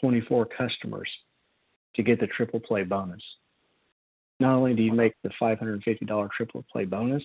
24 0.00 0.46
customers 0.46 1.08
to 1.96 2.02
get 2.02 2.20
the 2.20 2.26
triple 2.26 2.60
play 2.60 2.84
bonus. 2.84 3.22
Not 4.40 4.54
only 4.54 4.74
do 4.74 4.82
you 4.82 4.92
make 4.92 5.14
the 5.22 5.30
$550 5.40 6.30
triple 6.30 6.64
play 6.70 6.84
bonus, 6.84 7.24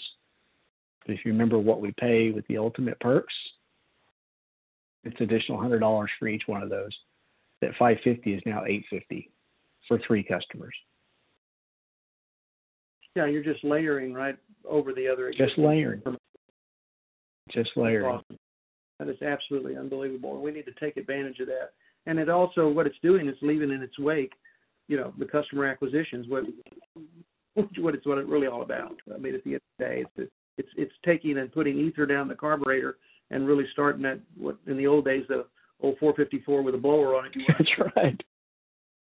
but 1.05 1.13
if 1.13 1.25
you 1.25 1.31
remember 1.31 1.59
what 1.59 1.81
we 1.81 1.91
pay 1.99 2.31
with 2.31 2.47
the 2.47 2.57
Ultimate 2.57 2.99
Perks, 2.99 3.33
it's 5.03 5.19
additional 5.19 5.59
$100 5.59 6.07
for 6.17 6.27
each 6.27 6.43
one 6.47 6.63
of 6.63 6.69
those. 6.69 6.91
That 7.61 7.71
550 7.77 8.33
is 8.33 8.41
now 8.45 8.63
850 8.65 9.29
for 9.87 9.99
three 10.05 10.23
customers. 10.23 10.73
Yeah, 13.15 13.27
you're 13.27 13.43
just 13.43 13.63
layering 13.63 14.13
right 14.13 14.37
over 14.67 14.91
the 14.91 15.07
other. 15.07 15.31
Just 15.37 15.57
layering. 15.57 16.01
Just 17.51 17.71
layering. 17.75 18.05
Awesome. 18.05 18.39
That 19.03 19.11
is 19.11 19.21
absolutely 19.21 19.75
unbelievable, 19.75 20.33
and 20.33 20.41
we 20.41 20.51
need 20.51 20.65
to 20.65 20.73
take 20.79 20.97
advantage 20.97 21.39
of 21.39 21.47
that. 21.47 21.71
And 22.05 22.19
it 22.19 22.29
also, 22.29 22.69
what 22.69 22.87
it's 22.87 22.95
doing 23.01 23.27
is 23.27 23.35
leaving 23.41 23.71
in 23.71 23.81
its 23.81 23.97
wake, 23.99 24.33
you 24.87 24.97
know, 24.97 25.13
the 25.17 25.25
customer 25.25 25.65
acquisitions. 25.65 26.27
What 26.27 26.43
what 27.77 27.95
it's 27.95 28.05
what 28.05 28.17
it's 28.17 28.29
really 28.29 28.47
all 28.47 28.61
about. 28.61 28.95
I 29.13 29.17
mean, 29.17 29.35
at 29.35 29.43
the 29.43 29.51
end 29.51 29.55
of 29.55 29.61
the 29.77 29.85
day, 29.85 30.05
it's 30.15 30.31
it's 30.57 30.69
it's 30.77 30.93
taking 31.05 31.37
and 31.37 31.51
putting 31.51 31.77
ether 31.77 32.05
down 32.05 32.27
the 32.27 32.35
carburetor 32.35 32.97
and 33.31 33.47
really 33.47 33.65
starting 33.73 34.05
at 34.05 34.19
what 34.37 34.57
in 34.67 34.77
the 34.77 34.87
old 34.87 35.05
days 35.05 35.25
the 35.27 35.45
old 35.81 35.97
454 35.99 36.61
with 36.61 36.75
a 36.75 36.77
blower 36.77 37.15
on 37.15 37.25
it. 37.25 37.33
That's 37.47 37.71
right. 37.95 38.21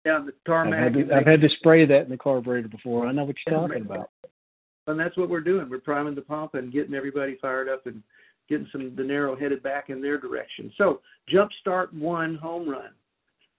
Down 0.04 0.26
the 0.26 0.32
tarmac. 0.46 0.78
I've 0.78 0.94
had, 0.94 1.08
to, 1.08 1.14
I've 1.14 1.26
had 1.26 1.40
to 1.40 1.48
spray 1.58 1.86
that 1.86 2.02
in 2.02 2.10
the 2.10 2.16
carburetor 2.16 2.68
before. 2.68 3.06
I 3.06 3.12
know 3.12 3.24
what 3.24 3.36
you're 3.46 3.58
talking 3.58 3.82
about. 3.86 4.10
And 4.86 4.98
that's 4.98 5.18
what 5.18 5.28
we're 5.28 5.42
doing. 5.42 5.68
We're 5.68 5.80
priming 5.80 6.14
the 6.14 6.22
pump 6.22 6.54
and 6.54 6.72
getting 6.72 6.94
everybody 6.94 7.36
fired 7.42 7.68
up 7.68 7.86
and 7.86 8.02
getting 8.48 8.68
some 8.72 8.94
narrow 8.96 9.36
headed 9.36 9.62
back 9.62 9.90
in 9.90 10.00
their 10.00 10.18
direction. 10.18 10.72
So 10.78 11.00
Jumpstart 11.32 11.92
One 11.92 12.36
Home 12.36 12.68
Run. 12.68 12.90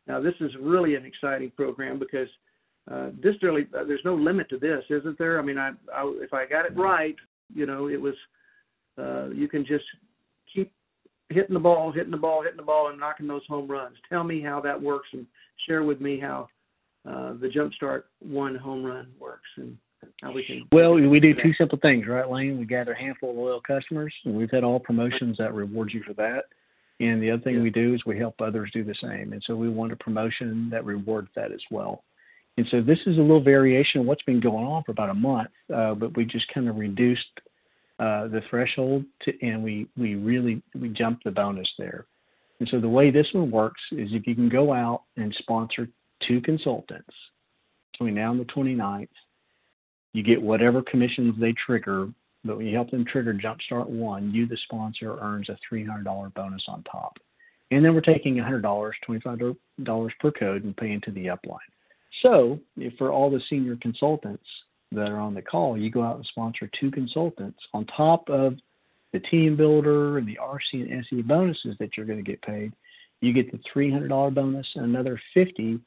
Now 0.07 0.19
this 0.19 0.33
is 0.39 0.51
really 0.59 0.95
an 0.95 1.05
exciting 1.05 1.51
program 1.55 1.99
because 1.99 2.29
uh, 2.91 3.09
this 3.21 3.35
really 3.41 3.67
uh, 3.77 3.83
there's 3.83 4.01
no 4.03 4.15
limit 4.15 4.49
to 4.49 4.57
this, 4.57 4.83
isn't 4.89 5.17
there? 5.17 5.39
I 5.39 5.43
mean, 5.43 5.57
I, 5.57 5.71
I 5.93 6.03
if 6.21 6.33
I 6.33 6.45
got 6.45 6.65
it 6.65 6.75
right, 6.75 7.15
you 7.53 7.65
know, 7.65 7.87
it 7.87 8.01
was 8.01 8.15
uh, 8.97 9.29
you 9.29 9.47
can 9.47 9.65
just 9.65 9.85
keep 10.53 10.71
hitting 11.29 11.53
the 11.53 11.59
ball, 11.59 11.91
hitting 11.91 12.11
the 12.11 12.17
ball, 12.17 12.41
hitting 12.41 12.57
the 12.57 12.63
ball, 12.63 12.89
and 12.89 12.99
knocking 12.99 13.27
those 13.27 13.45
home 13.47 13.67
runs. 13.67 13.95
Tell 14.09 14.23
me 14.23 14.41
how 14.41 14.59
that 14.61 14.81
works, 14.81 15.09
and 15.13 15.25
share 15.67 15.83
with 15.83 16.01
me 16.01 16.19
how 16.19 16.47
uh, 17.07 17.33
the 17.33 17.47
Jumpstart 17.47 18.03
One 18.19 18.55
home 18.55 18.83
run 18.83 19.07
works, 19.19 19.49
and 19.57 19.77
we 20.33 20.43
can. 20.43 20.67
Well, 20.71 20.93
we 20.93 21.19
do 21.19 21.33
two 21.33 21.53
simple 21.57 21.79
things, 21.81 22.07
right, 22.07 22.29
Lane? 22.29 22.59
We 22.59 22.65
gather 22.65 22.93
a 22.93 22.99
handful 22.99 23.31
of 23.31 23.35
loyal 23.37 23.61
customers, 23.61 24.13
and 24.25 24.35
we've 24.35 24.51
had 24.51 24.63
all 24.63 24.79
promotions 24.79 25.37
that 25.37 25.53
reward 25.53 25.91
you 25.93 26.03
for 26.03 26.13
that. 26.13 26.45
And 26.99 27.21
the 27.21 27.31
other 27.31 27.41
thing 27.41 27.55
yeah. 27.55 27.61
we 27.61 27.69
do 27.69 27.93
is 27.93 28.05
we 28.05 28.17
help 28.17 28.35
others 28.41 28.69
do 28.73 28.83
the 28.83 28.95
same. 29.01 29.31
And 29.31 29.41
so 29.45 29.55
we 29.55 29.69
want 29.69 29.93
a 29.93 29.95
promotion 29.95 30.69
that 30.71 30.83
rewards 30.83 31.29
that 31.35 31.51
as 31.51 31.61
well. 31.71 32.03
And 32.57 32.67
so 32.71 32.81
this 32.81 32.99
is 33.05 33.17
a 33.17 33.21
little 33.21 33.41
variation 33.41 34.01
of 34.01 34.07
what's 34.07 34.23
been 34.23 34.41
going 34.41 34.65
on 34.65 34.83
for 34.83 34.91
about 34.91 35.09
a 35.09 35.13
month, 35.13 35.49
uh, 35.73 35.93
but 35.93 36.15
we 36.17 36.25
just 36.25 36.45
kind 36.53 36.67
of 36.67 36.75
reduced 36.75 37.39
uh, 37.99 38.27
the 38.27 38.41
threshold 38.49 39.05
to, 39.21 39.33
and 39.41 39.63
we, 39.63 39.87
we 39.97 40.15
really 40.15 40.61
we 40.75 40.89
jumped 40.89 41.23
the 41.23 41.31
bonus 41.31 41.69
there. 41.77 42.05
And 42.59 42.67
so 42.67 42.81
the 42.81 42.89
way 42.89 43.11
this 43.11 43.27
one 43.31 43.49
works 43.49 43.81
is 43.91 44.09
if 44.11 44.27
you 44.27 44.35
can 44.35 44.49
go 44.49 44.73
out 44.73 45.03
and 45.15 45.33
sponsor 45.39 45.87
two 46.27 46.41
consultants 46.41 47.13
between 47.93 48.15
now 48.15 48.31
and 48.31 48.39
the 48.39 48.45
29th, 48.45 49.07
you 50.13 50.23
get 50.23 50.41
whatever 50.41 50.81
commissions 50.81 51.35
they 51.39 51.53
trigger. 51.53 52.09
But 52.43 52.57
when 52.57 52.67
you 52.67 52.75
help 52.75 52.91
them 52.91 53.05
trigger 53.05 53.33
Jumpstart 53.33 53.87
One, 53.87 54.31
you, 54.31 54.47
the 54.47 54.57
sponsor, 54.63 55.17
earns 55.19 55.49
a 55.49 55.57
$300 55.71 56.33
bonus 56.33 56.63
on 56.67 56.83
top. 56.83 57.17
And 57.71 57.85
then 57.85 57.93
we're 57.93 58.01
taking 58.01 58.35
$100, 58.35 58.63
$25 59.07 60.09
per 60.19 60.31
code, 60.31 60.63
and 60.63 60.75
paying 60.75 61.01
to 61.01 61.11
the 61.11 61.27
upline. 61.27 61.57
So, 62.23 62.59
for 62.97 63.11
all 63.11 63.29
the 63.29 63.41
senior 63.49 63.77
consultants 63.81 64.45
that 64.91 65.09
are 65.09 65.19
on 65.19 65.35
the 65.35 65.41
call, 65.41 65.77
you 65.77 65.91
go 65.91 66.01
out 66.01 66.15
and 66.15 66.25
sponsor 66.25 66.69
two 66.79 66.89
consultants 66.89 67.59
on 67.73 67.85
top 67.85 68.27
of 68.29 68.55
the 69.13 69.19
team 69.19 69.55
builder 69.55 70.17
and 70.17 70.27
the 70.27 70.39
RC 70.41 70.91
and 70.91 71.05
SE 71.05 71.21
bonuses 71.21 71.75
that 71.79 71.95
you're 71.95 72.05
going 72.05 72.23
to 72.23 72.31
get 72.31 72.41
paid. 72.41 72.73
You 73.21 73.33
get 73.33 73.51
the 73.51 73.59
$300 73.75 74.33
bonus 74.33 74.67
and 74.75 74.85
another 74.85 75.19
50 75.33 75.79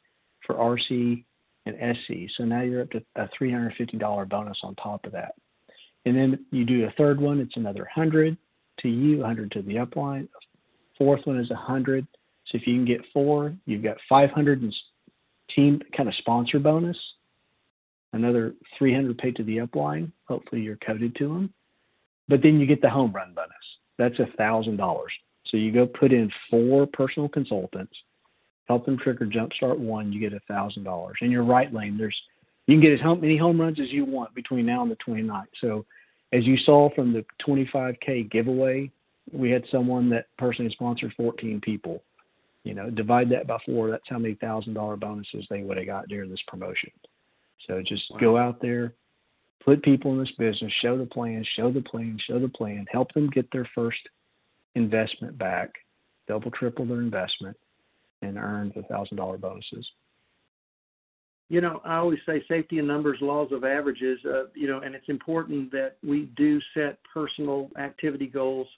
for 0.46 0.54
RC 0.56 1.24
and 1.66 1.96
SC. 1.96 2.30
So 2.36 2.44
now 2.44 2.62
you're 2.62 2.82
up 2.82 2.90
to 2.90 3.02
a 3.16 3.28
$350 3.40 4.28
bonus 4.28 4.58
on 4.62 4.74
top 4.76 5.04
of 5.04 5.12
that. 5.12 5.34
And 6.04 6.16
then 6.16 6.44
you 6.50 6.64
do 6.64 6.84
a 6.84 6.90
third 6.92 7.20
one, 7.20 7.40
it's 7.40 7.56
another 7.56 7.82
100 7.82 8.36
to 8.80 8.88
you, 8.88 9.18
100 9.18 9.52
to 9.52 9.62
the 9.62 9.76
upline. 9.76 10.28
Fourth 10.98 11.20
one 11.24 11.38
is 11.38 11.50
100. 11.50 12.06
So 12.46 12.58
if 12.58 12.66
you 12.66 12.74
can 12.74 12.84
get 12.84 13.00
four, 13.12 13.54
you've 13.66 13.84
got 13.84 13.96
500 14.08 14.62
and 14.62 14.74
team 15.54 15.80
kind 15.96 16.08
of 16.08 16.14
sponsor 16.16 16.58
bonus, 16.58 16.98
another 18.12 18.54
300 18.78 19.16
paid 19.18 19.36
to 19.36 19.44
the 19.44 19.58
upline. 19.58 20.10
Hopefully 20.26 20.62
you're 20.62 20.78
coded 20.84 21.14
to 21.16 21.28
them. 21.28 21.52
But 22.28 22.42
then 22.42 22.58
you 22.58 22.66
get 22.66 22.82
the 22.82 22.90
home 22.90 23.12
run 23.12 23.32
bonus. 23.34 23.50
That's 23.98 24.18
a 24.18 24.36
thousand 24.36 24.76
dollars. 24.76 25.12
So 25.46 25.56
you 25.56 25.72
go 25.72 25.86
put 25.86 26.12
in 26.12 26.30
four 26.50 26.86
personal 26.86 27.28
consultants, 27.28 27.94
help 28.68 28.86
them 28.86 28.98
trigger 28.98 29.26
jumpstart 29.26 29.78
one, 29.78 30.12
you 30.12 30.20
get 30.20 30.32
a 30.32 30.40
thousand 30.48 30.84
dollars. 30.84 31.16
In 31.20 31.30
your 31.30 31.44
right 31.44 31.72
lane, 31.72 31.96
there's 31.98 32.16
you 32.66 32.74
can 32.74 32.82
get 32.82 32.92
as 32.92 33.20
many 33.20 33.36
home 33.36 33.60
runs 33.60 33.80
as 33.80 33.90
you 33.90 34.04
want 34.04 34.34
between 34.34 34.66
now 34.66 34.82
and 34.82 34.90
the 34.90 34.96
29th. 34.96 35.46
So 35.60 35.84
as 36.32 36.46
you 36.46 36.56
saw 36.56 36.90
from 36.94 37.12
the 37.12 37.24
25k 37.46 38.30
giveaway, 38.30 38.90
we 39.32 39.50
had 39.50 39.64
someone 39.70 40.08
that 40.10 40.26
personally 40.38 40.70
sponsored 40.72 41.12
14 41.16 41.60
people. 41.60 42.02
You 42.64 42.74
know, 42.74 42.90
divide 42.90 43.28
that 43.30 43.48
by 43.48 43.58
four. 43.66 43.90
That's 43.90 44.08
how 44.08 44.18
many 44.18 44.34
thousand 44.34 44.74
dollar 44.74 44.96
bonuses 44.96 45.44
they 45.50 45.62
would 45.62 45.76
have 45.76 45.86
got 45.86 46.08
during 46.08 46.30
this 46.30 46.42
promotion. 46.46 46.90
So 47.66 47.82
just 47.84 48.04
wow. 48.10 48.18
go 48.20 48.36
out 48.38 48.62
there, 48.62 48.94
put 49.64 49.82
people 49.82 50.12
in 50.12 50.18
this 50.20 50.32
business, 50.38 50.72
show 50.80 50.96
the 50.96 51.06
plan, 51.06 51.44
show 51.56 51.72
the 51.72 51.80
plan, 51.80 52.18
show 52.24 52.38
the 52.38 52.48
plan, 52.48 52.86
help 52.90 53.12
them 53.14 53.28
get 53.30 53.50
their 53.50 53.68
first 53.74 53.98
investment 54.76 55.36
back, 55.36 55.70
double, 56.28 56.52
triple 56.52 56.86
their 56.86 57.00
investment, 57.00 57.56
and 58.22 58.38
earn 58.38 58.72
the 58.74 58.82
thousand 58.82 59.16
dollar 59.16 59.38
bonuses. 59.38 59.86
You 61.48 61.60
know, 61.60 61.82
I 61.84 61.96
always 61.96 62.18
say 62.24 62.42
safety 62.48 62.78
in 62.78 62.86
numbers, 62.86 63.18
laws 63.20 63.52
of 63.52 63.64
averages. 63.64 64.18
Uh, 64.24 64.44
you 64.54 64.66
know, 64.66 64.80
and 64.80 64.94
it's 64.94 65.08
important 65.08 65.70
that 65.72 65.96
we 66.02 66.30
do 66.36 66.60
set 66.72 66.98
personal 67.12 67.70
activity 67.78 68.26
goals. 68.26 68.68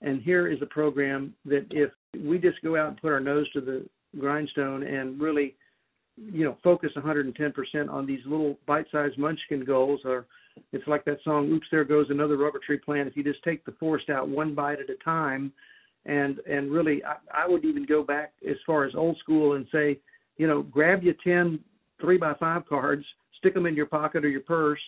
And 0.00 0.22
here 0.22 0.48
is 0.48 0.62
a 0.62 0.66
program 0.66 1.34
that 1.44 1.66
if 1.70 1.90
we 2.24 2.38
just 2.38 2.62
go 2.62 2.76
out 2.76 2.88
and 2.88 3.00
put 3.00 3.12
our 3.12 3.20
nose 3.20 3.50
to 3.52 3.60
the 3.60 3.86
grindstone 4.18 4.82
and 4.82 5.20
really 5.20 5.54
you 6.16 6.44
know 6.44 6.56
focus 6.62 6.90
110% 6.96 7.90
on 7.90 8.06
these 8.06 8.20
little 8.24 8.58
bite-sized 8.66 9.18
munchkin 9.18 9.64
goals 9.64 10.00
or 10.04 10.26
it's 10.72 10.86
like 10.86 11.04
that 11.04 11.18
song 11.22 11.50
oops 11.50 11.66
there 11.70 11.84
goes 11.84 12.06
another 12.08 12.36
rubber 12.36 12.60
tree 12.64 12.78
plant 12.78 13.08
if 13.08 13.16
you 13.16 13.22
just 13.22 13.42
take 13.42 13.64
the 13.64 13.72
forest 13.72 14.08
out 14.08 14.28
one 14.28 14.54
bite 14.54 14.80
at 14.80 14.88
a 14.88 15.04
time 15.04 15.52
and 16.06 16.38
and 16.40 16.70
really 16.70 17.04
I, 17.04 17.16
I 17.44 17.46
would 17.46 17.64
even 17.64 17.84
go 17.84 18.02
back 18.02 18.32
as 18.48 18.56
far 18.66 18.84
as 18.84 18.94
old 18.94 19.18
school 19.18 19.54
and 19.54 19.66
say 19.72 19.98
you 20.36 20.46
know 20.46 20.62
grab 20.62 21.02
your 21.02 21.14
10 21.22 21.60
three 22.00 22.18
by 22.18 22.34
five 22.34 22.66
cards 22.68 23.04
stick 23.38 23.54
them 23.54 23.66
in 23.66 23.74
your 23.74 23.86
pocket 23.86 24.24
or 24.24 24.28
your 24.28 24.40
purse 24.40 24.80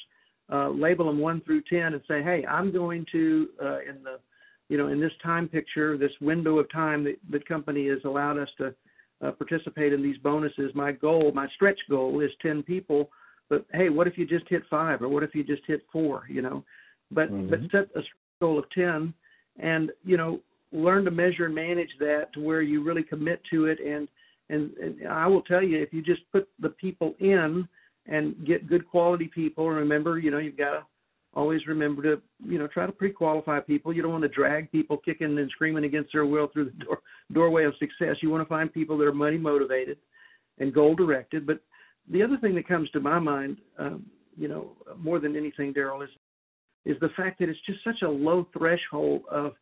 uh, 0.50 0.70
label 0.70 1.06
them 1.06 1.18
one 1.18 1.40
through 1.42 1.62
10 1.68 1.94
and 1.94 2.02
say 2.08 2.22
hey 2.22 2.44
i'm 2.48 2.72
going 2.72 3.04
to 3.12 3.48
uh, 3.62 3.80
in 3.80 4.02
the 4.02 4.18
you 4.68 4.78
know 4.78 4.88
in 4.88 5.00
this 5.00 5.12
time 5.22 5.48
picture 5.48 5.98
this 5.98 6.12
window 6.20 6.58
of 6.58 6.70
time 6.70 7.04
that 7.04 7.16
the 7.30 7.40
company 7.40 7.88
has 7.88 7.98
allowed 8.04 8.38
us 8.38 8.48
to 8.58 8.74
uh, 9.24 9.32
participate 9.32 9.92
in 9.92 10.02
these 10.02 10.18
bonuses. 10.18 10.70
My 10.74 10.92
goal, 10.92 11.32
my 11.34 11.48
stretch 11.54 11.78
goal, 11.90 12.20
is 12.20 12.30
10 12.42 12.62
people. 12.62 13.10
But 13.48 13.64
hey, 13.72 13.88
what 13.88 14.06
if 14.06 14.18
you 14.18 14.26
just 14.26 14.48
hit 14.48 14.62
five, 14.68 15.02
or 15.02 15.08
what 15.08 15.22
if 15.22 15.34
you 15.34 15.42
just 15.42 15.62
hit 15.66 15.82
four? 15.90 16.24
You 16.28 16.42
know, 16.42 16.64
but 17.10 17.32
mm-hmm. 17.32 17.48
but 17.48 17.60
set 17.72 17.88
a 17.96 18.02
goal 18.40 18.58
of 18.58 18.68
10, 18.70 19.14
and 19.58 19.90
you 20.04 20.16
know, 20.16 20.40
learn 20.72 21.04
to 21.04 21.10
measure 21.10 21.46
and 21.46 21.54
manage 21.54 21.90
that 22.00 22.32
to 22.34 22.40
where 22.40 22.62
you 22.62 22.82
really 22.82 23.02
commit 23.02 23.40
to 23.50 23.66
it. 23.66 23.78
And 23.80 24.08
and, 24.50 24.72
and 24.78 25.08
I 25.08 25.26
will 25.26 25.42
tell 25.42 25.62
you, 25.62 25.78
if 25.82 25.92
you 25.92 26.02
just 26.02 26.22
put 26.32 26.48
the 26.58 26.70
people 26.70 27.14
in 27.20 27.68
and 28.06 28.34
get 28.46 28.66
good 28.66 28.88
quality 28.88 29.30
people, 29.34 29.68
remember, 29.68 30.18
you 30.18 30.30
know, 30.30 30.38
you've 30.38 30.56
got 30.56 30.70
to 30.70 30.86
always 31.34 31.66
remember 31.66 32.02
to 32.02 32.22
you 32.44 32.58
know 32.58 32.66
try 32.66 32.86
to 32.86 32.92
pre-qualify 32.92 33.60
people. 33.60 33.92
You 33.92 34.02
don't 34.02 34.12
want 34.12 34.22
to 34.22 34.28
drag 34.28 34.70
people 34.72 34.96
kicking 34.96 35.38
and 35.38 35.50
screaming 35.50 35.84
against 35.84 36.12
their 36.12 36.26
will 36.26 36.48
through 36.48 36.66
the 36.66 36.84
door, 36.84 36.98
doorway 37.32 37.64
of 37.64 37.74
success. 37.78 38.16
You 38.22 38.30
want 38.30 38.42
to 38.42 38.48
find 38.48 38.72
people 38.72 38.96
that 38.98 39.06
are 39.06 39.12
money 39.12 39.38
motivated 39.38 39.98
and 40.58 40.74
goal 40.74 40.94
directed. 40.94 41.46
But 41.46 41.60
the 42.10 42.22
other 42.22 42.38
thing 42.38 42.54
that 42.54 42.66
comes 42.66 42.90
to 42.90 43.00
my 43.00 43.18
mind, 43.18 43.58
um, 43.78 44.06
you 44.36 44.48
know, 44.48 44.72
more 44.98 45.18
than 45.18 45.36
anything, 45.36 45.74
Daryl, 45.74 46.02
is 46.02 46.10
is 46.84 46.98
the 47.00 47.10
fact 47.16 47.38
that 47.40 47.48
it's 47.48 47.60
just 47.66 47.84
such 47.84 48.02
a 48.02 48.08
low 48.08 48.46
threshold 48.56 49.22
of 49.30 49.52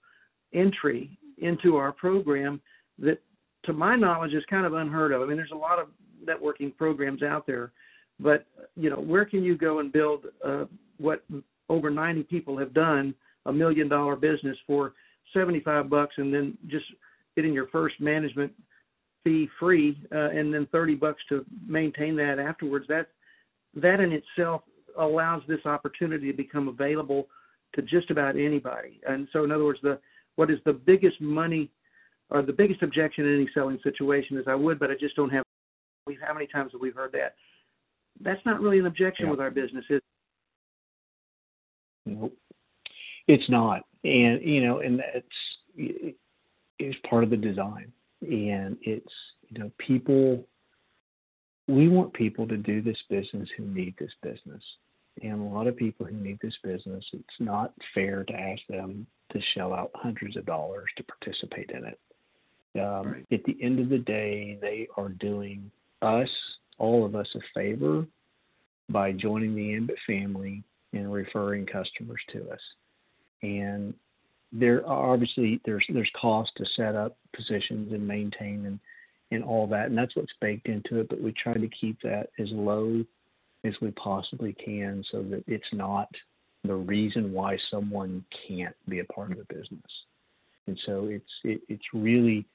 entry 0.56 1.16
into 1.38 1.76
our 1.76 1.92
program 1.92 2.60
that, 2.98 3.18
to 3.64 3.72
my 3.72 3.94
knowledge, 3.94 4.32
is 4.32 4.42
kind 4.48 4.66
of 4.66 4.74
unheard 4.74 5.12
of. 5.12 5.22
I 5.22 5.26
mean, 5.26 5.36
there's 5.36 5.50
a 5.52 5.56
lot 5.56 5.78
of 5.78 5.88
networking 6.26 6.76
programs 6.76 7.22
out 7.22 7.46
there, 7.46 7.72
but 8.18 8.46
you 8.74 8.90
know, 8.90 8.96
where 8.96 9.24
can 9.24 9.44
you 9.44 9.56
go 9.56 9.78
and 9.78 9.92
build 9.92 10.26
uh, 10.44 10.64
what 10.98 11.22
over 11.68 11.90
90 11.90 12.22
people 12.24 12.56
have 12.58 12.72
done 12.72 13.14
a 13.46 13.52
million 13.52 13.88
dollar 13.88 14.16
business 14.16 14.56
for 14.66 14.94
75 15.32 15.88
bucks 15.90 16.14
and 16.18 16.32
then 16.32 16.56
just 16.68 16.84
getting 17.34 17.52
your 17.52 17.68
first 17.68 18.00
management 18.00 18.52
fee 19.24 19.48
free 19.58 20.00
uh, 20.14 20.30
and 20.30 20.52
then 20.52 20.66
30 20.72 20.94
bucks 20.94 21.22
to 21.28 21.44
maintain 21.66 22.16
that 22.16 22.38
afterwards 22.38 22.86
that 22.88 23.08
that 23.74 24.00
in 24.00 24.12
itself 24.12 24.62
allows 24.98 25.42
this 25.48 25.64
opportunity 25.64 26.30
to 26.30 26.36
become 26.36 26.68
available 26.68 27.26
to 27.74 27.82
just 27.82 28.10
about 28.10 28.36
anybody 28.36 29.00
and 29.08 29.28
so 29.32 29.44
in 29.44 29.50
other 29.50 29.64
words 29.64 29.80
the 29.82 29.98
what 30.36 30.50
is 30.50 30.58
the 30.64 30.72
biggest 30.72 31.20
money 31.20 31.70
or 32.30 32.42
the 32.42 32.52
biggest 32.52 32.82
objection 32.82 33.26
in 33.26 33.34
any 33.34 33.48
selling 33.52 33.78
situation 33.82 34.38
is 34.38 34.44
I 34.46 34.54
would 34.54 34.78
but 34.78 34.90
I 34.90 34.94
just 34.98 35.16
don't 35.16 35.30
have 35.30 35.44
how 36.24 36.34
many 36.34 36.46
times 36.46 36.70
have 36.72 36.80
we 36.80 36.90
heard 36.90 37.12
that 37.12 37.34
that's 38.20 38.40
not 38.46 38.60
really 38.60 38.78
an 38.78 38.86
objection 38.86 39.26
yeah. 39.26 39.30
with 39.32 39.40
our 39.40 39.50
business 39.50 39.84
is 39.90 40.00
Nope. 42.06 42.32
It's 43.26 43.48
not. 43.50 43.82
And, 44.04 44.40
you 44.42 44.64
know, 44.64 44.78
and 44.78 45.00
that's, 45.00 46.06
it's 46.78 46.98
part 47.08 47.24
of 47.24 47.30
the 47.30 47.36
design. 47.36 47.92
And 48.22 48.76
it's, 48.82 49.12
you 49.48 49.58
know, 49.58 49.70
people, 49.78 50.46
we 51.66 51.88
want 51.88 52.14
people 52.14 52.46
to 52.46 52.56
do 52.56 52.80
this 52.80 52.98
business 53.10 53.48
who 53.56 53.64
need 53.64 53.94
this 53.98 54.12
business. 54.22 54.62
And 55.22 55.40
a 55.40 55.54
lot 55.54 55.66
of 55.66 55.76
people 55.76 56.06
who 56.06 56.16
need 56.16 56.38
this 56.42 56.56
business, 56.62 57.04
it's 57.12 57.40
not 57.40 57.72
fair 57.94 58.24
to 58.24 58.34
ask 58.34 58.60
them 58.68 59.06
to 59.32 59.40
shell 59.54 59.72
out 59.72 59.90
hundreds 59.94 60.36
of 60.36 60.46
dollars 60.46 60.88
to 60.96 61.04
participate 61.04 61.70
in 61.70 61.84
it. 61.84 61.98
Um, 62.78 63.12
right. 63.12 63.26
At 63.32 63.44
the 63.44 63.56
end 63.62 63.80
of 63.80 63.88
the 63.88 63.98
day, 63.98 64.58
they 64.60 64.86
are 64.96 65.08
doing 65.08 65.70
us, 66.02 66.28
all 66.78 67.04
of 67.04 67.14
us, 67.14 67.28
a 67.34 67.40
favor 67.54 68.06
by 68.88 69.12
joining 69.12 69.54
the 69.54 69.74
Ambit 69.74 69.96
family 70.06 70.62
and 70.92 71.12
referring 71.12 71.66
customers 71.66 72.20
to 72.32 72.50
us. 72.50 72.60
And 73.42 73.94
there 74.52 74.86
are 74.86 75.12
obviously 75.12 75.60
there's 75.64 75.84
there's 75.92 76.10
cost 76.20 76.52
to 76.56 76.64
set 76.76 76.94
up 76.94 77.16
positions 77.34 77.92
and 77.92 78.06
maintain 78.06 78.66
and 78.66 78.78
and 79.32 79.42
all 79.42 79.66
that, 79.66 79.86
and 79.86 79.98
that's 79.98 80.14
what's 80.14 80.32
baked 80.40 80.68
into 80.68 81.00
it. 81.00 81.08
But 81.08 81.20
we 81.20 81.32
try 81.32 81.54
to 81.54 81.68
keep 81.68 82.00
that 82.02 82.28
as 82.38 82.48
low 82.52 83.04
as 83.66 83.74
we 83.80 83.90
possibly 83.92 84.52
can, 84.52 85.04
so 85.10 85.22
that 85.22 85.44
it's 85.46 85.72
not 85.72 86.08
the 86.64 86.74
reason 86.74 87.32
why 87.32 87.56
someone 87.70 88.24
can't 88.48 88.74
be 88.88 89.00
a 89.00 89.04
part 89.04 89.30
of 89.32 89.38
the 89.38 89.54
business. 89.54 89.82
And 90.66 90.78
so 90.84 91.06
it's 91.06 91.24
it, 91.44 91.60
it's 91.68 91.84
really 91.92 92.46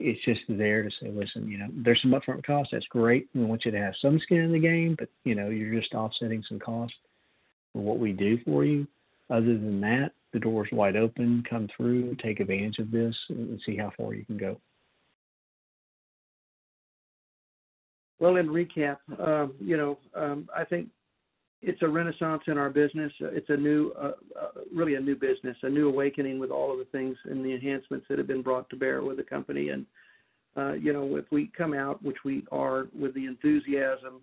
it's 0.00 0.24
just 0.24 0.42
there 0.48 0.82
to 0.82 0.90
say, 1.00 1.10
listen, 1.10 1.48
you 1.48 1.58
know, 1.58 1.68
there's 1.72 2.00
some 2.02 2.12
upfront 2.12 2.44
cost. 2.44 2.70
That's 2.70 2.86
great. 2.86 3.28
We 3.34 3.44
want 3.44 3.64
you 3.64 3.72
to 3.72 3.78
have 3.78 3.94
some 4.00 4.20
skin 4.20 4.38
in 4.38 4.52
the 4.52 4.58
game, 4.58 4.94
but 4.98 5.08
you 5.24 5.34
know, 5.34 5.48
you're 5.48 5.80
just 5.80 5.94
offsetting 5.94 6.44
some 6.48 6.58
costs 6.58 6.96
for 7.72 7.82
what 7.82 7.98
we 7.98 8.12
do 8.12 8.38
for 8.44 8.64
you. 8.64 8.86
Other 9.30 9.58
than 9.58 9.80
that, 9.82 10.12
the 10.32 10.38
door's 10.38 10.68
wide 10.72 10.96
open. 10.96 11.44
Come 11.48 11.68
through, 11.76 12.16
take 12.16 12.40
advantage 12.40 12.78
of 12.78 12.90
this, 12.90 13.16
and 13.28 13.60
see 13.64 13.76
how 13.76 13.92
far 13.96 14.14
you 14.14 14.24
can 14.24 14.36
go. 14.36 14.60
Well, 18.20 18.36
in 18.36 18.48
recap, 18.48 18.98
um, 19.20 19.54
you 19.60 19.76
know, 19.76 19.98
um, 20.14 20.48
I 20.56 20.64
think 20.64 20.88
it's 21.62 21.82
a 21.82 21.88
renaissance 21.88 22.42
in 22.46 22.58
our 22.58 22.70
business. 22.70 23.12
It's 23.20 23.50
a 23.50 23.56
new, 23.56 23.92
uh, 23.98 24.12
uh, 24.40 24.60
really 24.74 24.94
a 24.94 25.00
new 25.00 25.16
business, 25.16 25.56
a 25.62 25.68
new 25.68 25.88
awakening 25.88 26.38
with 26.38 26.50
all 26.50 26.72
of 26.72 26.78
the 26.78 26.84
things 26.86 27.16
and 27.24 27.44
the 27.44 27.52
enhancements 27.52 28.06
that 28.08 28.18
have 28.18 28.26
been 28.26 28.42
brought 28.42 28.68
to 28.70 28.76
bear 28.76 29.02
with 29.02 29.16
the 29.16 29.22
company. 29.22 29.70
And 29.70 29.86
uh, 30.56 30.72
you 30.72 30.92
know, 30.92 31.16
if 31.16 31.26
we 31.30 31.50
come 31.56 31.72
out, 31.72 32.02
which 32.02 32.18
we 32.24 32.44
are, 32.50 32.86
with 32.98 33.14
the 33.14 33.26
enthusiasm 33.26 34.20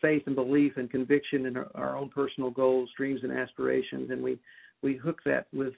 faith 0.00 0.22
and 0.26 0.34
belief 0.34 0.76
and 0.76 0.90
conviction 0.90 1.46
in 1.46 1.56
our, 1.56 1.68
our 1.74 1.96
own 1.96 2.08
personal 2.08 2.50
goals, 2.50 2.88
dreams, 2.96 3.20
and 3.22 3.32
aspirations, 3.32 4.10
and 4.10 4.22
we 4.22 4.38
we 4.82 4.96
hook 4.96 5.20
that 5.24 5.46
with 5.52 5.74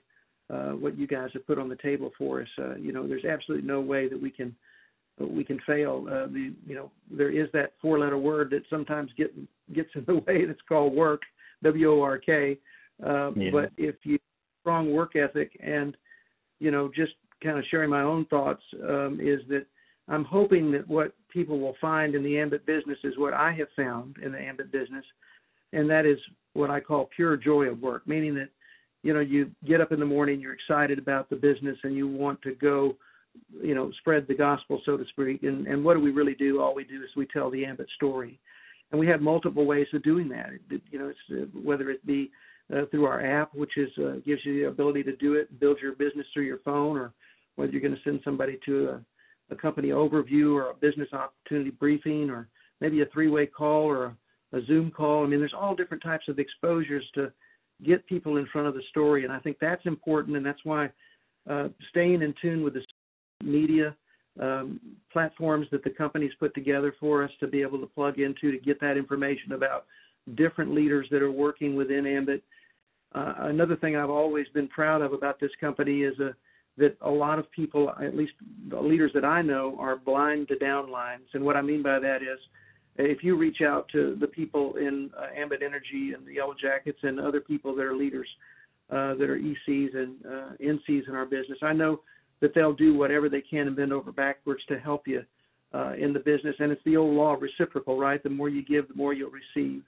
uh, 0.51 0.71
what 0.71 0.99
you 0.99 1.07
guys 1.07 1.31
have 1.33 1.47
put 1.47 1.59
on 1.59 1.69
the 1.69 1.77
table 1.77 2.11
for 2.19 2.43
us. 2.43 2.49
Uh, 2.59 2.75
you 2.77 2.93
know, 2.93 3.07
there's 3.07 3.25
absolutely 3.25 3.67
no 3.67 3.81
way 3.81 4.09
that 4.09 4.21
we 4.21 4.31
can 4.31 4.55
we 5.21 5.45
can 5.45 5.59
fail. 5.67 6.07
Uh, 6.09 6.27
the 6.27 6.53
you 6.67 6.75
know 6.75 6.91
there 7.11 7.31
is 7.31 7.49
that 7.53 7.73
four-letter 7.81 8.19
word 8.19 8.51
that 8.51 8.63
sometimes 8.71 9.11
get 9.17 9.33
gets 9.73 9.91
in 9.95 10.05
the 10.07 10.15
way. 10.27 10.45
That's 10.45 10.61
called 10.69 10.95
work, 10.95 11.23
W 11.63 11.93
O 11.93 12.03
R 12.03 12.19
K. 12.19 12.59
Uh, 13.05 13.33
yeah. 13.33 13.51
But 13.53 13.71
if 13.77 13.97
you 14.05 14.19
strong 14.63 14.93
work 14.93 15.17
ethic 15.17 15.59
and 15.63 15.97
you 16.61 16.71
know 16.71 16.91
just 16.95 17.13
kind 17.43 17.59
of 17.59 17.65
sharing 17.71 17.91
my 17.91 18.03
own 18.03 18.25
thoughts 18.27 18.63
um, 18.83 19.19
is 19.21 19.41
that 19.49 19.67
I'm 20.09 20.25
hoping 20.25 20.73
that 20.73 20.89
what 20.89 21.13
people 21.29 21.61
will 21.61 21.77
find 21.81 22.15
in 22.15 22.23
the 22.23 22.39
Ambit 22.39 22.67
business 22.67 22.99
is 23.05 23.19
what 23.19 23.35
I 23.35 23.53
have 23.53 23.69
found 23.77 24.17
in 24.23 24.33
the 24.33 24.39
Ambit 24.39 24.73
business, 24.73 25.05
and 25.73 25.89
that 25.91 26.07
is 26.07 26.19
what 26.55 26.71
I 26.71 26.81
call 26.81 27.11
pure 27.15 27.37
joy 27.37 27.67
of 27.67 27.81
work, 27.81 28.07
meaning 28.07 28.35
that 28.35 28.49
you 29.03 29.15
know 29.15 29.21
you 29.21 29.51
get 29.67 29.81
up 29.81 29.93
in 29.93 30.01
the 30.01 30.07
morning, 30.07 30.41
you're 30.41 30.55
excited 30.55 30.99
about 30.99 31.31
the 31.31 31.37
business, 31.37 31.77
and 31.83 31.95
you 31.95 32.09
want 32.09 32.41
to 32.43 32.55
go, 32.55 32.97
you 33.63 33.75
know, 33.75 33.91
spread 34.01 34.27
the 34.27 34.35
gospel, 34.35 34.81
so 34.85 34.97
to 34.97 35.05
speak. 35.11 35.43
And 35.43 35.67
and 35.67 35.85
what 35.85 35.95
do 35.95 36.01
we 36.01 36.11
really 36.11 36.35
do? 36.35 36.61
All 36.61 36.75
we 36.75 36.85
do 36.85 37.03
is 37.03 37.11
we 37.17 37.27
tell 37.27 37.51
the 37.51 37.65
Ambit 37.65 37.89
story, 37.97 38.39
and 38.91 39.01
we 39.01 39.07
have 39.07 39.21
multiple 39.21 39.67
ways 39.67 39.87
of 39.93 40.03
doing 40.03 40.29
that. 40.31 40.51
You 40.91 40.99
know, 40.99 41.09
it's 41.09 41.19
uh, 41.31 41.59
whether 41.61 41.91
it 41.91 42.05
be 42.07 42.31
uh, 42.75 42.83
through 42.91 43.07
our 43.07 43.25
app, 43.25 43.55
which 43.55 43.77
is 43.77 43.91
uh, 43.99 44.17
gives 44.25 44.45
you 44.45 44.61
the 44.61 44.69
ability 44.69 45.03
to 45.05 45.17
do 45.17 45.35
it, 45.35 45.59
build 45.61 45.79
your 45.81 45.93
business 45.93 46.27
through 46.33 46.45
your 46.45 46.59
phone, 46.59 46.97
or 46.97 47.13
whether 47.57 47.73
you're 47.73 47.81
going 47.81 47.95
to 47.95 48.03
send 48.03 48.21
somebody 48.25 48.59
to 48.67 48.91
a, 48.91 49.55
a 49.55 49.57
company 49.57 49.89
overview 49.89 50.55
or 50.55 50.71
a 50.71 50.75
business 50.75 51.09
opportunity 51.13 51.71
briefing, 51.71 52.31
or 52.31 52.49
maybe 52.81 53.01
a 53.03 53.07
three-way 53.07 53.47
call 53.47 53.85
or 53.85 54.05
a, 54.07 54.59
a 54.59 54.65
Zoom 54.67 54.91
call. 54.91 55.25
I 55.25 55.27
mean, 55.27 55.41
there's 55.41 55.55
all 55.59 55.75
different 55.75 56.03
types 56.03 56.29
of 56.29 56.39
exposures 56.39 57.05
to 57.15 57.33
get 57.85 58.07
people 58.07 58.37
in 58.37 58.47
front 58.53 58.69
of 58.69 58.75
the 58.75 58.83
story, 58.91 59.25
and 59.25 59.33
I 59.33 59.39
think 59.39 59.57
that's 59.61 59.87
important, 59.87 60.37
and 60.37 60.45
that's 60.45 60.65
why 60.65 60.91
uh, 61.49 61.69
staying 61.91 62.23
in 62.23 62.35
tune 62.43 62.63
with 62.63 62.75
the 62.75 62.83
media 63.43 63.95
um, 64.41 64.81
platforms 65.13 65.67
that 65.73 65.83
the 65.85 65.91
companies 65.91 66.33
put 66.39 66.55
together 66.55 66.95
for 67.01 67.25
us 67.25 67.31
to 67.41 67.47
be 67.47 67.63
able 67.63 67.79
to 67.81 67.87
plug 67.87 68.19
into 68.19 68.53
to 68.53 68.59
get 68.59 68.81
that 68.81 68.97
information 68.97 69.53
about 69.53 69.87
different 70.37 70.75
leaders 70.75 71.07
that 71.11 71.23
are 71.23 71.33
working 71.33 71.75
within 71.75 72.07
Ambit. 72.07 72.43
Uh, 73.15 73.35
another 73.39 73.77
thing 73.77 73.97
I've 73.97 74.11
always 74.11 74.47
been 74.55 74.69
proud 74.69 75.03
of 75.03 75.13
about 75.13 75.41
this 75.41 75.51
company 75.61 76.03
is 76.03 76.19
a, 76.21 76.29
uh, 76.29 76.33
that 76.77 76.97
a 77.01 77.11
lot 77.11 77.41
of 77.41 77.51
people, 77.51 77.91
at 78.01 78.17
least 78.17 78.35
the 78.71 78.81
leaders 78.81 79.11
that 79.13 79.25
I 79.25 79.43
know, 79.43 79.77
are 79.81 79.97
blind 79.97 80.47
to 80.47 80.55
downlines. 80.55 81.27
And 81.35 81.45
what 81.45 81.57
I 81.57 81.61
mean 81.61 81.83
by 81.83 81.99
that 81.99 82.23
is 82.23 82.39
if 82.99 83.25
you 83.25 83.37
reach 83.37 83.63
out 83.63 83.89
to 83.91 84.17
the 84.21 84.29
people 84.29 84.77
in 84.77 85.11
uh, 85.19 85.27
Ambit 85.37 85.63
Energy 85.63 86.13
and 86.17 86.25
the 86.25 86.35
Yellow 86.35 86.55
Jackets 86.61 86.99
and 87.03 87.19
other 87.19 87.41
people 87.41 87.75
that 87.75 87.83
are 87.83 87.97
leaders 87.97 88.29
uh, 88.91 89.15
that 89.15 89.29
are 89.29 89.39
ECs 89.39 89.97
and 89.97 90.15
uh, 90.25 90.51
NCs 90.63 91.09
in 91.09 91.17
our 91.17 91.27
business, 91.27 91.59
I 91.63 91.73
know 91.73 92.01
that 92.41 92.55
they'll 92.55 92.73
do 92.73 92.97
whatever 92.97 93.29
they 93.29 93.41
can 93.41 93.67
and 93.67 93.77
bend 93.77 93.93
over 93.93 94.13
backwards 94.13 94.63
to 94.69 94.79
help 94.79 95.07
you 95.07 95.25
uh, 95.75 95.93
in 95.99 96.13
the 96.13 96.21
business. 96.21 96.57
And 96.59 96.73
it's 96.73 96.85
the 96.85 96.97
old 96.97 97.15
law 97.15 97.35
of 97.35 97.43
reciprocal, 97.43 97.99
right? 97.99 98.23
The 98.23 98.31
more 98.31 98.49
you 98.49 98.65
give, 98.65 98.89
the 98.89 98.95
more 98.95 99.13
you'll 99.13 99.31
receive. 99.31 99.83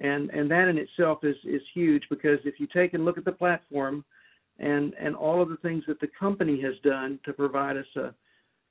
And 0.00 0.30
and 0.30 0.50
that 0.50 0.68
in 0.68 0.76
itself 0.78 1.22
is 1.22 1.36
is 1.44 1.62
huge 1.72 2.02
because 2.10 2.40
if 2.44 2.58
you 2.58 2.66
take 2.66 2.94
and 2.94 3.04
look 3.04 3.16
at 3.16 3.24
the 3.24 3.32
platform, 3.32 4.04
and 4.58 4.92
and 4.94 5.14
all 5.14 5.40
of 5.40 5.48
the 5.48 5.56
things 5.58 5.84
that 5.86 6.00
the 6.00 6.08
company 6.18 6.60
has 6.60 6.74
done 6.82 7.20
to 7.24 7.32
provide 7.32 7.76
us 7.76 7.86
a 7.96 8.12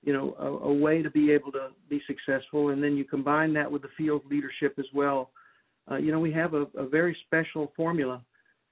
you 0.04 0.12
know 0.12 0.36
a, 0.38 0.48
a 0.68 0.74
way 0.74 1.02
to 1.02 1.10
be 1.10 1.32
able 1.32 1.52
to 1.54 1.70
be 1.90 2.02
successful, 2.08 2.70
and 2.70 2.84
then 2.84 2.98
you 2.98 3.06
combine 3.06 3.54
that 3.54 3.72
with 3.72 3.84
the 3.84 3.90
field 3.98 4.22
leadership 4.30 4.76
as 4.78 4.86
well. 4.94 5.30
Uh, 5.90 5.96
you 5.96 6.12
know 6.12 6.20
we 6.20 6.32
have 6.34 6.54
a, 6.56 6.68
a 6.76 6.86
very 6.86 7.16
special 7.26 7.72
formula 7.74 8.22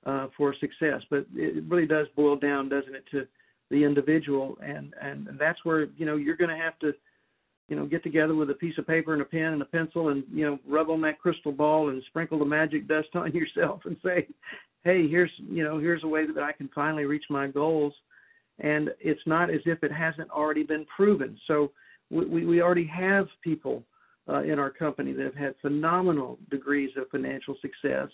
uh, 0.06 0.28
for 0.36 0.54
success, 0.60 1.02
but 1.10 1.26
it 1.36 1.64
really 1.70 1.88
does 1.88 2.08
boil 2.18 2.36
down, 2.36 2.68
doesn't 2.68 2.96
it, 2.96 3.06
to 3.12 3.26
the 3.72 3.84
individual, 3.84 4.58
and 4.62 4.94
and, 5.02 5.28
that's 5.40 5.64
where 5.64 5.88
you 5.98 6.06
know 6.06 6.18
you're 6.18 6.36
going 6.36 6.50
to 6.50 6.64
have 6.64 6.78
to, 6.80 6.94
you 7.70 7.76
know, 7.76 7.86
get 7.86 8.04
together 8.04 8.36
with 8.36 8.50
a 8.50 8.56
piece 8.56 8.78
of 8.78 8.86
paper 8.86 9.14
and 9.14 9.22
a 9.22 9.26
pen 9.26 9.54
and 9.54 9.62
a 9.62 9.66
pencil, 9.66 10.10
and 10.10 10.24
you 10.32 10.46
know, 10.46 10.60
rub 10.68 10.90
on 10.90 11.02
that 11.02 11.20
crystal 11.20 11.52
ball 11.52 11.90
and 11.90 12.04
sprinkle 12.08 12.38
the 12.38 12.46
magic 12.46 12.88
dust 12.88 13.08
on 13.16 13.32
yourself, 13.32 13.82
and 13.86 13.98
say, 14.04 14.28
hey, 14.84 15.08
here's 15.08 15.32
you 15.40 15.64
know, 15.64 15.80
here's 15.80 16.04
a 16.04 16.08
way 16.08 16.28
that 16.28 16.44
I 16.44 16.52
can 16.52 16.70
finally 16.76 17.06
reach 17.06 17.26
my 17.30 17.48
goals, 17.48 17.94
and 18.60 18.90
it's 19.00 19.26
not 19.26 19.50
as 19.50 19.62
if 19.66 19.84
it 19.84 19.92
hasn't 19.92 20.30
already 20.30 20.64
been 20.64 20.86
proven. 20.96 21.40
So 21.48 21.72
we 22.12 22.46
we 22.46 22.62
already 22.62 22.88
have 22.88 23.28
people 23.44 23.84
uh, 24.30 24.44
in 24.44 24.60
our 24.60 24.70
company 24.70 25.14
that 25.14 25.26
have 25.26 25.36
had 25.36 25.56
phenomenal 25.62 26.38
degrees 26.50 26.92
of 26.98 27.10
financial 27.10 27.56
success. 27.62 28.10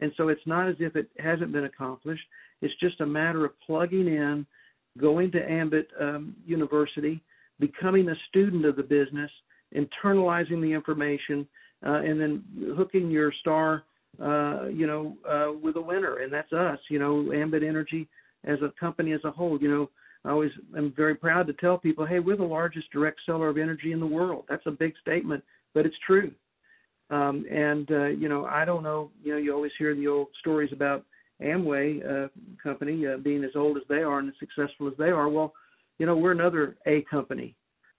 And 0.00 0.12
so 0.16 0.28
it's 0.28 0.46
not 0.46 0.66
as 0.66 0.76
if 0.78 0.96
it 0.96 1.10
hasn't 1.18 1.52
been 1.52 1.64
accomplished. 1.64 2.24
It's 2.62 2.74
just 2.80 3.02
a 3.02 3.06
matter 3.06 3.44
of 3.44 3.52
plugging 3.60 4.06
in 4.06 4.46
going 4.98 5.30
to 5.32 5.50
Ambit 5.50 5.88
um, 6.00 6.34
University, 6.46 7.20
becoming 7.58 8.08
a 8.08 8.14
student 8.28 8.64
of 8.64 8.76
the 8.76 8.82
business, 8.82 9.30
internalizing 9.74 10.60
the 10.60 10.72
information, 10.72 11.46
uh, 11.86 12.00
and 12.00 12.20
then 12.20 12.44
hooking 12.76 13.10
your 13.10 13.32
star, 13.40 13.84
uh, 14.22 14.66
you 14.66 14.86
know, 14.86 15.16
uh, 15.28 15.52
with 15.62 15.76
a 15.76 15.80
winner, 15.80 16.18
and 16.18 16.32
that's 16.32 16.52
us. 16.52 16.78
You 16.88 16.98
know, 16.98 17.32
Ambit 17.32 17.62
Energy 17.62 18.08
as 18.44 18.58
a 18.62 18.72
company 18.78 19.12
as 19.12 19.20
a 19.24 19.30
whole. 19.30 19.60
You 19.60 19.70
know, 19.70 19.90
I 20.24 20.30
always 20.30 20.50
am 20.76 20.92
very 20.96 21.14
proud 21.14 21.46
to 21.46 21.52
tell 21.54 21.78
people, 21.78 22.04
hey, 22.04 22.18
we're 22.18 22.36
the 22.36 22.42
largest 22.44 22.90
direct 22.90 23.20
seller 23.24 23.48
of 23.48 23.58
energy 23.58 23.92
in 23.92 24.00
the 24.00 24.06
world. 24.06 24.44
That's 24.48 24.66
a 24.66 24.70
big 24.70 24.94
statement, 25.00 25.42
but 25.74 25.86
it's 25.86 25.96
true. 26.06 26.32
Um, 27.10 27.44
and 27.50 27.90
uh, 27.90 28.06
you 28.06 28.28
know, 28.28 28.44
I 28.46 28.64
don't 28.64 28.82
know. 28.82 29.10
You 29.22 29.32
know, 29.32 29.38
you 29.38 29.54
always 29.54 29.72
hear 29.78 29.94
the 29.94 30.06
old 30.06 30.28
stories 30.38 30.72
about 30.72 31.04
Amway 31.42 32.24
uh, 32.24 32.28
company 32.62 33.06
uh, 33.06 33.16
being 33.18 33.44
as 33.44 33.52
old 33.54 33.76
as 33.76 33.82
they 33.88 34.02
are 34.02 34.18
and 34.18 34.28
as 34.28 34.34
successful 34.38 34.88
as 34.88 34.94
they 34.98 35.10
are. 35.10 35.28
Well, 35.28 35.52
you 35.98 36.06
know, 36.06 36.16
we're 36.16 36.32
another 36.32 36.76
A 36.86 37.02
company 37.10 37.54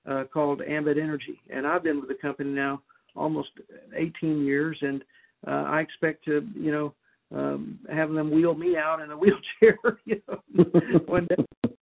uh, 0.10 0.24
called 0.34 0.62
Ambit 0.62 0.98
Energy, 0.98 1.40
and 1.50 1.68
I've 1.68 1.84
been 1.84 2.00
with 2.00 2.10
the 2.10 2.16
company 2.16 2.50
now 2.50 2.82
almost 3.16 3.50
18 3.96 4.44
years, 4.46 4.78
and 4.82 5.04
uh, 5.48 5.66
I 5.68 5.82
expect 5.82 6.26
to, 6.26 6.48
you 6.56 6.72
know, 6.72 6.94
um, 7.34 7.80
have 7.92 8.12
them 8.12 8.32
wheel 8.32 8.54
me 8.54 8.76
out 8.76 9.02
in 9.02 9.12
a 9.12 9.18
wheelchair, 9.18 9.78
you 10.06 10.22
know, 10.28 10.64
one 11.06 11.28
day. 11.28 11.46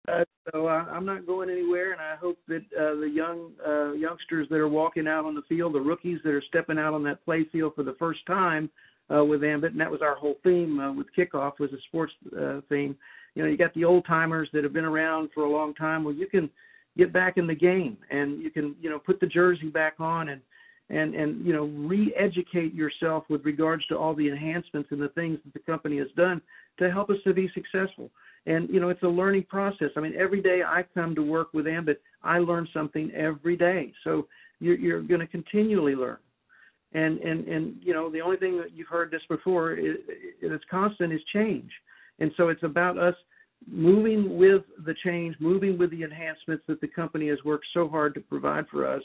Uh, 0.08 0.24
so 0.52 0.66
I, 0.66 0.78
I'm 0.90 1.06
not 1.06 1.26
going 1.26 1.50
anywhere, 1.50 1.92
and 1.92 2.00
I 2.00 2.16
hope 2.16 2.38
that 2.48 2.62
uh, 2.76 3.00
the 3.00 3.10
young 3.12 3.52
uh, 3.66 3.92
youngsters 3.92 4.48
that 4.50 4.56
are 4.56 4.68
walking 4.68 5.06
out 5.06 5.24
on 5.24 5.34
the 5.34 5.42
field, 5.48 5.74
the 5.74 5.80
rookies 5.80 6.18
that 6.24 6.30
are 6.30 6.42
stepping 6.48 6.78
out 6.78 6.94
on 6.94 7.04
that 7.04 7.24
play 7.24 7.44
field 7.52 7.74
for 7.76 7.84
the 7.84 7.96
first 7.98 8.20
time, 8.26 8.64
uh, 8.64 8.68
with 9.10 9.42
Ambit, 9.42 9.72
and 9.72 9.80
that 9.80 9.90
was 9.90 10.02
our 10.02 10.14
whole 10.14 10.36
theme 10.44 10.78
uh, 10.78 10.92
with 10.92 11.06
kickoff 11.16 11.58
was 11.58 11.72
a 11.72 11.80
sports 11.88 12.12
uh, 12.38 12.60
theme. 12.68 12.96
You 13.34 13.42
know, 13.42 13.48
you 13.48 13.56
got 13.56 13.74
the 13.74 13.84
old 13.84 14.04
timers 14.06 14.48
that 14.52 14.64
have 14.64 14.72
been 14.72 14.84
around 14.84 15.30
for 15.34 15.44
a 15.44 15.50
long 15.50 15.74
time. 15.74 16.04
Well, 16.04 16.14
you 16.14 16.26
can 16.26 16.50
get 16.96 17.12
back 17.12 17.36
in 17.36 17.46
the 17.46 17.54
game, 17.54 17.96
and 18.10 18.42
you 18.42 18.50
can 18.50 18.74
you 18.80 18.90
know 18.90 18.98
put 18.98 19.20
the 19.20 19.26
jersey 19.26 19.68
back 19.68 19.94
on 19.98 20.30
and 20.30 20.40
and 20.90 21.14
and 21.14 21.44
you 21.44 21.52
know 21.52 21.64
re-educate 21.64 22.74
yourself 22.74 23.24
with 23.28 23.44
regards 23.44 23.86
to 23.86 23.96
all 23.96 24.14
the 24.14 24.28
enhancements 24.28 24.90
and 24.90 25.00
the 25.00 25.08
things 25.10 25.38
that 25.44 25.52
the 25.54 25.60
company 25.60 25.98
has 25.98 26.08
done 26.16 26.40
to 26.78 26.90
help 26.90 27.10
us 27.10 27.16
to 27.24 27.34
be 27.34 27.50
successful. 27.54 28.10
And 28.46 28.68
you 28.70 28.80
know, 28.80 28.88
it's 28.88 29.02
a 29.02 29.08
learning 29.08 29.44
process. 29.48 29.90
I 29.96 30.00
mean, 30.00 30.14
every 30.18 30.40
day 30.40 30.62
I 30.62 30.84
come 30.94 31.14
to 31.14 31.22
work 31.22 31.52
with 31.52 31.66
Ambit, 31.66 32.00
I 32.22 32.38
learn 32.38 32.66
something 32.72 33.10
every 33.12 33.56
day. 33.56 33.92
So 34.02 34.26
you're, 34.60 34.78
you're 34.78 35.02
going 35.02 35.20
to 35.20 35.26
continually 35.26 35.94
learn 35.94 36.18
and 36.92 37.18
and 37.18 37.46
and 37.48 37.76
you 37.80 37.92
know 37.92 38.10
the 38.10 38.20
only 38.20 38.36
thing 38.36 38.58
that 38.58 38.72
you've 38.72 38.88
heard 38.88 39.10
this 39.10 39.22
before 39.28 39.74
is, 39.74 39.96
is 40.42 40.60
constant 40.70 41.12
is 41.12 41.20
change 41.32 41.70
and 42.18 42.32
so 42.36 42.48
it's 42.48 42.62
about 42.62 42.98
us 42.98 43.14
moving 43.70 44.36
with 44.36 44.62
the 44.84 44.94
change 45.04 45.36
moving 45.38 45.78
with 45.78 45.90
the 45.90 46.02
enhancements 46.02 46.64
that 46.66 46.80
the 46.80 46.88
company 46.88 47.28
has 47.28 47.38
worked 47.44 47.66
so 47.72 47.88
hard 47.88 48.14
to 48.14 48.20
provide 48.20 48.66
for 48.68 48.86
us 48.86 49.02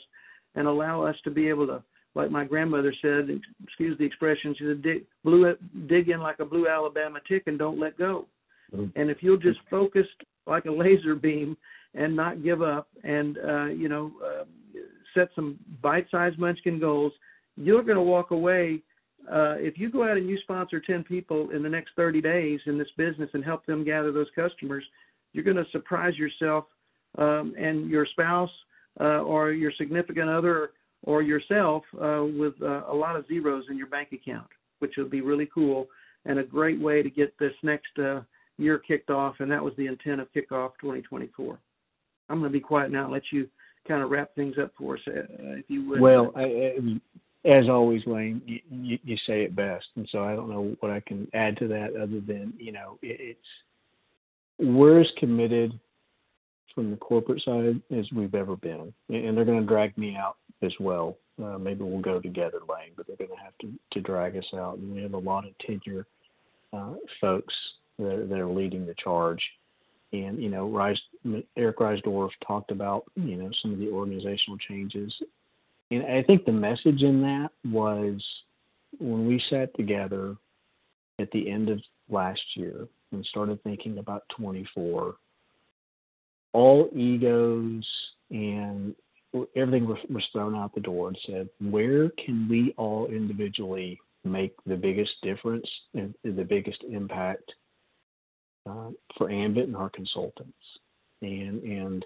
and 0.56 0.68
allow 0.68 1.04
us 1.04 1.16
to 1.24 1.30
be 1.30 1.48
able 1.48 1.68
to 1.68 1.84
like 2.16 2.32
my 2.32 2.44
grandmother 2.44 2.94
said 3.02 3.30
excuse 3.64 3.98
the 3.98 4.06
expression 4.06 4.56
she 4.58 4.66
said 4.66 4.82
dig, 4.82 5.04
blue, 5.24 5.56
dig 5.88 6.10
in 6.10 6.20
like 6.20 6.40
a 6.40 6.46
blue 6.46 6.68
alabama 6.68 7.20
tick 7.28 7.44
and 7.48 7.60
don't 7.60 7.80
let 7.80 7.98
go 7.98 8.26
mm-hmm. 8.74 9.00
and 9.00 9.10
if 9.10 9.22
you'll 9.22 9.38
just 9.38 9.60
focus 9.70 10.08
like 10.48 10.66
a 10.66 10.72
laser 10.72 11.16
beam 11.16 11.56
and 11.94 12.16
not 12.16 12.44
give 12.44 12.62
up 12.62 12.88
and 13.04 13.38
uh, 13.38 13.66
you 13.66 13.90
know 13.90 14.12
uh, 14.26 14.44
set 15.14 15.30
some 15.36 15.58
bite-sized 15.82 16.38
munchkin 16.40 16.80
goals 16.80 17.14
you're 17.58 17.84
going 17.84 17.98
to 17.98 18.02
walk 18.02 18.32
away 18.32 18.82
uh, 19.32 19.56
if 19.58 19.78
you 19.78 19.90
go 19.90 20.04
out 20.04 20.18
and 20.18 20.30
you 20.30 20.38
sponsor 20.42 20.80
10 20.80 21.04
people 21.04 21.50
in 21.50 21.64
the 21.64 21.70
next 21.70 21.92
30 21.96 22.22
days 22.22 22.60
in 22.66 22.78
this 22.78 22.88
business 22.98 23.30
and 23.34 23.44
help 23.44 23.66
them 23.66 23.84
gather 23.84 24.12
those 24.12 24.28
customers, 24.36 24.84
you're 25.34 25.44
going 25.44 25.58
to 25.58 25.66
surprise 25.72 26.16
yourself 26.18 26.66
um, 27.18 27.54
and 27.58 27.90
your 27.90 28.06
spouse 28.06 28.52
uh, 29.00 29.22
or 29.22 29.52
your 29.52 29.72
significant 29.78 30.30
other 30.30 30.72
or 31.04 31.22
yourself 31.22 31.84
uh, 31.96 32.24
with 32.24 32.54
uh, 32.62 32.84
a 32.88 32.94
lot 32.94 33.16
of 33.16 33.28
zeros 33.28 33.66
in 33.70 33.78
your 33.78 33.88
bank 33.88 34.10
account, 34.12 34.48
which 34.80 34.94
will 34.98 35.10
be 35.10 35.22
really 35.22 35.50
cool 35.54 35.88
and 36.26 36.40
a 36.40 36.44
great 36.44 36.80
way 36.80 37.02
to 37.02 37.10
get 37.10 37.38
this 37.40 37.54
next 37.64 37.98
uh, 38.00 38.22
year 38.58 38.80
kicked 38.80 39.10
off. 39.10 39.36
And 39.40 39.52
that 39.52 39.64
was 39.64 39.74
the 39.78 39.88
intent 39.88 40.22
of 40.22 40.28
Kickoff 40.34 40.72
2024. 40.82 41.60
I'm 42.30 42.40
going 42.40 42.52
to 42.52 42.54
be 42.54 42.60
quiet 42.60 42.92
now 42.92 43.06
and 43.06 43.14
let 43.14 43.24
you 43.32 43.48
kind 43.88 44.02
of 44.02 44.10
wrap 44.10 44.34
things 44.36 44.56
up 44.62 44.72
for 44.78 44.96
us, 44.96 45.02
uh, 45.08 45.12
if 45.40 45.66
you 45.68 45.88
would. 45.90 46.00
Well, 46.00 46.32
I, 46.36 46.42
I, 46.42 46.78
as 47.46 47.70
always, 47.70 48.06
Wayne, 48.06 48.42
you, 48.46 48.98
you, 49.04 49.18
say 49.28 49.44
it 49.44 49.56
best, 49.56 49.86
and 49.96 50.08
so 50.12 50.24
I 50.24 50.36
don't 50.36 50.50
know 50.50 50.76
what 50.80 50.92
I 50.92 51.00
can 51.00 51.28
add 51.34 51.58
to 51.58 51.68
that 51.68 51.96
other 51.96 52.20
than 52.20 52.54
you 52.58 52.72
know 52.72 52.98
it, 53.02 53.18
it's 53.20 53.40
we're 54.58 55.02
as 55.02 55.12
committed 55.18 55.80
from 56.74 56.92
the 56.92 56.98
corporate 56.98 57.42
side 57.44 57.82
as 57.96 58.06
we've 58.14 58.36
ever 58.36 58.56
been, 58.56 58.94
and 59.10 59.38
they're 59.38 59.46
going 59.46 59.60
to 59.60 59.66
drag 59.66 59.98
me 59.98 60.16
out 60.16 60.38
as 60.62 60.74
well. 60.80 61.18
Uh, 61.42 61.58
maybe 61.58 61.84
we'll 61.84 62.02
go 62.02 62.20
together, 62.20 62.60
Lane, 62.70 62.92
but 62.96 63.06
they're 63.06 63.18
going 63.18 63.30
to 63.30 63.44
have 63.44 63.58
to 63.62 63.72
to 63.92 64.02
drag 64.02 64.36
us 64.36 64.46
out, 64.56 64.78
and 64.78 64.94
we 64.94 65.02
have 65.02 65.14
a 65.14 65.18
lot 65.18 65.46
of 65.46 65.58
tenure 65.60 66.08
uh, 66.74 66.96
folks 67.22 67.54
that 68.00 68.08
are, 68.08 68.26
that 68.26 68.40
are 68.40 68.50
leading 68.50 68.86
the 68.86 68.96
charge. 68.96 69.42
And 70.14 70.42
you 70.42 70.50
know, 70.50 70.68
Reis, 70.68 71.00
Eric 71.58 71.78
Reisdorf 71.78 72.32
talked 72.46 72.72
about 72.72 73.04
you 73.16 73.36
know 73.36 73.52
some 73.62 73.72
of 73.72 73.80
the 73.80 73.90
organizational 73.90 74.58
changes 74.68 75.14
and 75.92 76.04
I 76.06 76.24
think 76.24 76.46
the 76.46 76.52
message 76.52 77.04
in 77.04 77.22
that 77.22 77.50
was 77.64 78.24
when 79.00 79.28
we 79.28 79.42
sat 79.50 79.76
together 79.76 80.36
at 81.20 81.30
the 81.32 81.50
end 81.50 81.70
of 81.70 81.80
last 82.10 82.42
year 82.56 82.88
and 83.12 83.26
started 83.26 83.62
thinking 83.64 84.00
about 84.00 84.24
24, 84.38 85.16
all 86.54 86.90
egos 86.94 87.86
and 88.32 88.96
everything 89.56 89.88
was, 89.88 90.24
thrown 90.32 90.56
out 90.56 90.74
the 90.74 90.82
door 90.82 91.10
and 91.10 91.18
said, 91.26 91.50
where 91.60 92.10
can 92.12 92.48
we 92.50 92.74
all 92.78 93.08
individually 93.08 94.00
make 94.24 94.56
the 94.66 94.76
biggest 94.76 95.12
difference 95.22 95.70
and 95.94 96.16
the 96.24 96.44
biggest 96.44 96.84
impact 96.90 97.52
uh, 98.68 98.90
for 99.18 99.30
Ambit 99.30 99.68
and 99.68 99.76
our 99.76 99.90
consultants? 99.90 100.54
And 101.22 101.62
and 101.64 102.06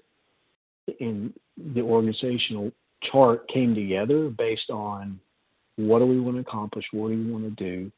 and 1.00 1.34
the 1.74 1.82
organizational 1.82 2.72
chart 3.12 3.48
came 3.48 3.76
together 3.76 4.30
based 4.30 4.70
on 4.70 5.20
what 5.76 6.00
do 6.00 6.06
we 6.06 6.20
want 6.20 6.36
to 6.36 6.42
accomplish, 6.42 6.86
what 6.92 7.10
do 7.10 7.18
we 7.18 7.32
want 7.32 7.44
to 7.46 7.64
do, 7.64 7.92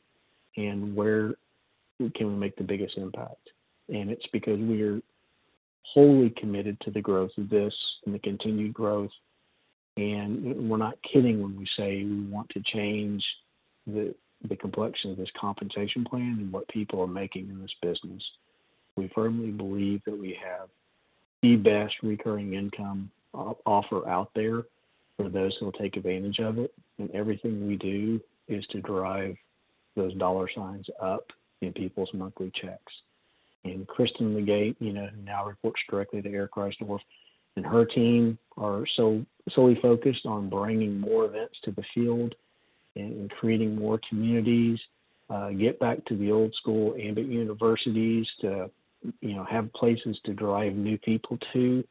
and 0.58 0.96
where 0.96 1.36
can 2.16 2.28
we 2.28 2.34
make 2.34 2.56
the 2.56 2.64
biggest 2.64 2.98
impact. 2.98 3.50
And 3.90 4.10
it's 4.10 4.26
because 4.32 4.60
we 4.60 4.82
are 4.84 5.02
wholly 5.84 6.30
committed 6.38 6.80
to 6.82 6.92
the 6.92 7.02
growth 7.02 7.32
of 7.38 7.50
this 7.50 7.74
and 8.06 8.14
the 8.14 8.20
continued 8.20 8.74
growth. 8.74 9.12
And 9.98 10.70
we're 10.70 10.78
not 10.78 10.98
kidding 11.12 11.42
when 11.42 11.58
we 11.58 11.68
say 11.76 12.04
we 12.04 12.22
want 12.28 12.50
to 12.50 12.62
change 12.62 13.24
the 13.88 14.16
the 14.50 14.56
complexion 14.56 15.12
of 15.12 15.18
this 15.18 15.30
compensation 15.40 16.04
plan 16.04 16.38
and 16.40 16.52
what 16.52 16.68
people 16.68 17.00
are 17.00 17.08
making 17.08 17.48
in 17.50 17.62
this 17.62 17.74
business. 17.80 18.24
We 18.96 19.08
firmly 19.14 19.52
believe 19.52 20.02
that 20.06 20.18
we 20.18 20.36
have 20.44 20.68
the 21.44 21.58
best 21.58 21.94
recurring 22.02 22.56
income 22.56 23.12
uh, 23.36 23.54
offer 23.68 24.08
out 24.10 24.32
there 24.34 24.64
for 25.22 25.30
those 25.30 25.56
who 25.60 25.66
will 25.66 25.72
take 25.74 25.98
advantage 25.98 26.40
of 26.40 26.58
it. 26.58 26.74
And 27.00 27.10
everything 27.12 27.68
we 27.68 27.78
do 27.78 28.20
is 28.48 28.66
to 28.68 28.82
drive 28.82 29.36
those 29.96 30.14
dollar 30.16 30.50
signs 30.54 30.88
up 31.02 31.26
in 31.62 31.74
people's 31.74 32.10
monthly 32.14 32.52
checks. 32.56 32.94
And 33.64 33.88
Kristen 33.88 34.36
Legate, 34.36 34.76
you 34.80 34.94
know, 34.94 35.10
now 35.24 35.46
reports 35.46 35.80
directly 35.90 36.22
to 36.22 36.30
Eric 36.30 36.54
Reisdorf, 36.54 37.00
and 37.56 37.66
her 37.66 37.86
team 37.86 38.38
are 38.58 38.86
so 38.96 39.24
solely 39.54 39.78
focused 39.82 40.26
on 40.26 40.50
bringing 40.50 41.00
more 41.00 41.26
events 41.26 41.58
to 41.64 41.72
the 41.72 41.84
field 41.94 42.34
and, 42.96 43.30
creating 43.32 43.76
more 43.76 44.00
communities. 44.10 44.80
Uh, 45.30 45.50
get 45.52 45.80
back 45.80 46.04
to 46.06 46.18
the 46.18 46.32
old 46.32 46.54
school 46.56 46.96
ambit 47.00 47.26
universities 47.26 48.28
to, 48.42 48.70
you 49.22 49.36
know, 49.36 49.46
have 49.46 49.72
places 49.74 50.18
to 50.26 50.34
drive 50.34 50.74
new 50.74 50.98
people 50.98 51.38
to. 51.54 51.84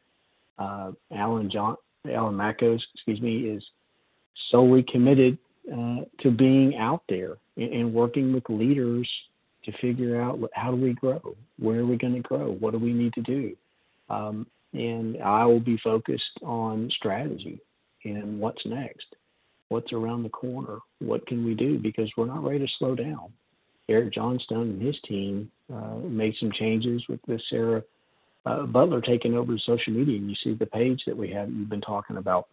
Uh, 0.58 0.92
Alan 1.14 1.50
John, 1.50 1.76
Alan 2.09 2.34
Makos, 2.34 2.80
excuse 2.94 3.20
me, 3.20 3.48
is 3.48 3.62
solely 4.51 4.84
committed 4.90 5.38
uh, 5.72 5.98
to 6.20 6.30
being 6.30 6.76
out 6.76 7.03
there 7.09 7.36
and, 7.57 7.72
and 7.72 7.94
working 7.94 8.32
with 8.32 8.44
leaders 8.48 9.09
to 9.64 9.72
figure 9.80 10.20
out 10.20 10.40
how 10.55 10.70
do 10.70 10.76
we 10.76 10.94
grow, 10.94 11.20
where 11.59 11.80
are 11.80 11.86
we 11.86 11.96
going 11.96 12.14
to 12.14 12.20
grow, 12.20 12.53
what 12.53 12.72
do 12.72 12.78
we 12.78 12.92
need 12.92 13.12
to 13.12 13.20
do, 13.20 13.55
um, 14.09 14.46
and 14.72 15.22
I 15.22 15.44
will 15.44 15.61
be 15.61 15.78
focused 15.84 16.38
on 16.42 16.90
strategy 16.96 17.61
and 18.05 18.40
what's 18.40 18.64
next, 18.64 19.16
what's 19.68 19.92
around 19.92 20.22
the 20.22 20.30
corner, 20.30 20.78
what 21.01 21.26
can 21.26 21.44
we 21.44 21.55
do? 21.55 21.78
Because 21.78 22.11
we're 22.16 22.26
not 22.26 22.42
ready 22.42 22.61
to 22.61 22.72
slow 22.78 22.94
down. 22.94 23.32
Eric 23.88 24.14
Johnstone 24.14 24.70
and 24.70 24.82
his 24.82 24.96
team 25.07 25.51
uh, 25.72 25.96
made 25.96 26.34
some 26.40 26.53
changes 26.53 27.03
with 27.09 27.20
this 27.26 27.42
Sarah 27.51 27.82
uh, 28.47 28.62
Butler 28.64 29.01
taking 29.01 29.34
over 29.34 29.59
social 29.59 29.93
media, 29.93 30.16
and 30.16 30.30
you 30.30 30.36
see 30.43 30.55
the 30.55 30.66
page 30.66 31.03
that 31.07 31.16
we 31.16 31.30
have 31.30 31.51
you've 31.51 31.68
been 31.68 31.80
talking 31.80 32.16
about 32.16 32.49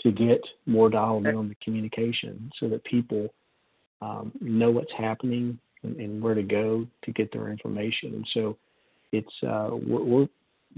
to 0.00 0.10
get 0.10 0.40
more 0.66 0.90
dialed 0.90 1.26
in 1.26 1.36
on 1.36 1.48
the 1.48 1.54
communication 1.56 2.50
so 2.58 2.68
that 2.68 2.84
people 2.84 3.32
um, 4.00 4.32
know 4.40 4.70
what's 4.70 4.92
happening 4.98 5.58
and, 5.82 5.96
and, 5.96 6.20
where 6.20 6.34
to 6.34 6.42
go 6.42 6.86
to 7.04 7.12
get 7.12 7.32
their 7.32 7.48
information. 7.50 8.14
And 8.14 8.28
so 8.34 8.56
it's 9.12 9.32
uh, 9.46 9.70
we're, 9.72 10.02
we're, 10.02 10.28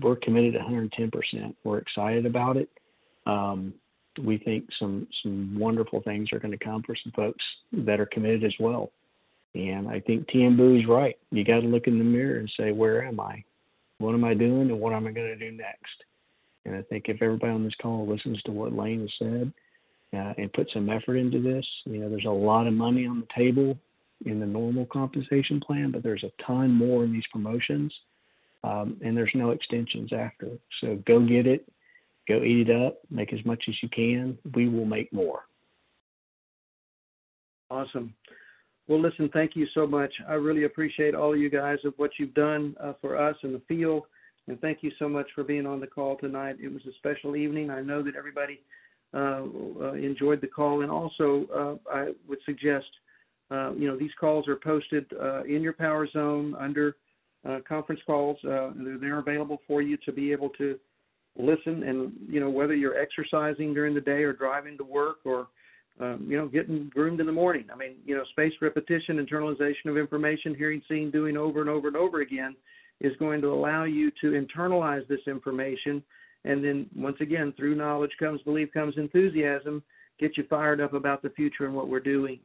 we're 0.01 0.17
committed 0.17 0.55
110 0.55 1.11
percent. 1.11 1.57
We're 1.65 1.79
excited 1.79 2.27
about 2.27 2.57
it. 2.57 2.69
Um, 3.27 3.73
we 4.23 4.39
think 4.39 4.69
some 4.79 5.09
some 5.23 5.59
wonderful 5.59 6.01
things 6.03 6.33
are 6.33 6.39
going 6.39 6.57
to 6.57 6.65
come 6.65 6.83
for 6.83 6.95
some 7.03 7.13
folks 7.13 7.45
that 7.73 7.99
are 7.99 8.07
committed 8.07 8.45
as 8.45 8.55
well. 8.61 8.91
And 9.55 9.89
I 9.89 10.01
think 10.01 10.29
Tian 10.29 10.59
is 10.77 10.87
right. 10.87 11.17
You 11.31 11.45
got 11.45 11.61
to 11.61 11.67
look 11.67 11.87
in 11.87 11.99
the 11.99 12.05
mirror 12.05 12.39
and 12.39 12.51
say, 12.59 12.73
where 12.73 13.05
am 13.05 13.21
I? 13.21 13.45
What 14.05 14.15
am 14.15 14.25
I 14.25 14.35
doing, 14.35 14.71
and 14.71 14.81
what 14.81 14.93
am 14.93 15.07
I 15.07 15.13
going 15.13 15.29
to 15.29 15.51
do 15.51 15.51
next? 15.57 16.05
And 16.67 16.77
I 16.77 16.83
think 16.83 17.09
if 17.09 17.23
everybody 17.23 17.53
on 17.55 17.65
this 17.65 17.75
call 17.81 18.07
listens 18.07 18.41
to 18.43 18.53
what 18.53 18.75
Lane 18.75 19.01
has 19.01 19.11
said 19.19 19.53
uh, 20.13 20.35
and 20.37 20.53
put 20.53 20.71
some 20.75 20.91
effort 20.91 21.17
into 21.17 21.41
this, 21.41 21.67
you 21.87 22.01
know, 22.01 22.11
there's 22.11 22.27
a 22.27 22.31
lot 22.31 22.67
of 22.67 22.75
money 22.75 23.07
on 23.07 23.21
the 23.21 23.27
table 23.35 23.79
in 24.27 24.41
the 24.41 24.47
normal 24.47 24.85
compensation 24.87 25.59
plan, 25.59 25.91
but 25.91 26.03
there's 26.03 26.23
a 26.23 26.31
ton 26.47 26.71
more 26.71 27.05
in 27.05 27.15
these 27.15 27.27
promotions, 27.33 27.95
um, 28.63 28.99
and 29.03 29.17
there's 29.17 29.33
no 29.35 29.53
extensions 29.53 30.13
after. 30.13 30.49
So 30.83 31.03
go 31.07 31.21
get 31.21 31.47
it, 31.47 31.67
go 32.29 32.43
eat 32.43 32.69
it 32.69 32.77
up, 32.77 32.99
make 33.11 33.33
as 33.33 33.43
much 33.47 33.65
as 33.69 33.75
you 33.83 33.89
can. 33.89 34.37
We 34.55 34.69
will 34.69 34.85
make 34.85 35.11
more. 35.15 35.45
Awesome. 37.71 38.13
Well, 38.87 39.01
listen, 39.01 39.31
thank 39.33 39.57
you 39.57 39.67
so 39.73 39.87
much. 39.87 40.13
I 40.29 40.35
really 40.35 40.65
appreciate 40.65 41.15
all 41.15 41.33
of 41.33 41.39
you 41.39 41.49
guys 41.49 41.79
of 41.85 41.95
what 41.97 42.11
you've 42.19 42.35
done 42.35 42.77
uh, 42.83 42.93
for 43.01 43.17
us 43.17 43.37
in 43.43 43.53
the 43.53 43.63
field. 43.67 44.05
And 44.47 44.61
thank 44.61 44.83
you 44.83 44.93
so 44.99 45.09
much 45.09 45.27
for 45.35 45.43
being 45.43 45.67
on 45.67 45.81
the 45.81 45.87
call 45.87 46.17
tonight. 46.17 46.57
It 46.63 46.71
was 46.71 46.83
a 46.87 46.93
special 46.99 47.35
evening. 47.35 47.71
I 47.71 47.81
know 47.81 48.03
that 48.03 48.15
everybody 48.15 48.61
uh, 49.15 49.43
uh, 49.81 49.93
enjoyed 49.93 50.41
the 50.41 50.49
call. 50.49 50.83
And 50.83 50.91
also, 50.91 51.47
uh, 51.89 51.91
I 51.91 52.13
would 52.29 52.41
suggest, 52.45 52.87
uh, 53.51 53.73
you 53.73 53.87
know, 53.87 53.97
these 53.97 54.11
calls 54.19 54.49
are 54.49 54.57
posted 54.57 55.07
uh, 55.19 55.45
in 55.45 55.63
your 55.63 55.73
PowerZone 55.73 56.61
under 56.61 56.97
conference 57.69 58.01
calls. 58.07 58.39
they're, 58.43 58.99
they're 59.01 59.19
available 59.19 59.61
for 59.67 59.83
you 59.83 59.97
to 59.99 60.13
be 60.13 60.33
able 60.33 60.49
to 60.51 60.79
listen. 61.39 61.85
And, 61.85 62.13
you 62.29 62.41
know, 62.41 62.51
whether 62.51 62.75
you're 62.75 62.99
exercising 62.99 63.73
during 63.73 63.95
the 63.95 64.01
day 64.01 64.25
or 64.25 64.33
driving 64.33 64.77
to 64.79 64.85
work 64.85 65.19
or 65.25 65.47
um, 66.01 66.27
you 66.29 66.37
know, 66.37 66.49
getting 66.49 66.91
groomed 66.93 67.21
in 67.21 67.27
the 67.27 67.33
morning. 67.33 67.67
I 67.73 67.77
mean, 67.77 67.97
you 68.05 68.17
know, 68.17 68.25
spaced 68.31 68.57
repetition, 68.61 69.25
internalization 69.25 69.87
of 69.87 69.97
information, 69.97 70.55
hearing, 70.55 70.83
seeing, 70.89 71.11
doing 71.11 71.37
over 71.37 71.61
and 71.61 71.71
over 71.71 71.89
and 71.89 71.97
over 71.97 72.21
again 72.21 72.57
is 73.01 73.17
going 73.19 73.41
to 73.43 73.53
allow 73.53 73.85
you 73.85 74.11
to 74.21 74.33
internalize 74.33 75.07
this 75.09 75.21
information. 75.27 76.03
And 76.45 76.65
then, 76.65 76.87
once 76.97 77.17
again, 77.21 77.55
through 77.57 77.77
knowledge 77.77 78.13
comes 78.19 78.43
belief, 78.43 78.73
comes 78.73 78.95
enthusiasm, 78.97 79.83
get 80.19 80.37
you 80.37 80.45
fired 80.51 80.81
up 80.81 80.95
about 80.95 81.23
the 81.23 81.31
future 81.31 81.67
and 81.67 81.75
what 81.75 81.89
we're 81.89 82.01
doing. 82.01 82.41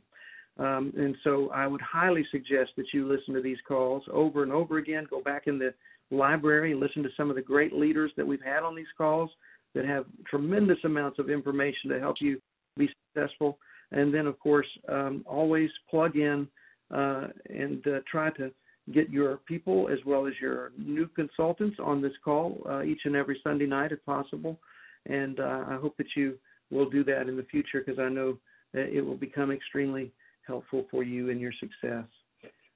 Um, 0.57 0.93
and 0.97 1.15
so, 1.23 1.49
I 1.51 1.67
would 1.67 1.81
highly 1.81 2.25
suggest 2.31 2.71
that 2.77 2.93
you 2.93 3.07
listen 3.07 3.33
to 3.33 3.41
these 3.41 3.57
calls 3.67 4.03
over 4.11 4.43
and 4.43 4.51
over 4.51 4.77
again. 4.77 5.07
Go 5.09 5.21
back 5.21 5.47
in 5.47 5.57
the 5.57 5.73
library 6.11 6.71
and 6.71 6.79
listen 6.79 7.03
to 7.03 7.09
some 7.17 7.29
of 7.29 7.35
the 7.35 7.41
great 7.41 7.73
leaders 7.73 8.11
that 8.17 8.25
we've 8.25 8.41
had 8.41 8.63
on 8.63 8.75
these 8.75 8.87
calls 8.97 9.29
that 9.75 9.85
have 9.85 10.05
tremendous 10.27 10.79
amounts 10.83 11.19
of 11.19 11.29
information 11.29 11.89
to 11.89 11.99
help 11.99 12.17
you 12.19 12.41
be 12.77 12.89
successful. 13.13 13.57
And 13.91 14.13
then, 14.13 14.27
of 14.27 14.39
course, 14.39 14.67
um, 14.87 15.23
always 15.27 15.69
plug 15.89 16.15
in 16.15 16.47
uh, 16.93 17.27
and 17.49 17.85
uh, 17.87 17.99
try 18.09 18.29
to 18.31 18.51
get 18.93 19.09
your 19.09 19.37
people 19.37 19.89
as 19.91 19.99
well 20.05 20.25
as 20.25 20.33
your 20.41 20.71
new 20.77 21.07
consultants 21.07 21.77
on 21.83 22.01
this 22.01 22.13
call 22.23 22.61
uh, 22.69 22.81
each 22.81 23.01
and 23.05 23.15
every 23.15 23.39
Sunday 23.43 23.67
night 23.67 23.91
if 23.91 24.03
possible. 24.05 24.59
And 25.05 25.39
uh, 25.39 25.65
I 25.67 25.77
hope 25.81 25.95
that 25.97 26.07
you 26.15 26.37
will 26.71 26.89
do 26.89 27.03
that 27.05 27.27
in 27.27 27.37
the 27.37 27.43
future 27.43 27.83
because 27.85 27.99
I 27.99 28.09
know 28.09 28.37
that 28.73 28.95
it 28.95 29.01
will 29.01 29.15
become 29.15 29.51
extremely 29.51 30.11
helpful 30.45 30.85
for 30.89 31.03
you 31.03 31.29
and 31.29 31.39
your 31.39 31.53
success. 31.59 32.05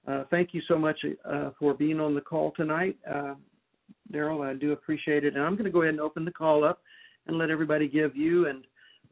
Uh, 0.08 0.24
thank 0.30 0.54
you 0.54 0.62
so 0.68 0.78
much 0.78 0.98
uh, 1.26 1.52
for 1.58 1.74
being 1.74 2.00
on 2.00 2.14
the 2.14 2.22
call 2.22 2.52
tonight. 2.56 2.98
Daryl, 4.12 4.46
I 4.46 4.54
do 4.54 4.74
appreciate 4.74 5.24
it. 5.24 5.36
And 5.36 5.44
I'm 5.44 5.54
going 5.54 5.66
to 5.66 5.72
go 5.72 5.82
ahead 5.82 5.94
and 5.94 6.02
open 6.02 6.26
the 6.26 6.32
call 6.32 6.64
up 6.64 6.82
and 7.28 7.38
let 7.38 7.50
everybody 7.50 7.88
give 7.88 8.16
you 8.16 8.48
and 8.48 8.64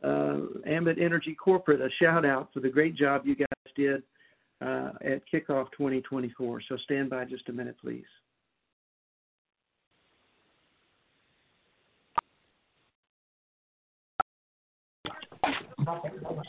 uh, 0.04 0.38
Ambit 0.68 0.97
Energy 0.99 1.36
Corporate 1.36 1.82
a 1.82 1.89
shout 2.02 2.26
out 2.26 2.49
for 2.54 2.60
the 2.60 2.70
great 2.70 2.95
job 2.95 3.24
you 3.26 3.36
guys 3.36 3.47
did 3.76 4.04
uh, 4.62 4.91
at 5.04 5.22
kickoff 5.32 5.68
2024. 5.78 6.62
So 6.68 6.78
stand 6.84 7.10
by 7.10 7.26
just 7.26 7.49
a 7.49 7.54
minute, 7.54 7.76
please. 7.82 8.06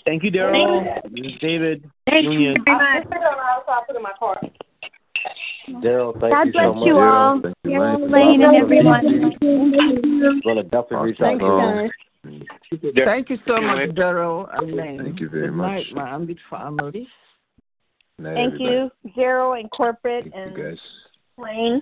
Thank 0.05 0.25
you, 0.25 0.31
Daryl. 0.31 0.85
This 1.11 1.33
is 1.33 1.33
David. 1.41 1.91
Thank 2.09 2.25
you 2.33 2.55
very 2.65 2.77
much. 2.77 3.07
Daryl, 5.83 6.13
thank 6.21 6.35
God 6.35 6.47
you 6.47 6.53
bless 6.53 6.65
so 6.65 6.75
much. 6.75 6.87
you 6.87 6.99
all. 6.99 7.41
Thank 7.41 7.57
you, 7.65 7.81
Lane. 7.81 8.11
Lane 8.11 8.43
and 8.43 8.57
everyone. 8.57 10.43
Gonna 10.45 10.63
definitely 10.65 11.13
reach 11.13 11.21
out 11.21 11.39
Thank 12.25 12.43
you, 12.71 12.79
you. 12.95 13.05
Thank 13.05 13.31
you 13.31 13.39
so 13.47 13.61
much, 13.61 13.91
Daryl 13.91 14.49
and 14.57 14.77
Lane. 14.77 15.03
Thank 15.03 15.21
you 15.21 15.29
very 15.29 15.49
Good 15.49 15.57
much. 15.57 15.67
night, 15.67 15.87
my 15.93 16.09
Ambit 16.15 16.39
family. 16.49 17.09
Night, 18.19 18.35
Thank 18.35 18.55
everybody. 18.55 18.91
you, 19.05 19.13
Zero 19.15 19.55
and 19.55 19.71
corporate 19.71 20.25
Thank 20.25 20.35
and 20.35 20.57
you 20.57 20.65
guys. 20.65 20.79
Lane. 21.37 21.81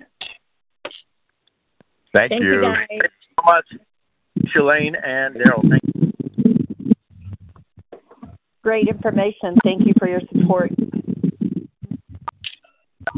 Thank, 2.13 2.31
Thank 2.31 2.43
you. 2.43 2.53
you, 2.53 2.61
guys. 2.61 2.87
Thank 2.89 3.03
you 3.03 3.09
so 3.37 3.43
much, 3.45 3.65
Shalane 4.55 4.95
and 5.07 5.35
Daryl. 5.35 5.69
Thank 5.69 5.83
you. 5.83 5.91
great 8.63 8.87
information. 8.87 9.55
Thank 9.63 9.85
you 9.85 9.93
for 9.99 10.07
your 10.07 10.21
support. 10.31 10.71